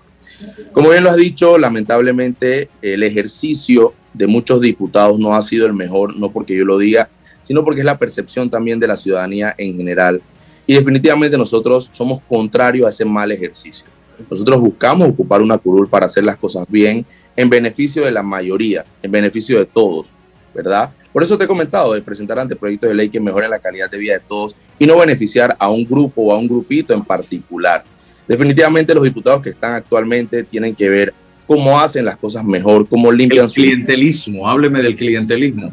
Como 0.73 0.91
bien 0.91 1.05
lo 1.05 1.11
has 1.11 1.17
dicho, 1.17 1.59
lamentablemente 1.59 2.69
el 2.81 3.03
ejercicio 3.03 3.95
de 4.15 4.27
muchos 4.27 4.61
diputados 4.61 5.19
no 5.19 5.35
ha 5.35 5.43
sido 5.43 5.67
el 5.67 5.75
mejor, 5.75 6.17
no 6.17 6.31
porque 6.31 6.57
yo 6.57 6.65
lo 6.65 6.79
diga, 6.79 7.09
sino 7.43 7.65
porque 7.65 7.81
es 7.81 7.87
la 7.87 7.99
percepción 7.99 8.49
también 8.49 8.79
de 8.79 8.87
la 8.87 8.97
ciudadanía 8.97 9.55
en 9.57 9.77
general 9.77 10.23
y 10.69 10.75
definitivamente 10.75 11.39
nosotros 11.39 11.89
somos 11.91 12.21
contrarios 12.29 12.87
a 12.87 12.91
ese 12.91 13.03
mal 13.03 13.33
ejercicio. 13.33 13.87
Nosotros 14.31 14.61
buscamos 14.61 15.09
ocupar 15.09 15.41
una 15.41 15.57
curul 15.57 15.89
para 15.89 16.05
hacer 16.05 16.25
las 16.25 16.37
cosas 16.37 16.67
bien 16.69 17.07
en 17.35 17.49
beneficio 17.49 18.05
de 18.05 18.13
la 18.13 18.23
mayoría, 18.23 18.85
en 19.03 19.11
beneficio 19.11 19.59
de 19.59 19.65
todos, 19.65 20.13
¿verdad? 20.55 20.91
Por 21.11 21.23
eso 21.23 21.39
te 21.39 21.45
he 21.45 21.49
comentado 21.49 21.95
de 21.95 22.03
presentar 22.03 22.39
ante 22.39 22.55
proyectos 22.55 22.91
de 22.91 22.95
ley 22.95 23.09
que 23.09 23.19
mejoren 23.19 23.49
la 23.49 23.59
calidad 23.59 23.91
de 23.91 23.97
vida 23.97 24.13
de 24.13 24.21
todos 24.21 24.55
y 24.79 24.85
no 24.85 24.99
beneficiar 24.99 25.57
a 25.59 25.71
un 25.71 25.87
grupo 25.87 26.21
o 26.25 26.33
a 26.35 26.37
un 26.37 26.47
grupito 26.47 26.93
en 26.93 27.03
particular. 27.03 27.83
Definitivamente 28.27 28.95
los 28.95 29.05
diputados 29.05 29.41
que 29.41 29.49
están 29.49 29.75
actualmente 29.75 30.43
tienen 30.43 30.75
que 30.75 30.91
ver 30.91 31.15
cómo 31.47 31.81
hacen 31.81 32.05
las 32.05 32.19
cosas 32.19 32.45
mejor, 32.45 32.87
cómo 32.87 33.11
limpian 33.11 33.47
el 33.47 33.53
clientelismo. 33.53 34.47
Hábleme 34.47 34.83
del 34.83 34.95
clientelismo. 34.95 35.73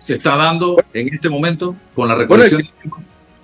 Se 0.00 0.14
está 0.14 0.36
dando 0.36 0.82
en 0.92 1.14
este 1.14 1.28
momento 1.28 1.76
con 1.94 2.08
la 2.08 2.16
recolección 2.16 2.68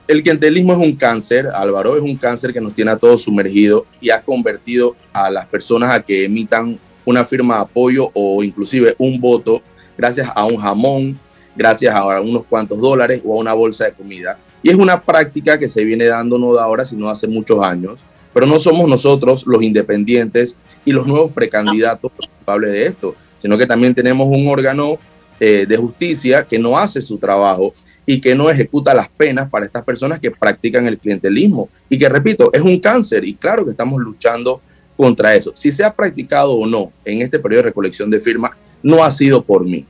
el 0.09 0.23
clientelismo 0.23 0.73
es 0.73 0.79
un 0.79 0.97
cáncer, 0.97 1.49
Álvaro, 1.55 1.95
es 1.95 2.03
un 2.03 2.17
cáncer 2.17 2.55
que 2.55 2.63
nos 2.63 2.73
tiene 2.73 2.91
a 2.91 2.97
todos 2.97 3.23
sumergidos 3.23 3.83
y 4.01 4.09
ha 4.09 4.23
convertido 4.23 4.97
a 5.13 5.31
las 5.31 5.47
personas 5.47 5.95
a 5.95 6.03
que 6.03 6.25
emitan 6.25 6.79
una 7.05 7.27
firma 7.27 7.57
de 7.57 7.61
apoyo 7.63 8.11
o 8.15 8.43
inclusive 8.43 8.95
un 8.99 9.21
voto 9.21 9.63
gracias 9.99 10.31
a 10.35 10.47
un 10.47 10.57
jamón, 10.57 11.19
gracias 11.55 11.95
a 11.95 12.21
unos 12.23 12.45
cuantos 12.45 12.81
dólares 12.81 13.21
o 13.23 13.37
a 13.37 13.41
una 13.41 13.53
bolsa 13.53 13.85
de 13.85 13.93
comida. 13.93 14.39
Y 14.63 14.71
es 14.71 14.77
una 14.77 14.99
práctica 14.99 15.59
que 15.59 15.69
se 15.69 15.85
viene 15.85 16.07
dando 16.07 16.39
no 16.39 16.55
de 16.55 16.61
ahora, 16.61 16.87
sino 16.87 17.11
hace 17.11 17.29
muchos 17.29 17.63
años. 17.63 18.03
Pero 18.33 18.47
no 18.47 18.59
somos 18.59 18.89
nosotros 18.89 19.47
los 19.47 19.63
independientes 19.63 20.57
y 20.87 20.93
los 20.93 21.07
nuevos 21.07 21.33
precandidatos 21.33 22.11
culpables 22.17 22.71
de 22.71 22.87
esto, 22.87 23.15
sino 23.37 23.59
que 23.59 23.67
también 23.67 23.95
tenemos 23.95 24.27
un 24.27 24.49
órgano 24.49 24.97
eh, 25.41 25.67
de 25.67 25.77
justicia 25.77 26.45
que 26.45 26.59
no 26.59 26.77
hace 26.77 27.01
su 27.01 27.19
trabajo 27.19 27.73
y 28.05 28.21
que 28.21 28.35
no 28.35 28.51
ejecuta 28.51 28.95
las 28.95 29.09
penas 29.09 29.49
para 29.49 29.67
estas 29.67 29.85
personas 29.85 30.19
que 30.19 30.31
practican 30.31 30.87
el 30.87 30.99
clientelismo. 30.99 31.69
Y 31.89 31.99
que, 31.99 32.09
repito, 32.09 32.51
es 32.53 32.61
un 32.61 32.81
cáncer 32.81 33.25
y 33.25 33.35
claro 33.35 33.65
que 33.65 33.71
estamos 33.71 34.01
luchando 34.01 34.61
contra 34.97 35.35
eso. 35.35 35.53
Si 35.55 35.71
se 35.71 35.85
ha 35.85 35.95
practicado 35.95 36.53
o 36.53 36.67
no 36.67 36.93
en 37.05 37.23
este 37.23 37.39
periodo 37.39 37.63
de 37.63 37.69
recolección 37.69 38.11
de 38.11 38.19
firmas, 38.19 38.51
no 38.83 39.05
ha 39.05 39.11
sido 39.11 39.43
por 39.43 39.65
mí. 39.65 39.87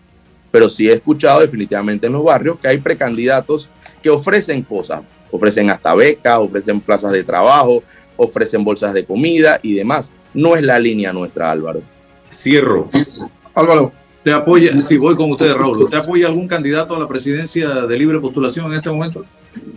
Pero 0.51 0.69
sí 0.69 0.89
he 0.89 0.93
escuchado 0.93 1.41
definitivamente 1.41 2.07
en 2.07 2.13
los 2.13 2.25
barrios 2.25 2.59
que 2.59 2.69
hay 2.69 2.79
precandidatos 2.79 3.71
que 4.03 4.11
ofrecen 4.11 4.63
cosas, 4.63 5.03
ofrecen 5.31 5.71
hasta 5.71 5.95
becas, 5.95 6.39
ofrecen 6.39 6.81
plazas 6.81 7.13
de 7.13 7.25
trabajo, 7.25 7.83
ofrecen 8.17 8.65
bolsas 8.65 8.93
de 8.93 9.05
comida 9.05 9.61
y 9.63 9.75
demás. 9.75 10.13
No 10.35 10.57
es 10.57 10.63
la 10.63 10.79
línea 10.79 11.13
nuestra, 11.13 11.51
Álvaro. 11.51 11.83
Cierro. 12.31 12.91
Álvaro, 13.55 13.93
¿Te 14.23 14.33
apoya, 14.33 14.73
si 14.81 14.97
voy 14.97 15.15
con 15.15 15.31
ustedes, 15.31 15.55
Raúl, 15.57 15.89
¿te 15.89 15.97
apoya 15.97 16.27
algún 16.27 16.49
candidato 16.49 16.95
a 16.95 16.99
la 16.99 17.07
presidencia 17.07 17.69
de 17.87 17.97
libre 17.97 18.19
postulación 18.19 18.67
en 18.67 18.79
este 18.79 18.91
momento? 18.91 19.25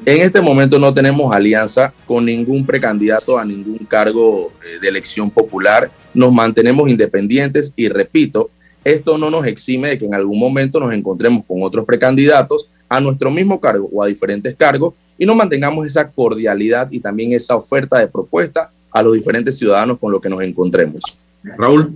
En 0.06 0.22
este 0.22 0.42
momento 0.42 0.80
no 0.80 0.94
tenemos 0.94 1.34
alianza 1.34 1.94
con 2.06 2.26
ningún 2.26 2.66
precandidato 2.66 3.38
a 3.38 3.46
ningún 3.46 3.78
cargo 3.86 4.52
eh, 4.64 4.80
de 4.82 4.88
elección 4.90 5.30
popular. 5.30 5.92
Nos 6.14 6.34
mantenemos 6.34 6.90
independientes 6.90 7.72
y 7.76 7.88
repito, 7.88 8.50
esto 8.84 9.18
no 9.18 9.30
nos 9.30 9.46
exime 9.46 9.90
de 9.90 9.98
que 10.00 10.06
en 10.06 10.16
algún 10.16 10.40
momento 10.40 10.80
nos 10.80 10.92
encontremos 10.92 11.46
con 11.46 11.62
otros 11.62 11.86
precandidatos 11.86 12.72
a 12.90 13.00
nuestro 13.00 13.30
mismo 13.30 13.60
cargo 13.60 13.90
o 13.94 14.04
a 14.04 14.08
diferentes 14.08 14.56
cargos 14.56 14.96
y 15.18 15.26
nos 15.26 15.36
mantengamos 15.36 15.86
esa 15.86 16.10
cordialidad 16.10 16.92
y 16.92 17.00
también 17.00 17.32
esa 17.34 17.56
oferta 17.56 18.00
de 18.00 18.08
propuesta 18.08 18.72
a 18.92 19.04
los 19.04 19.14
diferentes 19.14 19.58
ciudadanos 19.58 20.00
con 20.00 20.12
los 20.12 20.20
que 20.20 20.30
nos 20.30 20.42
encontremos. 20.42 21.04
Raúl. 21.44 21.94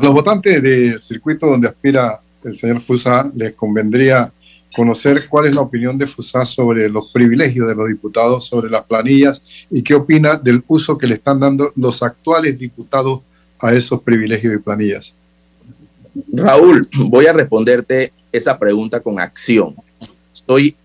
Los 0.00 0.12
votantes 0.12 0.62
del 0.62 1.00
circuito 1.00 1.46
donde 1.46 1.68
aspira 1.68 2.20
el 2.44 2.54
señor 2.54 2.80
Fusa 2.80 3.30
les 3.34 3.54
convendría 3.54 4.32
conocer 4.74 5.28
cuál 5.28 5.46
es 5.46 5.54
la 5.54 5.62
opinión 5.62 5.96
de 5.96 6.06
Fusa 6.06 6.44
sobre 6.44 6.88
los 6.88 7.10
privilegios 7.12 7.66
de 7.66 7.74
los 7.74 7.88
diputados, 7.88 8.46
sobre 8.46 8.70
las 8.70 8.84
planillas 8.84 9.42
y 9.70 9.82
qué 9.82 9.94
opina 9.94 10.36
del 10.36 10.62
uso 10.68 10.98
que 10.98 11.06
le 11.06 11.14
están 11.14 11.40
dando 11.40 11.72
los 11.76 12.02
actuales 12.02 12.58
diputados 12.58 13.20
a 13.58 13.72
esos 13.72 14.02
privilegios 14.02 14.54
y 14.54 14.58
planillas. 14.58 15.14
Raúl, 16.32 16.86
voy 17.08 17.26
a 17.26 17.32
responderte 17.32 18.12
esa 18.32 18.58
pregunta 18.58 19.00
con 19.00 19.18
acción. 19.18 19.74
Soy 20.32 20.76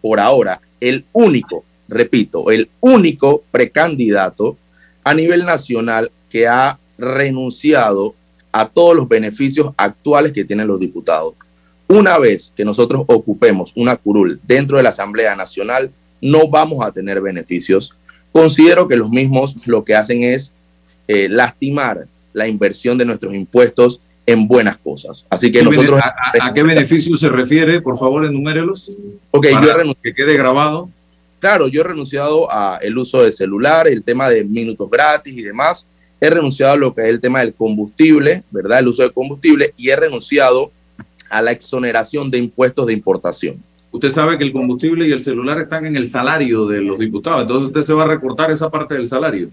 por 0.00 0.20
ahora 0.20 0.60
el 0.80 1.04
único, 1.12 1.64
repito, 1.88 2.50
el 2.50 2.68
único 2.80 3.42
precandidato 3.50 4.56
a 5.04 5.14
nivel 5.14 5.44
nacional 5.44 6.10
que 6.28 6.46
ha 6.46 6.78
renunciado 6.98 8.14
a 8.52 8.68
todos 8.68 8.94
los 8.96 9.08
beneficios 9.08 9.72
actuales 9.76 10.32
que 10.32 10.44
tienen 10.44 10.66
los 10.66 10.80
diputados. 10.80 11.34
Una 11.88 12.18
vez 12.18 12.52
que 12.56 12.64
nosotros 12.64 13.04
ocupemos 13.06 13.72
una 13.76 13.96
curul 13.96 14.40
dentro 14.46 14.76
de 14.76 14.82
la 14.82 14.90
Asamblea 14.90 15.34
Nacional, 15.36 15.90
no 16.20 16.48
vamos 16.48 16.84
a 16.84 16.92
tener 16.92 17.20
beneficios. 17.20 17.96
Considero 18.32 18.86
que 18.86 18.96
los 18.96 19.10
mismos 19.10 19.66
lo 19.66 19.84
que 19.84 19.94
hacen 19.94 20.22
es 20.22 20.52
eh, 21.08 21.28
lastimar 21.28 22.06
la 22.32 22.46
inversión 22.46 22.96
de 22.96 23.04
nuestros 23.04 23.34
impuestos 23.34 24.00
en 24.26 24.46
buenas 24.46 24.78
cosas. 24.78 25.26
Así 25.30 25.50
que 25.50 25.58
¿Qué 25.58 25.64
nosotros... 25.64 25.98
a, 26.00 26.06
a- 26.44 26.46
a 26.46 26.54
qué 26.54 26.62
beneficio 26.62 27.16
se 27.16 27.28
refiere? 27.28 27.80
Por 27.82 27.98
favor, 27.98 28.24
enumérelos. 28.24 28.96
Ok, 29.32 29.46
Para 29.50 29.64
yo 29.66 29.70
he 29.70 29.74
renunciado. 29.74 30.02
Que 30.02 30.14
quede 30.14 30.36
grabado. 30.36 30.88
Claro, 31.40 31.66
yo 31.66 31.80
he 31.80 31.84
renunciado 31.84 32.52
a 32.52 32.78
el 32.82 32.96
uso 32.98 33.22
de 33.22 33.32
celular, 33.32 33.88
el 33.88 34.04
tema 34.04 34.28
de 34.28 34.44
minutos 34.44 34.88
gratis 34.88 35.36
y 35.36 35.42
demás. 35.42 35.86
He 36.20 36.28
renunciado 36.28 36.74
a 36.74 36.76
lo 36.76 36.94
que 36.94 37.02
es 37.02 37.08
el 37.08 37.20
tema 37.20 37.40
del 37.40 37.54
combustible, 37.54 38.44
¿verdad? 38.50 38.80
El 38.80 38.88
uso 38.88 39.02
del 39.02 39.12
combustible 39.12 39.72
y 39.76 39.88
he 39.88 39.96
renunciado 39.96 40.70
a 41.30 41.40
la 41.40 41.52
exoneración 41.52 42.30
de 42.30 42.38
impuestos 42.38 42.86
de 42.86 42.92
importación. 42.92 43.62
Usted 43.92 44.10
sabe 44.10 44.38
que 44.38 44.44
el 44.44 44.52
combustible 44.52 45.08
y 45.08 45.12
el 45.12 45.22
celular 45.22 45.58
están 45.58 45.86
en 45.86 45.96
el 45.96 46.06
salario 46.06 46.66
de 46.66 46.80
los 46.80 46.98
diputados, 46.98 47.42
entonces 47.42 47.68
usted 47.68 47.82
se 47.82 47.92
va 47.92 48.04
a 48.04 48.08
recortar 48.08 48.50
esa 48.50 48.70
parte 48.70 48.94
del 48.94 49.06
salario. 49.06 49.48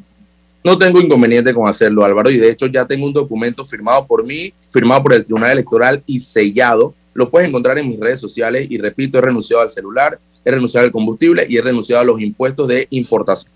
No 0.64 0.78
tengo 0.78 1.00
inconveniente 1.00 1.54
con 1.54 1.68
hacerlo, 1.68 2.04
Álvaro, 2.04 2.30
y 2.30 2.38
de 2.38 2.52
hecho 2.52 2.68
ya 2.68 2.86
tengo 2.86 3.06
un 3.06 3.14
documento 3.14 3.64
firmado 3.64 4.06
por 4.06 4.26
mí, 4.26 4.52
firmado 4.70 5.02
por 5.02 5.14
el 5.14 5.24
Tribunal 5.24 5.52
Electoral 5.52 6.04
y 6.06 6.20
sellado. 6.20 6.94
Lo 7.14 7.30
puedes 7.30 7.48
encontrar 7.48 7.80
en 7.80 7.88
mis 7.88 8.00
redes 8.00 8.20
sociales 8.20 8.68
y 8.70 8.78
repito, 8.78 9.18
he 9.18 9.22
renunciado 9.22 9.64
al 9.64 9.70
celular, 9.70 10.20
he 10.44 10.52
renunciado 10.52 10.86
al 10.86 10.92
combustible 10.92 11.48
y 11.50 11.58
he 11.58 11.62
renunciado 11.62 12.02
a 12.02 12.06
los 12.06 12.22
impuestos 12.22 12.68
de 12.68 12.86
importación. 12.90 13.52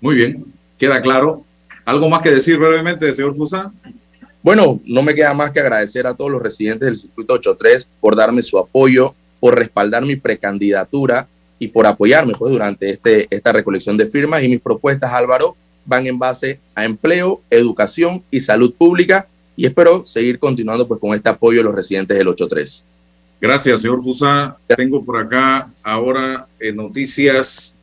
Muy 0.00 0.14
bien, 0.16 0.44
queda 0.78 1.00
claro. 1.00 1.44
¿Algo 1.84 2.08
más 2.08 2.22
que 2.22 2.30
decir 2.30 2.58
brevemente, 2.58 3.12
señor 3.14 3.34
Fusán? 3.34 3.72
Bueno, 4.42 4.80
no 4.84 5.02
me 5.02 5.14
queda 5.14 5.34
más 5.34 5.50
que 5.50 5.60
agradecer 5.60 6.06
a 6.06 6.14
todos 6.14 6.30
los 6.30 6.42
residentes 6.42 6.86
del 6.86 6.96
circuito 6.96 7.34
83 7.34 7.88
por 8.00 8.16
darme 8.16 8.42
su 8.42 8.58
apoyo, 8.58 9.14
por 9.40 9.56
respaldar 9.56 10.04
mi 10.04 10.16
precandidatura 10.16 11.28
y 11.58 11.68
por 11.68 11.86
apoyarme 11.86 12.32
pues, 12.36 12.50
durante 12.52 12.90
este, 12.90 13.26
esta 13.30 13.52
recolección 13.52 13.96
de 13.96 14.06
firmas. 14.06 14.42
Y 14.42 14.48
mis 14.48 14.60
propuestas, 14.60 15.12
Álvaro, 15.12 15.56
van 15.84 16.06
en 16.06 16.18
base 16.18 16.58
a 16.74 16.84
empleo, 16.84 17.40
educación 17.50 18.22
y 18.30 18.40
salud 18.40 18.74
pública. 18.74 19.28
Y 19.56 19.66
espero 19.66 20.04
seguir 20.04 20.38
continuando 20.38 20.88
pues, 20.88 21.00
con 21.00 21.14
este 21.14 21.28
apoyo 21.28 21.58
de 21.58 21.64
los 21.64 21.74
residentes 21.74 22.18
del 22.18 22.28
83. 22.28 22.84
Gracias, 23.40 23.80
señor 23.80 24.02
Fusá. 24.02 24.56
Tengo 24.76 25.04
por 25.04 25.18
acá 25.18 25.68
ahora 25.82 26.46
eh, 26.58 26.72
noticias 26.72 27.76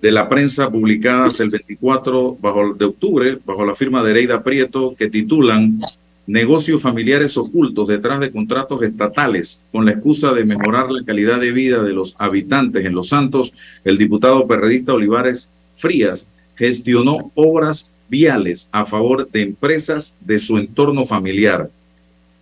de 0.00 0.12
la 0.12 0.28
prensa 0.28 0.70
publicadas 0.70 1.40
el 1.40 1.50
24 1.50 2.36
bajo, 2.40 2.74
de 2.74 2.84
octubre 2.84 3.38
bajo 3.44 3.64
la 3.64 3.74
firma 3.74 4.02
de 4.02 4.10
Ereida 4.10 4.42
Prieto 4.42 4.94
que 4.98 5.08
titulan 5.08 5.78
Negocios 6.26 6.82
familiares 6.82 7.38
ocultos 7.38 7.86
detrás 7.86 8.18
de 8.18 8.32
contratos 8.32 8.82
estatales 8.82 9.62
con 9.70 9.84
la 9.84 9.92
excusa 9.92 10.32
de 10.32 10.44
mejorar 10.44 10.90
la 10.90 11.04
calidad 11.04 11.38
de 11.38 11.52
vida 11.52 11.84
de 11.84 11.92
los 11.92 12.16
habitantes 12.18 12.84
en 12.84 12.94
Los 12.94 13.10
Santos. 13.10 13.52
El 13.84 13.96
diputado 13.96 14.44
perredista 14.48 14.92
Olivares 14.92 15.52
Frías 15.76 16.26
gestionó 16.56 17.30
obras 17.36 17.92
viales 18.08 18.68
a 18.72 18.84
favor 18.84 19.30
de 19.30 19.42
empresas 19.42 20.16
de 20.20 20.40
su 20.40 20.58
entorno 20.58 21.04
familiar. 21.04 21.70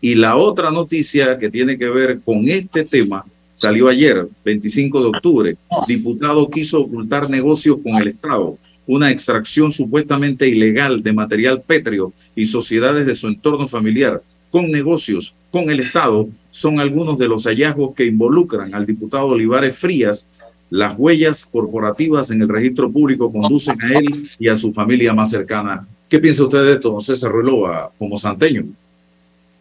Y 0.00 0.14
la 0.14 0.36
otra 0.36 0.70
noticia 0.70 1.36
que 1.36 1.50
tiene 1.50 1.76
que 1.76 1.88
ver 1.88 2.20
con 2.24 2.48
este 2.48 2.84
tema 2.84 3.26
salió 3.54 3.88
ayer, 3.88 4.28
25 4.44 5.00
de 5.00 5.06
octubre. 5.06 5.56
Diputado 5.88 6.50
quiso 6.50 6.80
ocultar 6.80 7.30
negocios 7.30 7.78
con 7.82 7.94
el 7.94 8.08
Estado, 8.08 8.58
una 8.86 9.10
extracción 9.10 9.72
supuestamente 9.72 10.48
ilegal 10.48 11.02
de 11.02 11.12
material 11.12 11.62
pétreo 11.62 12.12
y 12.36 12.46
sociedades 12.46 13.06
de 13.06 13.14
su 13.14 13.28
entorno 13.28 13.66
familiar 13.66 14.22
con 14.54 14.70
negocios 14.70 15.34
con 15.50 15.68
el 15.68 15.80
Estado 15.80 16.28
son 16.52 16.78
algunos 16.78 17.18
de 17.18 17.26
los 17.26 17.42
hallazgos 17.42 17.92
que 17.92 18.06
involucran 18.06 18.72
al 18.72 18.86
diputado 18.86 19.26
Olivares 19.26 19.76
Frías. 19.76 20.30
Las 20.70 20.94
huellas 20.96 21.44
corporativas 21.44 22.30
en 22.30 22.40
el 22.40 22.48
registro 22.48 22.88
público 22.88 23.32
conducen 23.32 23.82
a 23.82 23.98
él 23.98 24.06
y 24.38 24.46
a 24.46 24.56
su 24.56 24.72
familia 24.72 25.12
más 25.12 25.30
cercana. 25.30 25.88
¿Qué 26.08 26.20
piensa 26.20 26.44
usted 26.44 26.64
de 26.64 26.72
esto, 26.74 26.92
don 26.92 27.00
César 27.00 27.32
Ruelova, 27.32 27.90
como 27.98 28.16
santeño? 28.16 28.66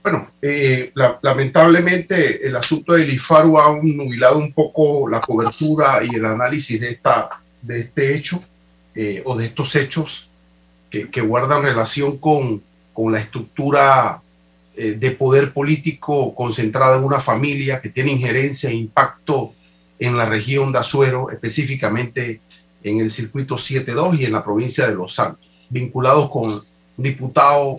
Bueno, 0.04 0.28
eh, 0.42 0.92
la- 0.96 1.18
lamentablemente 1.22 2.46
el 2.46 2.56
asunto 2.58 2.94
del 2.94 3.14
IFARU 3.14 3.58
ha 3.58 3.80
nubilado 3.82 4.38
un 4.38 4.52
poco 4.52 5.08
la 5.08 5.22
cobertura 5.22 6.02
y 6.04 6.16
el 6.16 6.26
análisis 6.26 6.80
de, 6.80 6.90
esta, 6.90 7.30
de 7.62 7.80
este 7.80 8.14
hecho 8.16 8.44
eh, 8.96 9.22
o 9.26 9.36
de 9.38 9.46
estos 9.46 9.74
hechos 9.78 10.28
que, 10.90 11.10
que 11.10 11.22
guardan 11.22 11.64
relación 11.64 12.18
con, 12.18 12.62
con 12.94 13.14
la 13.14 13.20
estructura 13.20 14.22
eh, 14.76 14.92
de 15.00 15.12
poder 15.12 15.54
político 15.54 16.36
concentrada 16.36 16.98
en 16.98 17.04
una 17.06 17.20
familia 17.22 17.80
que 17.82 17.90
tiene 17.90 18.12
injerencia 18.12 18.70
e 18.70 18.74
impacto 18.74 19.54
en 20.00 20.18
la 20.18 20.26
región 20.26 20.74
de 20.74 20.80
Azuero, 20.80 21.30
específicamente 21.32 22.42
en 22.84 23.00
el 23.00 23.10
circuito 23.10 23.56
7.2 23.56 24.20
y 24.20 24.26
en 24.26 24.34
la 24.34 24.44
provincia 24.44 24.86
de 24.86 24.96
Los 24.96 25.16
Santos, 25.16 25.48
vinculados 25.70 26.30
con 26.30 26.50
diputado 26.98 27.78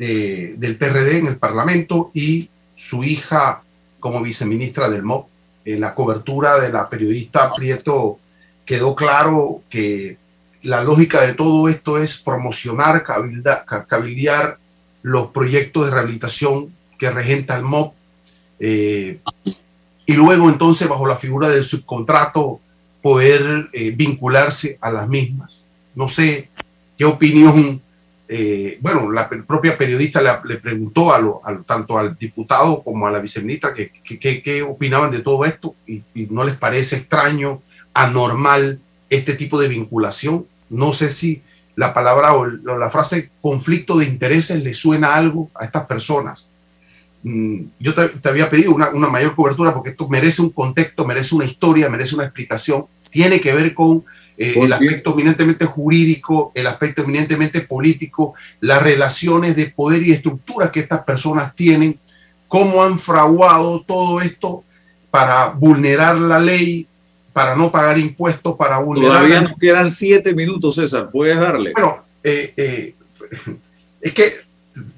de- 0.00 0.54
del 0.56 0.76
PRD 0.76 1.18
en 1.18 1.26
el 1.26 1.36
Parlamento 1.36 2.10
y 2.14 2.48
su 2.74 3.04
hija 3.04 3.62
como 4.00 4.22
viceministra 4.22 4.88
del 4.88 5.02
MOP. 5.02 5.28
En 5.66 5.80
la 5.80 5.94
cobertura 5.94 6.58
de 6.58 6.72
la 6.72 6.88
periodista 6.88 7.52
Prieto 7.54 8.18
quedó 8.64 8.94
claro 8.94 9.62
que 9.68 10.16
la 10.62 10.82
lógica 10.82 11.20
de 11.20 11.34
todo 11.34 11.68
esto 11.68 11.98
es 11.98 12.16
promocionar, 12.18 13.04
cabilda- 13.04 13.64
ca- 13.66 13.84
cabildear 13.86 14.56
los 15.02 15.28
proyectos 15.32 15.84
de 15.86 15.90
rehabilitación 15.92 16.72
que 16.98 17.10
regenta 17.10 17.56
el 17.56 17.62
MOP 17.64 17.94
eh, 18.58 19.18
y 20.06 20.12
luego 20.14 20.48
entonces 20.48 20.88
bajo 20.88 21.06
la 21.06 21.16
figura 21.16 21.48
del 21.48 21.64
subcontrato 21.64 22.60
poder 23.02 23.68
eh, 23.72 23.90
vincularse 23.94 24.78
a 24.80 24.90
las 24.90 25.08
mismas. 25.08 25.68
No 25.94 26.08
sé 26.08 26.48
qué 26.98 27.04
opinión 27.04 27.80
eh, 28.32 28.78
bueno, 28.80 29.10
la 29.10 29.28
propia 29.28 29.76
periodista 29.76 30.22
le, 30.44 30.56
preguntó 30.58 31.12
a 31.12 31.18
lo- 31.18 31.42
tanto 31.66 31.98
al 31.98 32.16
diputado 32.16 32.82
como 32.84 33.08
a 33.08 33.10
la 33.10 33.18
viceministra 33.18 33.74
que, 33.74 33.90
que- 34.04 34.20
que- 34.20 34.40
qué 34.40 34.62
opinaban 34.62 35.10
de 35.10 35.18
todo 35.18 35.44
esto 35.44 35.74
y, 35.84 36.02
no 36.30 36.44
les 36.44 36.54
parece 36.54 36.96
extraño, 36.96 37.60
anormal 37.92 38.78
este 39.08 39.34
tipo 39.34 39.58
de 39.60 39.66
vinculación. 39.66 40.46
No 40.68 40.92
sé 40.92 41.10
si 41.10 41.42
la 41.74 41.92
palabra 41.92 42.34
o 42.34 42.46
la 42.46 42.88
frase 42.88 43.30
conflicto 43.40 43.98
de 43.98 44.06
intereses 44.06 44.62
le 44.62 44.74
suena 44.74 45.16
algo 45.16 45.50
a 45.54 45.64
estas 45.64 45.86
personas. 45.86 46.52
Mm, 47.24 47.64
Yo 47.80 47.94
te, 47.94 48.08
te 48.10 48.28
había 48.28 48.48
pedido 48.48 48.72
una, 48.74 48.90
una 48.90 49.08
mayor 49.08 49.34
cobertura 49.34 49.74
porque 49.74 49.90
esto 49.90 50.08
merece 50.08 50.40
un 50.40 50.50
contexto, 50.50 51.04
merece 51.04 51.34
una 51.34 51.46
historia, 51.46 51.88
merece 51.88 52.14
una 52.14 52.24
explicación. 52.24 52.86
Tiene 53.10 53.40
que 53.40 53.52
ver 53.52 53.74
con 53.74 54.04
eh, 54.40 54.54
el 54.56 54.72
aspecto 54.72 55.12
eminentemente 55.12 55.66
jurídico, 55.66 56.50
el 56.54 56.66
aspecto 56.66 57.02
eminentemente 57.02 57.60
político, 57.60 58.34
las 58.60 58.82
relaciones 58.82 59.54
de 59.54 59.66
poder 59.66 60.02
y 60.02 60.12
estructuras 60.12 60.70
que 60.70 60.80
estas 60.80 61.04
personas 61.04 61.54
tienen, 61.54 61.98
cómo 62.48 62.82
han 62.82 62.98
fraguado 62.98 63.82
todo 63.86 64.20
esto 64.22 64.64
para 65.10 65.50
vulnerar 65.50 66.16
la 66.16 66.38
ley, 66.40 66.86
para 67.32 67.54
no 67.54 67.70
pagar 67.70 67.98
impuestos, 67.98 68.56
para 68.56 68.78
vulnerar... 68.78 69.18
Todavía 69.18 69.42
nos 69.42 69.58
quedan 69.58 69.90
siete 69.90 70.34
minutos, 70.34 70.74
César. 70.76 71.10
¿Puedes 71.12 71.38
darle? 71.38 71.72
Bueno, 71.72 72.02
eh, 72.24 72.52
eh, 72.56 72.94
es 74.00 74.14
que 74.14 74.32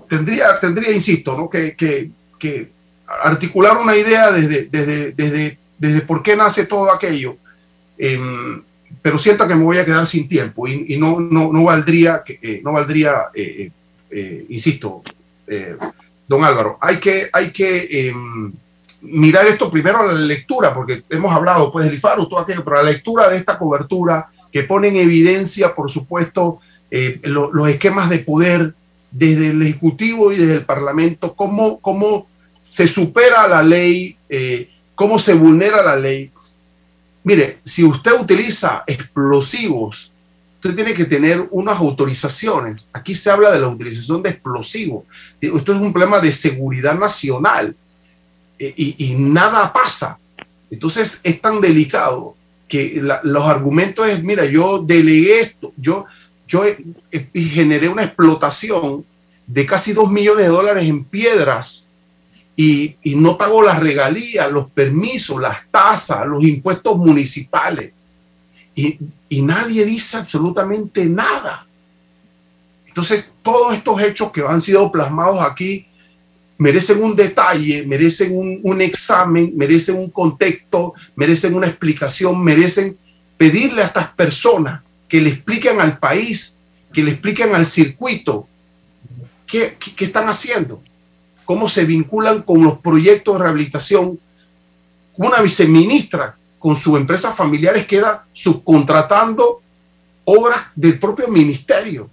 tendría, 0.09 0.47
tendría 0.61 0.93
insisto, 0.93 1.36
¿no? 1.36 1.51
que, 1.51 1.74
que- 1.76 2.11
que 2.38 2.68
articular 3.24 3.76
una 3.76 3.97
idea 3.97 4.32
desde, 4.32 4.64
desde, 4.64 5.12
desde, 5.12 5.59
desde 5.78 6.01
por 6.01 6.22
qué 6.22 6.34
nace 6.36 6.66
todo 6.66 6.93
aquello. 6.93 7.36
Em, 7.99 8.62
pero 9.01 9.18
siento 9.18 9.49
que 9.49 9.55
me 9.55 9.64
voy 9.64 9.78
a 9.78 9.84
quedar 9.84 10.07
sin 10.07 10.28
tiempo 10.28 10.68
y, 10.68 10.97
no, 10.97 11.18
no, 11.20 11.53
no 11.53 11.64
valdría, 11.64 12.22
eh, 12.26 12.61
no 12.62 12.72
valdría 12.72 13.14
eh, 13.34 13.43
eh, 13.59 13.70
eh, 14.11 14.47
insisto, 14.51 15.03
don 16.28 16.45
Álvaro, 16.45 16.78
hay 16.80 16.99
que, 16.99 17.28
hay 17.32 17.51
que 17.51 18.09
em, 18.09 18.53
mirar 19.03 19.47
esto 19.47 19.70
primero 19.70 19.99
a 20.01 20.07
la 20.12 20.20
lectura, 20.20 20.72
porque 20.72 21.03
hemos 21.11 21.32
hablado 21.32 21.70
pues 21.72 21.84
del 21.84 21.95
IFARU, 21.95 22.28
todo 22.28 22.40
aquello, 22.40 22.64
pero 22.64 22.76
la 22.76 22.90
lectura 22.90 23.28
de 23.28 23.36
esta 23.36 23.59
cobertura 23.59 24.28
que 24.51 24.62
pone 24.64 24.88
en 24.88 24.97
evidencia, 24.97 25.74
por 25.74 25.90
supuesto, 25.90 26.61
lo- 27.24 27.53
los 27.53 27.68
esquemas 27.68 28.09
de 28.11 28.18
poder 28.20 28.74
desde 29.11 29.49
el 29.49 29.62
Ejecutivo 29.62 30.32
y 30.32 30.36
desde 30.36 30.55
el 30.57 30.64
Parlamento, 30.64 31.34
cómo, 31.34 31.80
cómo 31.80 32.26
se 32.62 32.86
supera 32.88 33.49
la 33.49 33.62
ley, 33.62 34.16
cómo 34.95 35.18
se 35.18 35.34
vulnera 35.34 35.82
la 35.82 35.97
ley. 35.97 36.30
Mire, 37.25 37.61
si 37.64 37.85
usted 37.85 38.12
utiliza 38.20 38.85
explosivos 38.87 40.12
usted 40.62 40.77
tiene 40.77 40.95
que 40.95 41.07
tener 41.07 41.49
unas 41.51 41.77
autorizaciones. 41.79 42.87
Aquí 42.93 43.16
se 43.16 43.31
habla 43.31 43.51
de 43.51 43.59
la 43.59 43.66
utilización 43.66 44.23
de 44.23 44.31
explosivos. 44.31 45.05
Esto 45.41 45.75
es 45.75 45.81
un 45.81 45.93
problema 45.93 46.20
de 46.20 46.33
seguridad 46.33 46.97
nacional 46.97 47.75
eh, 48.61 48.73
y, 48.77 49.14
nada 49.16 49.73
pasa. 49.73 50.20
Entonces 50.70 51.20
es 51.25 51.41
tan 51.41 51.61
delicado 51.61 52.37
que 52.68 53.03
los 53.25 53.45
argumentos 53.45 54.07
es, 54.07 54.23
mira, 54.23 54.45
yo 54.45 54.79
delegué 54.79 55.41
esto, 55.41 55.73
yo, 55.77 56.07
yo 56.47 56.62
generé 57.35 57.89
una 57.89 58.05
explotación 58.05 59.05
de 59.49 59.66
casi 59.66 59.93
dos 59.93 60.12
millones 60.12 60.47
de 60.47 60.53
dólares 60.53 60.89
en 60.89 61.05
piedras 61.05 61.87
y, 62.57 62.96
y 63.03 63.14
no 63.14 63.36
pago 63.36 63.62
las 63.62 63.80
regalías, 63.80 64.50
los 64.50 64.70
permisos, 64.70 65.40
las 65.40 65.70
tasas, 65.70 66.26
los 66.26 66.42
impuestos 66.44 66.96
municipales 66.96 67.92
y, 68.74 68.98
nadie 69.42 69.84
dice 69.84 70.18
absolutamente 70.18 71.07
nada. 71.07 71.66
Entonces, 72.86 73.32
todos 73.42 73.74
estos 73.74 74.00
hechos 74.03 74.32
que 74.32 74.42
han 74.42 74.61
sido 74.61 74.90
plasmados 74.92 75.40
aquí 75.40 75.86
merecen 76.59 77.03
un 77.03 77.16
detalle, 77.16 77.84
merecen 77.86 78.36
un, 78.36 78.61
un, 78.62 78.80
examen, 78.80 79.53
merecen 79.57 79.96
un 79.96 80.11
contexto, 80.11 80.94
merecen 81.16 81.55
una 81.55 81.66
explicación, 81.66 82.42
merecen 82.44 82.96
pedirle 83.36 83.82
a 83.82 83.86
estas 83.86 84.09
personas 84.12 84.82
que 85.09 85.20
le 85.20 85.30
expliquen 85.30 85.80
al 85.80 85.98
país, 85.98 86.59
que 86.92 87.03
le 87.03 87.12
expliquen 87.12 87.55
al 87.55 87.66
circuito 87.66 88.46
qué, 89.46 89.76
qué, 89.78 89.94
qué 89.94 90.05
están 90.05 90.28
haciendo, 90.28 90.82
cómo 91.45 91.68
se 91.68 91.84
vinculan 91.84 92.43
con 92.43 92.62
los 92.62 92.78
proyectos 92.78 93.34
de 93.34 93.45
rehabilitación. 93.45 94.18
Una 95.16 95.40
viceministra 95.40 96.36
con 96.59 96.76
sus 96.76 96.97
empresas 96.97 97.34
familiares 97.34 97.86
queda 97.86 98.24
subcontratando 98.32 99.61
obras 100.24 100.61
del 100.74 100.99
propio 100.99 101.28
ministerio. 101.28 102.09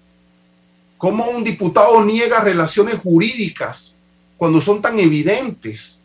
¿Cómo 0.97 1.29
un 1.29 1.43
diputado 1.43 2.03
niega 2.03 2.41
relaciones 2.41 2.95
jurídicas 2.95 3.93
cuando 4.37 4.59
son 4.59 4.81
tan 4.81 4.99
evidentes? 4.99 5.99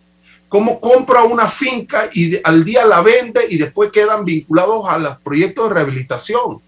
¿Cómo 0.49 0.79
compra 0.79 1.25
una 1.25 1.49
finca 1.49 2.09
y 2.13 2.39
al 2.45 2.65
día 2.65 2.87
la 2.87 3.01
vende 3.01 3.41
y 3.49 3.59
después 3.59 3.91
quedan 3.91 4.25
vinculados 4.25 4.89
a 4.89 4.99
los 4.99 5.19
proyectos 5.19 5.69
de 5.69 5.75
rehabilitación? 5.75 6.61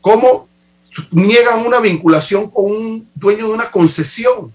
¿Cómo 0.00 0.48
niegan 1.12 1.64
una 1.64 1.80
vinculación 1.80 2.50
con 2.50 2.64
un 2.72 3.08
dueño 3.14 3.46
de 3.46 3.54
una 3.54 3.70
concesión? 3.70 4.52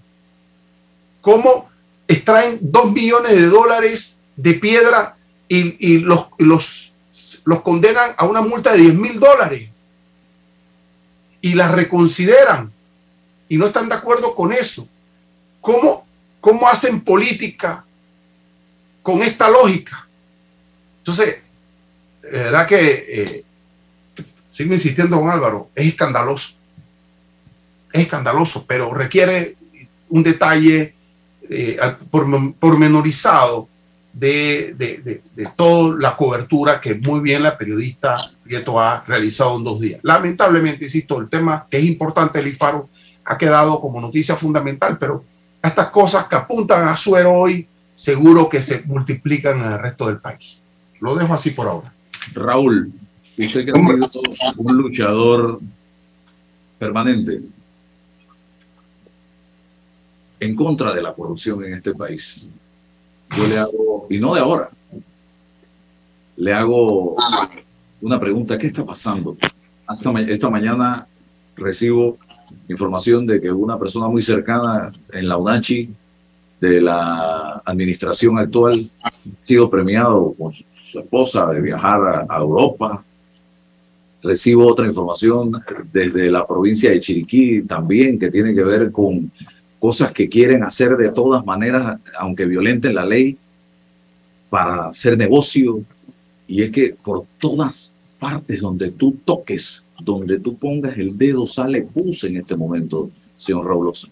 ¿Cómo 1.26 1.68
extraen 2.06 2.60
dos 2.62 2.92
millones 2.92 3.32
de 3.32 3.46
dólares 3.46 4.20
de 4.36 4.54
piedra 4.54 5.16
y, 5.48 5.98
los, 5.98 6.28
los, 6.38 6.92
condenan 7.64 8.12
a 8.16 8.26
una 8.26 8.42
multa 8.42 8.70
de 8.70 8.82
10 8.82 8.94
mil 8.94 9.18
dólares 9.18 9.68
y 11.40 11.54
las 11.54 11.72
reconsideran 11.72 12.70
y 13.48 13.56
no 13.56 13.66
están 13.66 13.88
de 13.88 13.96
acuerdo 13.96 14.36
con 14.36 14.52
eso. 14.52 14.86
¿Cómo, 15.60 16.06
cómo 16.40 16.68
hacen 16.68 17.00
política 17.00 17.84
con 19.02 19.20
esta 19.20 19.50
lógica? 19.50 20.06
Entonces, 20.98 21.42
verdad 22.22 22.68
que 22.68 23.04
eh, 23.08 23.44
sigo 24.52 24.72
insistiendo 24.72 25.18
con 25.18 25.28
Álvaro, 25.28 25.70
es 25.74 25.88
escandaloso. 25.88 26.54
Es 27.92 28.02
escandaloso, 28.02 28.64
pero 28.64 28.94
requiere 28.94 29.56
un 30.08 30.22
detalle 30.22 30.94
eh, 31.50 31.78
pormenorizado 32.58 33.68
de, 34.12 34.74
de, 34.74 35.22
de, 35.34 35.46
toda 35.56 35.96
la 35.98 36.16
cobertura 36.16 36.80
que 36.80 36.94
muy 36.94 37.20
bien 37.20 37.42
la 37.42 37.58
periodista 37.58 38.16
Prieto 38.42 38.80
ha 38.80 39.04
realizado 39.06 39.56
en 39.58 39.64
dos 39.64 39.78
días. 39.78 40.00
Lamentablemente, 40.02 40.86
insisto, 40.86 41.20
el 41.20 41.28
tema 41.28 41.66
que 41.70 41.76
es 41.76 41.84
importante 41.84 42.38
el 42.38 42.46
IFARO 42.46 42.88
ha 43.24 43.36
quedado 43.36 43.78
como 43.80 44.00
noticia 44.00 44.34
fundamental, 44.34 44.96
pero 44.98 45.22
estas 45.62 45.90
cosas 45.90 46.26
que 46.28 46.36
apuntan 46.36 46.88
a 46.88 46.96
suero 46.96 47.34
hoy, 47.34 47.66
seguro 47.94 48.48
que 48.48 48.62
se 48.62 48.82
multiplican 48.86 49.58
en 49.58 49.72
el 49.72 49.78
resto 49.78 50.06
del 50.06 50.18
país. 50.18 50.62
Lo 51.00 51.14
dejo 51.14 51.34
así 51.34 51.50
por 51.50 51.68
ahora. 51.68 51.92
Raúl, 52.32 52.90
usted 53.36 53.64
que 53.66 53.72
ha 53.72 53.74
sido 53.78 54.22
un 54.56 54.76
luchador 54.76 55.60
permanente 56.78 57.42
en 60.38 60.54
contra 60.54 60.92
de 60.92 61.02
la 61.02 61.14
corrupción 61.14 61.64
en 61.64 61.74
este 61.74 61.94
país 61.94 62.48
yo 63.34 63.46
le 63.46 63.58
hago, 63.58 64.06
y 64.08 64.18
no 64.18 64.34
de 64.34 64.40
ahora, 64.40 64.70
le 66.36 66.52
hago 66.52 67.16
una 68.00 68.20
pregunta, 68.20 68.58
¿qué 68.58 68.68
está 68.68 68.84
pasando? 68.84 69.36
Hasta 69.86 70.20
esta 70.20 70.50
mañana 70.50 71.06
recibo 71.56 72.18
información 72.68 73.26
de 73.26 73.40
que 73.40 73.50
una 73.50 73.78
persona 73.78 74.08
muy 74.08 74.22
cercana 74.22 74.90
en 75.12 75.28
la 75.28 75.36
UNACHI 75.36 75.90
de 76.60 76.80
la 76.80 77.62
administración 77.64 78.38
actual 78.38 78.88
ha 79.02 79.10
sido 79.42 79.68
premiado 79.68 80.34
con 80.38 80.52
su 80.52 80.98
esposa 80.98 81.46
de 81.46 81.60
viajar 81.60 82.26
a, 82.28 82.36
Europa. 82.36 83.02
Recibo 84.22 84.66
otra 84.66 84.86
información 84.86 85.62
desde 85.92 86.30
la 86.30 86.46
provincia 86.46 86.90
de 86.90 87.00
Chiriquí 87.00 87.62
también 87.62 88.18
que 88.18 88.30
tiene 88.30 88.54
que 88.54 88.64
ver 88.64 88.90
con 88.90 89.30
cosas 89.86 90.10
que 90.10 90.28
quieren 90.28 90.64
hacer 90.64 90.96
de 90.96 91.10
todas 91.10 91.46
maneras, 91.46 92.00
aunque 92.18 92.44
violenten 92.44 92.92
la 92.92 93.04
ley, 93.04 93.38
para 94.50 94.88
hacer 94.88 95.16
negocio. 95.16 95.80
Y 96.48 96.62
es 96.62 96.72
que 96.72 96.96
por 97.00 97.24
todas 97.38 97.94
partes 98.18 98.62
donde 98.62 98.90
tú 98.90 99.16
toques, 99.24 99.84
donde 100.00 100.40
tú 100.40 100.56
pongas 100.56 100.98
el 100.98 101.16
dedo, 101.16 101.46
sale 101.46 101.82
pus 101.82 102.24
en 102.24 102.38
este 102.38 102.56
momento, 102.56 103.12
señor 103.36 103.64
Raulosa. 103.66 104.08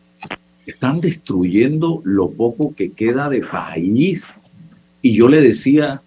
Están 0.65 1.01
destruyendo 1.01 2.01
lo 2.05 2.31
poco 2.31 2.73
que 2.73 2.93
queda 2.93 3.29
de 3.29 3.41
país. 3.41 4.29
Y 5.03 5.17
yo 5.17 5.29
le 5.29 5.41
decía 5.41 6.01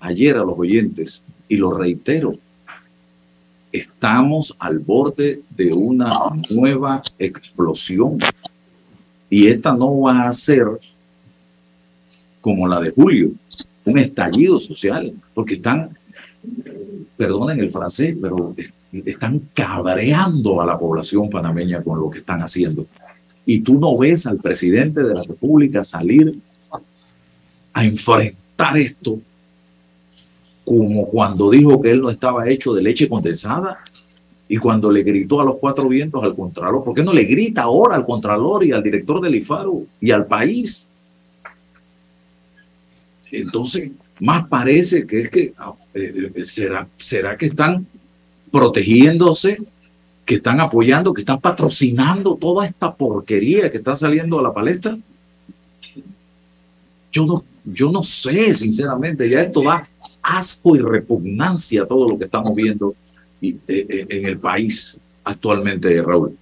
ayer 0.00 0.36
a 0.36 0.42
los 0.42 0.58
oyentes, 0.58 1.22
y 1.48 1.58
lo 1.58 1.70
reitero, 1.78 2.32
estamos 3.70 4.56
al 4.58 4.80
borde 4.80 5.42
de 5.50 5.72
una 5.72 6.10
nueva 6.50 7.02
explosión 7.20 8.18
y 9.30 9.46
esta 9.46 9.72
no 9.74 10.00
va 10.00 10.26
a 10.26 10.32
ser 10.32 10.66
como 12.40 12.66
la 12.66 12.80
de 12.80 12.90
julio, 12.90 13.30
un 13.84 13.98
estallido 13.98 14.58
social, 14.58 15.12
porque 15.32 15.54
están, 15.54 15.96
perdonen 17.16 17.60
el 17.60 17.70
francés, 17.70 18.16
pero 18.20 18.54
están 18.92 19.40
cabreando 19.54 20.60
a 20.60 20.66
la 20.66 20.78
población 20.78 21.30
panameña 21.30 21.82
con 21.82 22.00
lo 22.00 22.10
que 22.10 22.18
están 22.18 22.40
haciendo. 22.40 22.86
Y 23.46 23.60
tú 23.60 23.78
no 23.78 23.96
ves 23.96 24.26
al 24.26 24.38
presidente 24.38 25.02
de 25.02 25.14
la 25.14 25.22
República 25.22 25.84
salir 25.84 26.36
a 27.72 27.84
enfrentar 27.84 28.76
esto 28.76 29.20
como 30.64 31.08
cuando 31.08 31.50
dijo 31.50 31.80
que 31.80 31.90
él 31.90 32.00
no 32.00 32.10
estaba 32.10 32.48
hecho 32.48 32.72
de 32.72 32.82
leche 32.82 33.08
condensada 33.08 33.78
y 34.52 34.56
cuando 34.56 34.90
le 34.90 35.04
gritó 35.04 35.40
a 35.40 35.44
los 35.44 35.58
cuatro 35.58 35.88
vientos 35.88 36.24
al 36.24 36.34
Contralor, 36.34 36.82
¿por 36.82 36.92
qué 36.92 37.04
no 37.04 37.12
le 37.12 37.22
grita 37.22 37.62
ahora 37.62 37.94
al 37.94 38.04
Contralor 38.04 38.64
y 38.64 38.72
al 38.72 38.82
director 38.82 39.20
del 39.20 39.36
IFARO 39.36 39.84
y 40.00 40.10
al 40.10 40.26
país? 40.26 40.88
Entonces, 43.30 43.92
más 44.18 44.48
parece 44.48 45.06
que 45.06 45.20
es 45.20 45.30
que 45.30 45.54
ah, 45.56 45.72
eh, 45.94 46.32
eh, 46.34 46.44
será, 46.44 46.88
será 46.98 47.36
que 47.36 47.46
están 47.46 47.86
protegiéndose, 48.50 49.56
que 50.24 50.34
están 50.34 50.60
apoyando, 50.60 51.14
que 51.14 51.20
están 51.22 51.40
patrocinando 51.40 52.34
toda 52.34 52.66
esta 52.66 52.92
porquería 52.92 53.70
que 53.70 53.78
está 53.78 53.94
saliendo 53.94 54.40
a 54.40 54.42
la 54.42 54.52
palestra. 54.52 54.98
Yo 57.12 57.24
no, 57.24 57.44
yo 57.64 57.92
no 57.92 58.02
sé, 58.02 58.52
sinceramente, 58.52 59.30
ya 59.30 59.42
esto 59.42 59.62
da 59.62 59.88
asco 60.20 60.74
y 60.74 60.80
repugnancia 60.80 61.84
a 61.84 61.86
todo 61.86 62.08
lo 62.08 62.18
que 62.18 62.24
estamos 62.24 62.52
viendo 62.52 62.96
en 63.40 64.26
el 64.26 64.38
país 64.38 64.98
actualmente, 65.24 66.02
Raúl? 66.02 66.36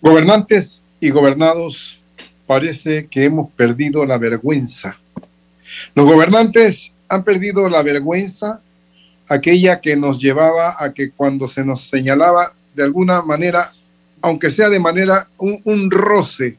Gobernantes 0.00 0.86
y 1.00 1.10
gobernados, 1.10 1.98
parece 2.46 3.06
que 3.06 3.24
hemos 3.24 3.50
perdido 3.52 4.04
la 4.04 4.18
vergüenza. 4.18 4.96
Los 5.94 6.06
gobernantes 6.06 6.92
han 7.08 7.24
perdido 7.24 7.68
la 7.68 7.82
vergüenza, 7.82 8.60
aquella 9.28 9.80
que 9.80 9.96
nos 9.96 10.18
llevaba 10.20 10.76
a 10.78 10.92
que 10.92 11.10
cuando 11.10 11.48
se 11.48 11.64
nos 11.64 11.88
señalaba 11.88 12.54
de 12.74 12.84
alguna 12.84 13.22
manera, 13.22 13.70
aunque 14.22 14.50
sea 14.50 14.68
de 14.68 14.78
manera 14.78 15.26
un, 15.38 15.60
un 15.64 15.90
roce 15.90 16.56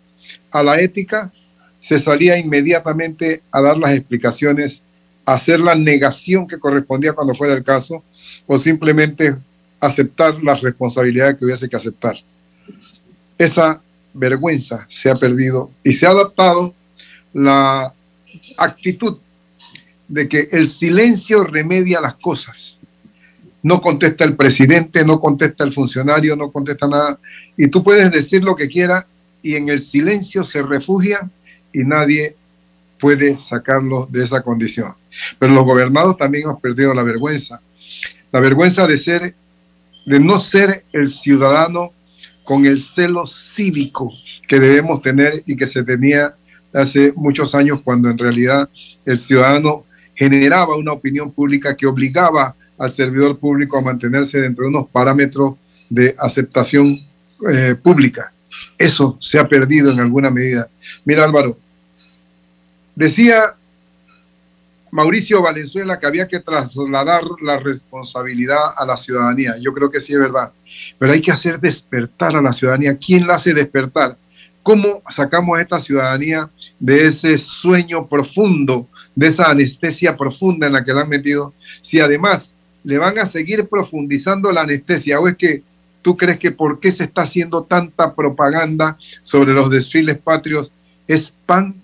a 0.51 0.63
la 0.63 0.79
ética, 0.79 1.31
se 1.79 1.99
salía 1.99 2.37
inmediatamente 2.37 3.41
a 3.51 3.61
dar 3.61 3.77
las 3.77 3.93
explicaciones, 3.93 4.81
hacer 5.27 5.59
la 5.59 5.75
negación 5.75 6.47
que 6.47 6.57
correspondía 6.57 7.11
cuando 7.11 7.35
fuera 7.35 7.53
el 7.53 7.63
caso, 7.63 8.01
o 8.47 8.57
simplemente 8.57 9.35
aceptar 9.79 10.41
las 10.41 10.61
responsabilidades 10.61 11.37
que 11.37 11.43
hubiese 11.43 11.67
que 11.67 11.75
aceptar. 11.75 12.15
Esa 13.37 13.81
vergüenza 14.13 14.87
se 14.89 15.09
ha 15.09 15.15
perdido 15.15 15.69
y 15.83 15.91
se 15.91 16.07
ha 16.07 16.11
adaptado 16.11 16.73
la 17.33 17.93
actitud 18.57 19.19
de 20.07 20.29
que 20.29 20.47
el 20.53 20.65
silencio 20.67 21.43
remedia 21.43 21.99
las 22.01 22.15
cosas. 22.15 22.79
no 23.63 23.81
contesta 23.81 24.23
el 24.23 24.37
presidente, 24.37 25.03
no 25.03 25.19
contesta 25.19 25.65
el 25.65 25.73
funcionario, 25.73 26.37
no 26.37 26.51
contesta 26.51 26.87
nada. 26.87 27.19
Y 27.57 27.67
tú 27.67 27.83
puedes 27.83 28.09
decir 28.11 28.41
lo 28.41 28.55
que 28.55 28.69
quieras 28.69 29.05
y 29.43 29.55
en 29.55 29.67
el 29.67 29.81
silencio 29.81 30.45
se 30.45 30.61
refugia 30.61 31.29
y 31.73 31.79
nadie 31.79 32.37
puede 32.97 33.37
sacarlo 33.49 34.07
de 34.09 34.23
esa 34.23 34.41
condición. 34.41 34.93
Pero 35.39 35.53
los 35.53 35.65
gobernados 35.65 36.17
también 36.17 36.45
hemos 36.45 36.61
perdido 36.61 36.93
la 36.93 37.03
vergüenza. 37.03 37.61
La 38.31 38.39
vergüenza 38.39 38.87
de 38.87 38.99
ser, 38.99 39.33
de 40.05 40.19
no 40.19 40.39
ser 40.39 40.83
el 40.93 41.13
ciudadano 41.13 41.91
con 42.43 42.65
el 42.65 42.81
celo 42.81 43.27
cívico 43.27 44.09
que 44.47 44.59
debemos 44.59 45.01
tener 45.01 45.43
y 45.45 45.55
que 45.55 45.67
se 45.67 45.83
tenía 45.83 46.33
hace 46.73 47.11
muchos 47.15 47.53
años 47.55 47.81
cuando 47.83 48.09
en 48.09 48.17
realidad 48.17 48.69
el 49.05 49.19
ciudadano 49.19 49.85
generaba 50.15 50.75
una 50.75 50.93
opinión 50.93 51.31
pública 51.31 51.75
que 51.75 51.85
obligaba 51.85 52.55
al 52.77 52.91
servidor 52.91 53.37
público 53.37 53.77
a 53.77 53.81
mantenerse 53.81 54.39
dentro 54.39 54.63
de 54.63 54.69
unos 54.69 54.89
parámetros 54.89 55.55
de 55.89 56.15
aceptación 56.17 56.99
eh, 57.49 57.75
pública. 57.81 58.31
Eso 58.77 59.17
se 59.21 59.39
ha 59.39 59.47
perdido 59.47 59.91
en 59.91 59.99
alguna 59.99 60.29
medida. 60.31 60.69
Mira 61.05 61.23
Álvaro, 61.23 61.57
decía 62.95 63.55
Mauricio 64.91 65.41
Valenzuela 65.41 65.99
que 65.99 66.05
había 66.05 66.27
que 66.27 66.39
trasladar 66.39 67.23
la 67.41 67.59
responsabilidad 67.59 68.73
a 68.75 68.85
la 68.85 68.97
ciudadanía. 68.97 69.55
Yo 69.59 69.73
creo 69.73 69.89
que 69.89 70.01
sí 70.01 70.13
es 70.13 70.19
verdad, 70.19 70.51
pero 70.97 71.11
hay 71.11 71.21
que 71.21 71.31
hacer 71.31 71.59
despertar 71.59 72.35
a 72.35 72.41
la 72.41 72.53
ciudadanía. 72.53 72.97
¿Quién 72.97 73.27
la 73.27 73.35
hace 73.35 73.53
despertar? 73.53 74.17
¿Cómo 74.63 75.01
sacamos 75.11 75.57
a 75.57 75.61
esta 75.61 75.79
ciudadanía 75.79 76.49
de 76.79 77.07
ese 77.07 77.37
sueño 77.37 78.07
profundo, 78.07 78.87
de 79.15 79.27
esa 79.27 79.49
anestesia 79.49 80.15
profunda 80.15 80.67
en 80.67 80.73
la 80.73 80.83
que 80.83 80.93
la 80.93 81.01
han 81.01 81.09
metido? 81.09 81.53
Si 81.81 81.99
además 81.99 82.53
le 82.83 82.97
van 82.97 83.17
a 83.19 83.25
seguir 83.25 83.67
profundizando 83.67 84.51
la 84.51 84.61
anestesia, 84.61 85.19
o 85.19 85.27
es 85.27 85.37
que 85.37 85.63
tú 86.01 86.15
crees 86.15 86.39
que 86.39 86.51
por 86.51 86.79
qué 86.79 86.91
se 86.91 87.05
está 87.05 87.23
haciendo 87.23 87.63
tanta 87.63 88.13
propaganda 88.15 88.97
sobre 89.23 89.53
los 89.53 89.69
desfiles 89.69 90.17
patrios 90.17 90.71
es 91.07 91.31
pan 91.45 91.75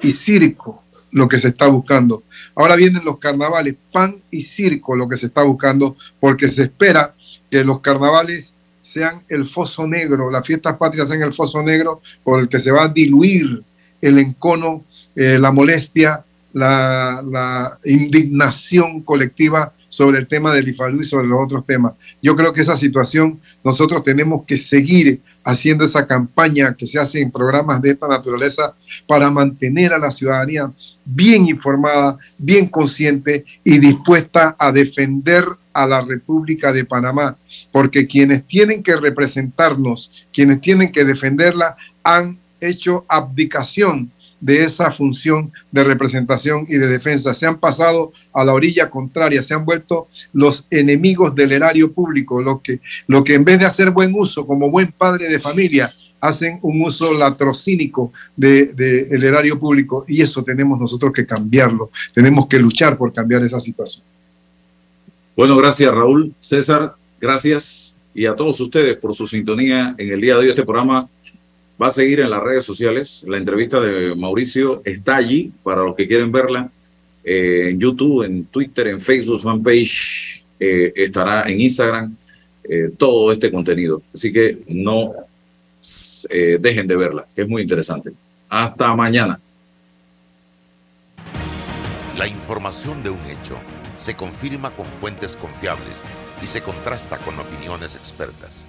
y 0.00 0.10
circo 0.10 0.81
lo 1.12 1.28
que 1.28 1.38
se 1.38 1.48
está 1.48 1.66
buscando. 1.68 2.24
Ahora 2.54 2.74
vienen 2.74 3.04
los 3.04 3.18
carnavales, 3.18 3.76
pan 3.92 4.16
y 4.30 4.42
circo 4.42 4.96
lo 4.96 5.08
que 5.08 5.16
se 5.16 5.26
está 5.26 5.42
buscando, 5.42 5.96
porque 6.18 6.48
se 6.48 6.64
espera 6.64 7.14
que 7.50 7.62
los 7.62 7.80
carnavales 7.80 8.54
sean 8.80 9.22
el 9.28 9.48
foso 9.48 9.86
negro, 9.86 10.30
las 10.30 10.46
fiestas 10.46 10.76
patrias 10.76 11.08
sean 11.08 11.22
el 11.22 11.32
foso 11.32 11.62
negro 11.62 12.00
por 12.24 12.40
el 12.40 12.48
que 12.48 12.58
se 12.58 12.72
va 12.72 12.84
a 12.84 12.88
diluir 12.88 13.62
el 14.00 14.18
encono, 14.18 14.84
eh, 15.14 15.38
la 15.38 15.52
molestia, 15.52 16.24
la, 16.52 17.22
la 17.24 17.78
indignación 17.84 19.02
colectiva 19.02 19.72
sobre 19.88 20.18
el 20.18 20.26
tema 20.26 20.54
del 20.54 20.68
IFALU 20.68 21.00
y 21.00 21.04
sobre 21.04 21.26
los 21.26 21.38
otros 21.40 21.66
temas. 21.66 21.92
Yo 22.22 22.34
creo 22.34 22.52
que 22.52 22.62
esa 22.62 22.76
situación 22.76 23.40
nosotros 23.62 24.02
tenemos 24.02 24.44
que 24.46 24.56
seguir 24.56 25.20
haciendo 25.44 25.84
esa 25.84 26.06
campaña 26.06 26.74
que 26.74 26.86
se 26.86 26.98
hace 26.98 27.20
en 27.20 27.30
programas 27.30 27.82
de 27.82 27.90
esta 27.90 28.08
naturaleza 28.08 28.74
para 29.06 29.30
mantener 29.30 29.92
a 29.92 29.98
la 29.98 30.10
ciudadanía 30.10 30.70
bien 31.04 31.46
informada, 31.48 32.18
bien 32.38 32.68
consciente 32.68 33.44
y 33.64 33.78
dispuesta 33.78 34.54
a 34.58 34.70
defender 34.70 35.44
a 35.72 35.86
la 35.86 36.00
República 36.02 36.72
de 36.72 36.84
Panamá, 36.84 37.36
porque 37.70 38.06
quienes 38.06 38.46
tienen 38.46 38.82
que 38.82 38.96
representarnos, 38.96 40.10
quienes 40.32 40.60
tienen 40.60 40.92
que 40.92 41.04
defenderla, 41.04 41.76
han 42.04 42.38
hecho 42.60 43.04
abdicación 43.08 44.10
de 44.42 44.64
esa 44.64 44.90
función 44.90 45.52
de 45.70 45.84
representación 45.84 46.66
y 46.68 46.74
de 46.74 46.88
defensa. 46.88 47.32
Se 47.32 47.46
han 47.46 47.58
pasado 47.58 48.12
a 48.34 48.44
la 48.44 48.52
orilla 48.52 48.90
contraria, 48.90 49.40
se 49.42 49.54
han 49.54 49.64
vuelto 49.64 50.08
los 50.32 50.66
enemigos 50.70 51.34
del 51.34 51.52
erario 51.52 51.92
público, 51.92 52.42
lo 52.42 52.60
que, 52.60 52.80
lo 53.06 53.22
que 53.22 53.34
en 53.34 53.44
vez 53.44 53.60
de 53.60 53.66
hacer 53.66 53.92
buen 53.92 54.12
uso 54.14 54.44
como 54.44 54.68
buen 54.68 54.90
padre 54.90 55.28
de 55.28 55.38
familia, 55.38 55.88
hacen 56.20 56.58
un 56.62 56.82
uso 56.82 57.16
latrocínico 57.16 58.12
del 58.36 58.74
de, 58.74 59.08
erario 59.10 59.58
público 59.58 60.04
y 60.08 60.22
eso 60.22 60.42
tenemos 60.42 60.78
nosotros 60.78 61.12
que 61.12 61.24
cambiarlo, 61.24 61.90
tenemos 62.12 62.46
que 62.48 62.58
luchar 62.58 62.98
por 62.98 63.12
cambiar 63.12 63.42
esa 63.42 63.60
situación. 63.60 64.04
Bueno, 65.36 65.56
gracias 65.56 65.90
Raúl, 65.92 66.34
César, 66.40 66.94
gracias 67.20 67.94
y 68.12 68.26
a 68.26 68.34
todos 68.34 68.60
ustedes 68.60 68.96
por 68.98 69.14
su 69.14 69.26
sintonía 69.26 69.94
en 69.98 70.10
el 70.10 70.20
día 70.20 70.34
de 70.34 70.40
hoy. 70.40 70.48
Este 70.48 70.64
programa 70.64 71.08
va 71.82 71.88
a 71.88 71.90
seguir 71.90 72.20
en 72.20 72.30
las 72.30 72.42
redes 72.42 72.64
sociales. 72.64 73.24
La 73.26 73.38
entrevista 73.38 73.80
de 73.80 74.14
Mauricio 74.14 74.82
está 74.84 75.16
allí 75.16 75.52
para 75.64 75.82
los 75.82 75.96
que 75.96 76.06
quieren 76.06 76.30
verla. 76.30 76.70
Eh, 77.24 77.70
en 77.70 77.80
YouTube, 77.80 78.22
en 78.22 78.44
Twitter, 78.44 78.86
en 78.86 79.00
Facebook, 79.00 79.40
fanpage, 79.40 80.44
eh, 80.60 80.92
estará 80.94 81.44
en 81.48 81.60
Instagram 81.60 82.16
eh, 82.64 82.90
todo 82.96 83.32
este 83.32 83.50
contenido. 83.50 84.00
Así 84.14 84.32
que 84.32 84.58
no 84.68 85.12
dejen 86.60 86.86
de 86.86 86.94
verla, 86.94 87.26
que 87.34 87.42
es 87.42 87.48
muy 87.48 87.62
interesante. 87.62 88.12
Hasta 88.48 88.94
mañana. 88.94 89.40
La 92.16 92.28
información 92.28 93.02
de 93.02 93.10
un 93.10 93.18
hecho 93.26 93.56
se 93.96 94.14
confirma 94.14 94.70
con 94.70 94.86
fuentes 94.86 95.36
confiables 95.36 96.04
y 96.40 96.46
se 96.46 96.62
contrasta 96.62 97.18
con 97.18 97.36
opiniones 97.40 97.96
expertas. 97.96 98.68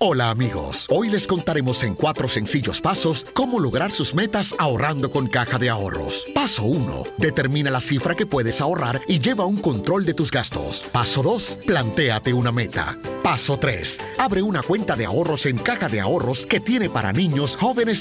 Hola 0.00 0.30
amigos, 0.30 0.86
hoy 0.90 1.10
les 1.10 1.26
contaremos 1.26 1.82
en 1.82 1.96
cuatro 1.96 2.28
sencillos 2.28 2.80
pasos 2.80 3.26
cómo 3.34 3.58
lograr 3.58 3.90
sus 3.90 4.14
metas 4.14 4.54
ahorrando 4.56 5.10
con 5.10 5.26
caja 5.26 5.58
de 5.58 5.70
ahorros. 5.70 6.24
Paso 6.32 6.62
1. 6.62 7.02
Determina 7.16 7.68
la 7.72 7.80
cifra 7.80 8.14
que 8.14 8.24
puedes 8.24 8.60
ahorrar 8.60 9.00
y 9.08 9.18
lleva 9.18 9.44
un 9.44 9.56
control 9.56 10.04
de 10.04 10.14
tus 10.14 10.30
gastos. 10.30 10.84
Paso 10.92 11.24
2. 11.24 11.58
Plantéate 11.66 12.32
una 12.32 12.52
meta. 12.52 12.96
Paso 13.24 13.58
3. 13.58 14.00
Abre 14.18 14.40
una 14.40 14.62
cuenta 14.62 14.94
de 14.94 15.04
ahorros 15.04 15.46
en 15.46 15.58
caja 15.58 15.88
de 15.88 15.98
ahorros 15.98 16.46
que 16.46 16.60
tiene 16.60 16.88
para 16.88 17.12
niños, 17.12 17.56
jóvenes 17.56 17.96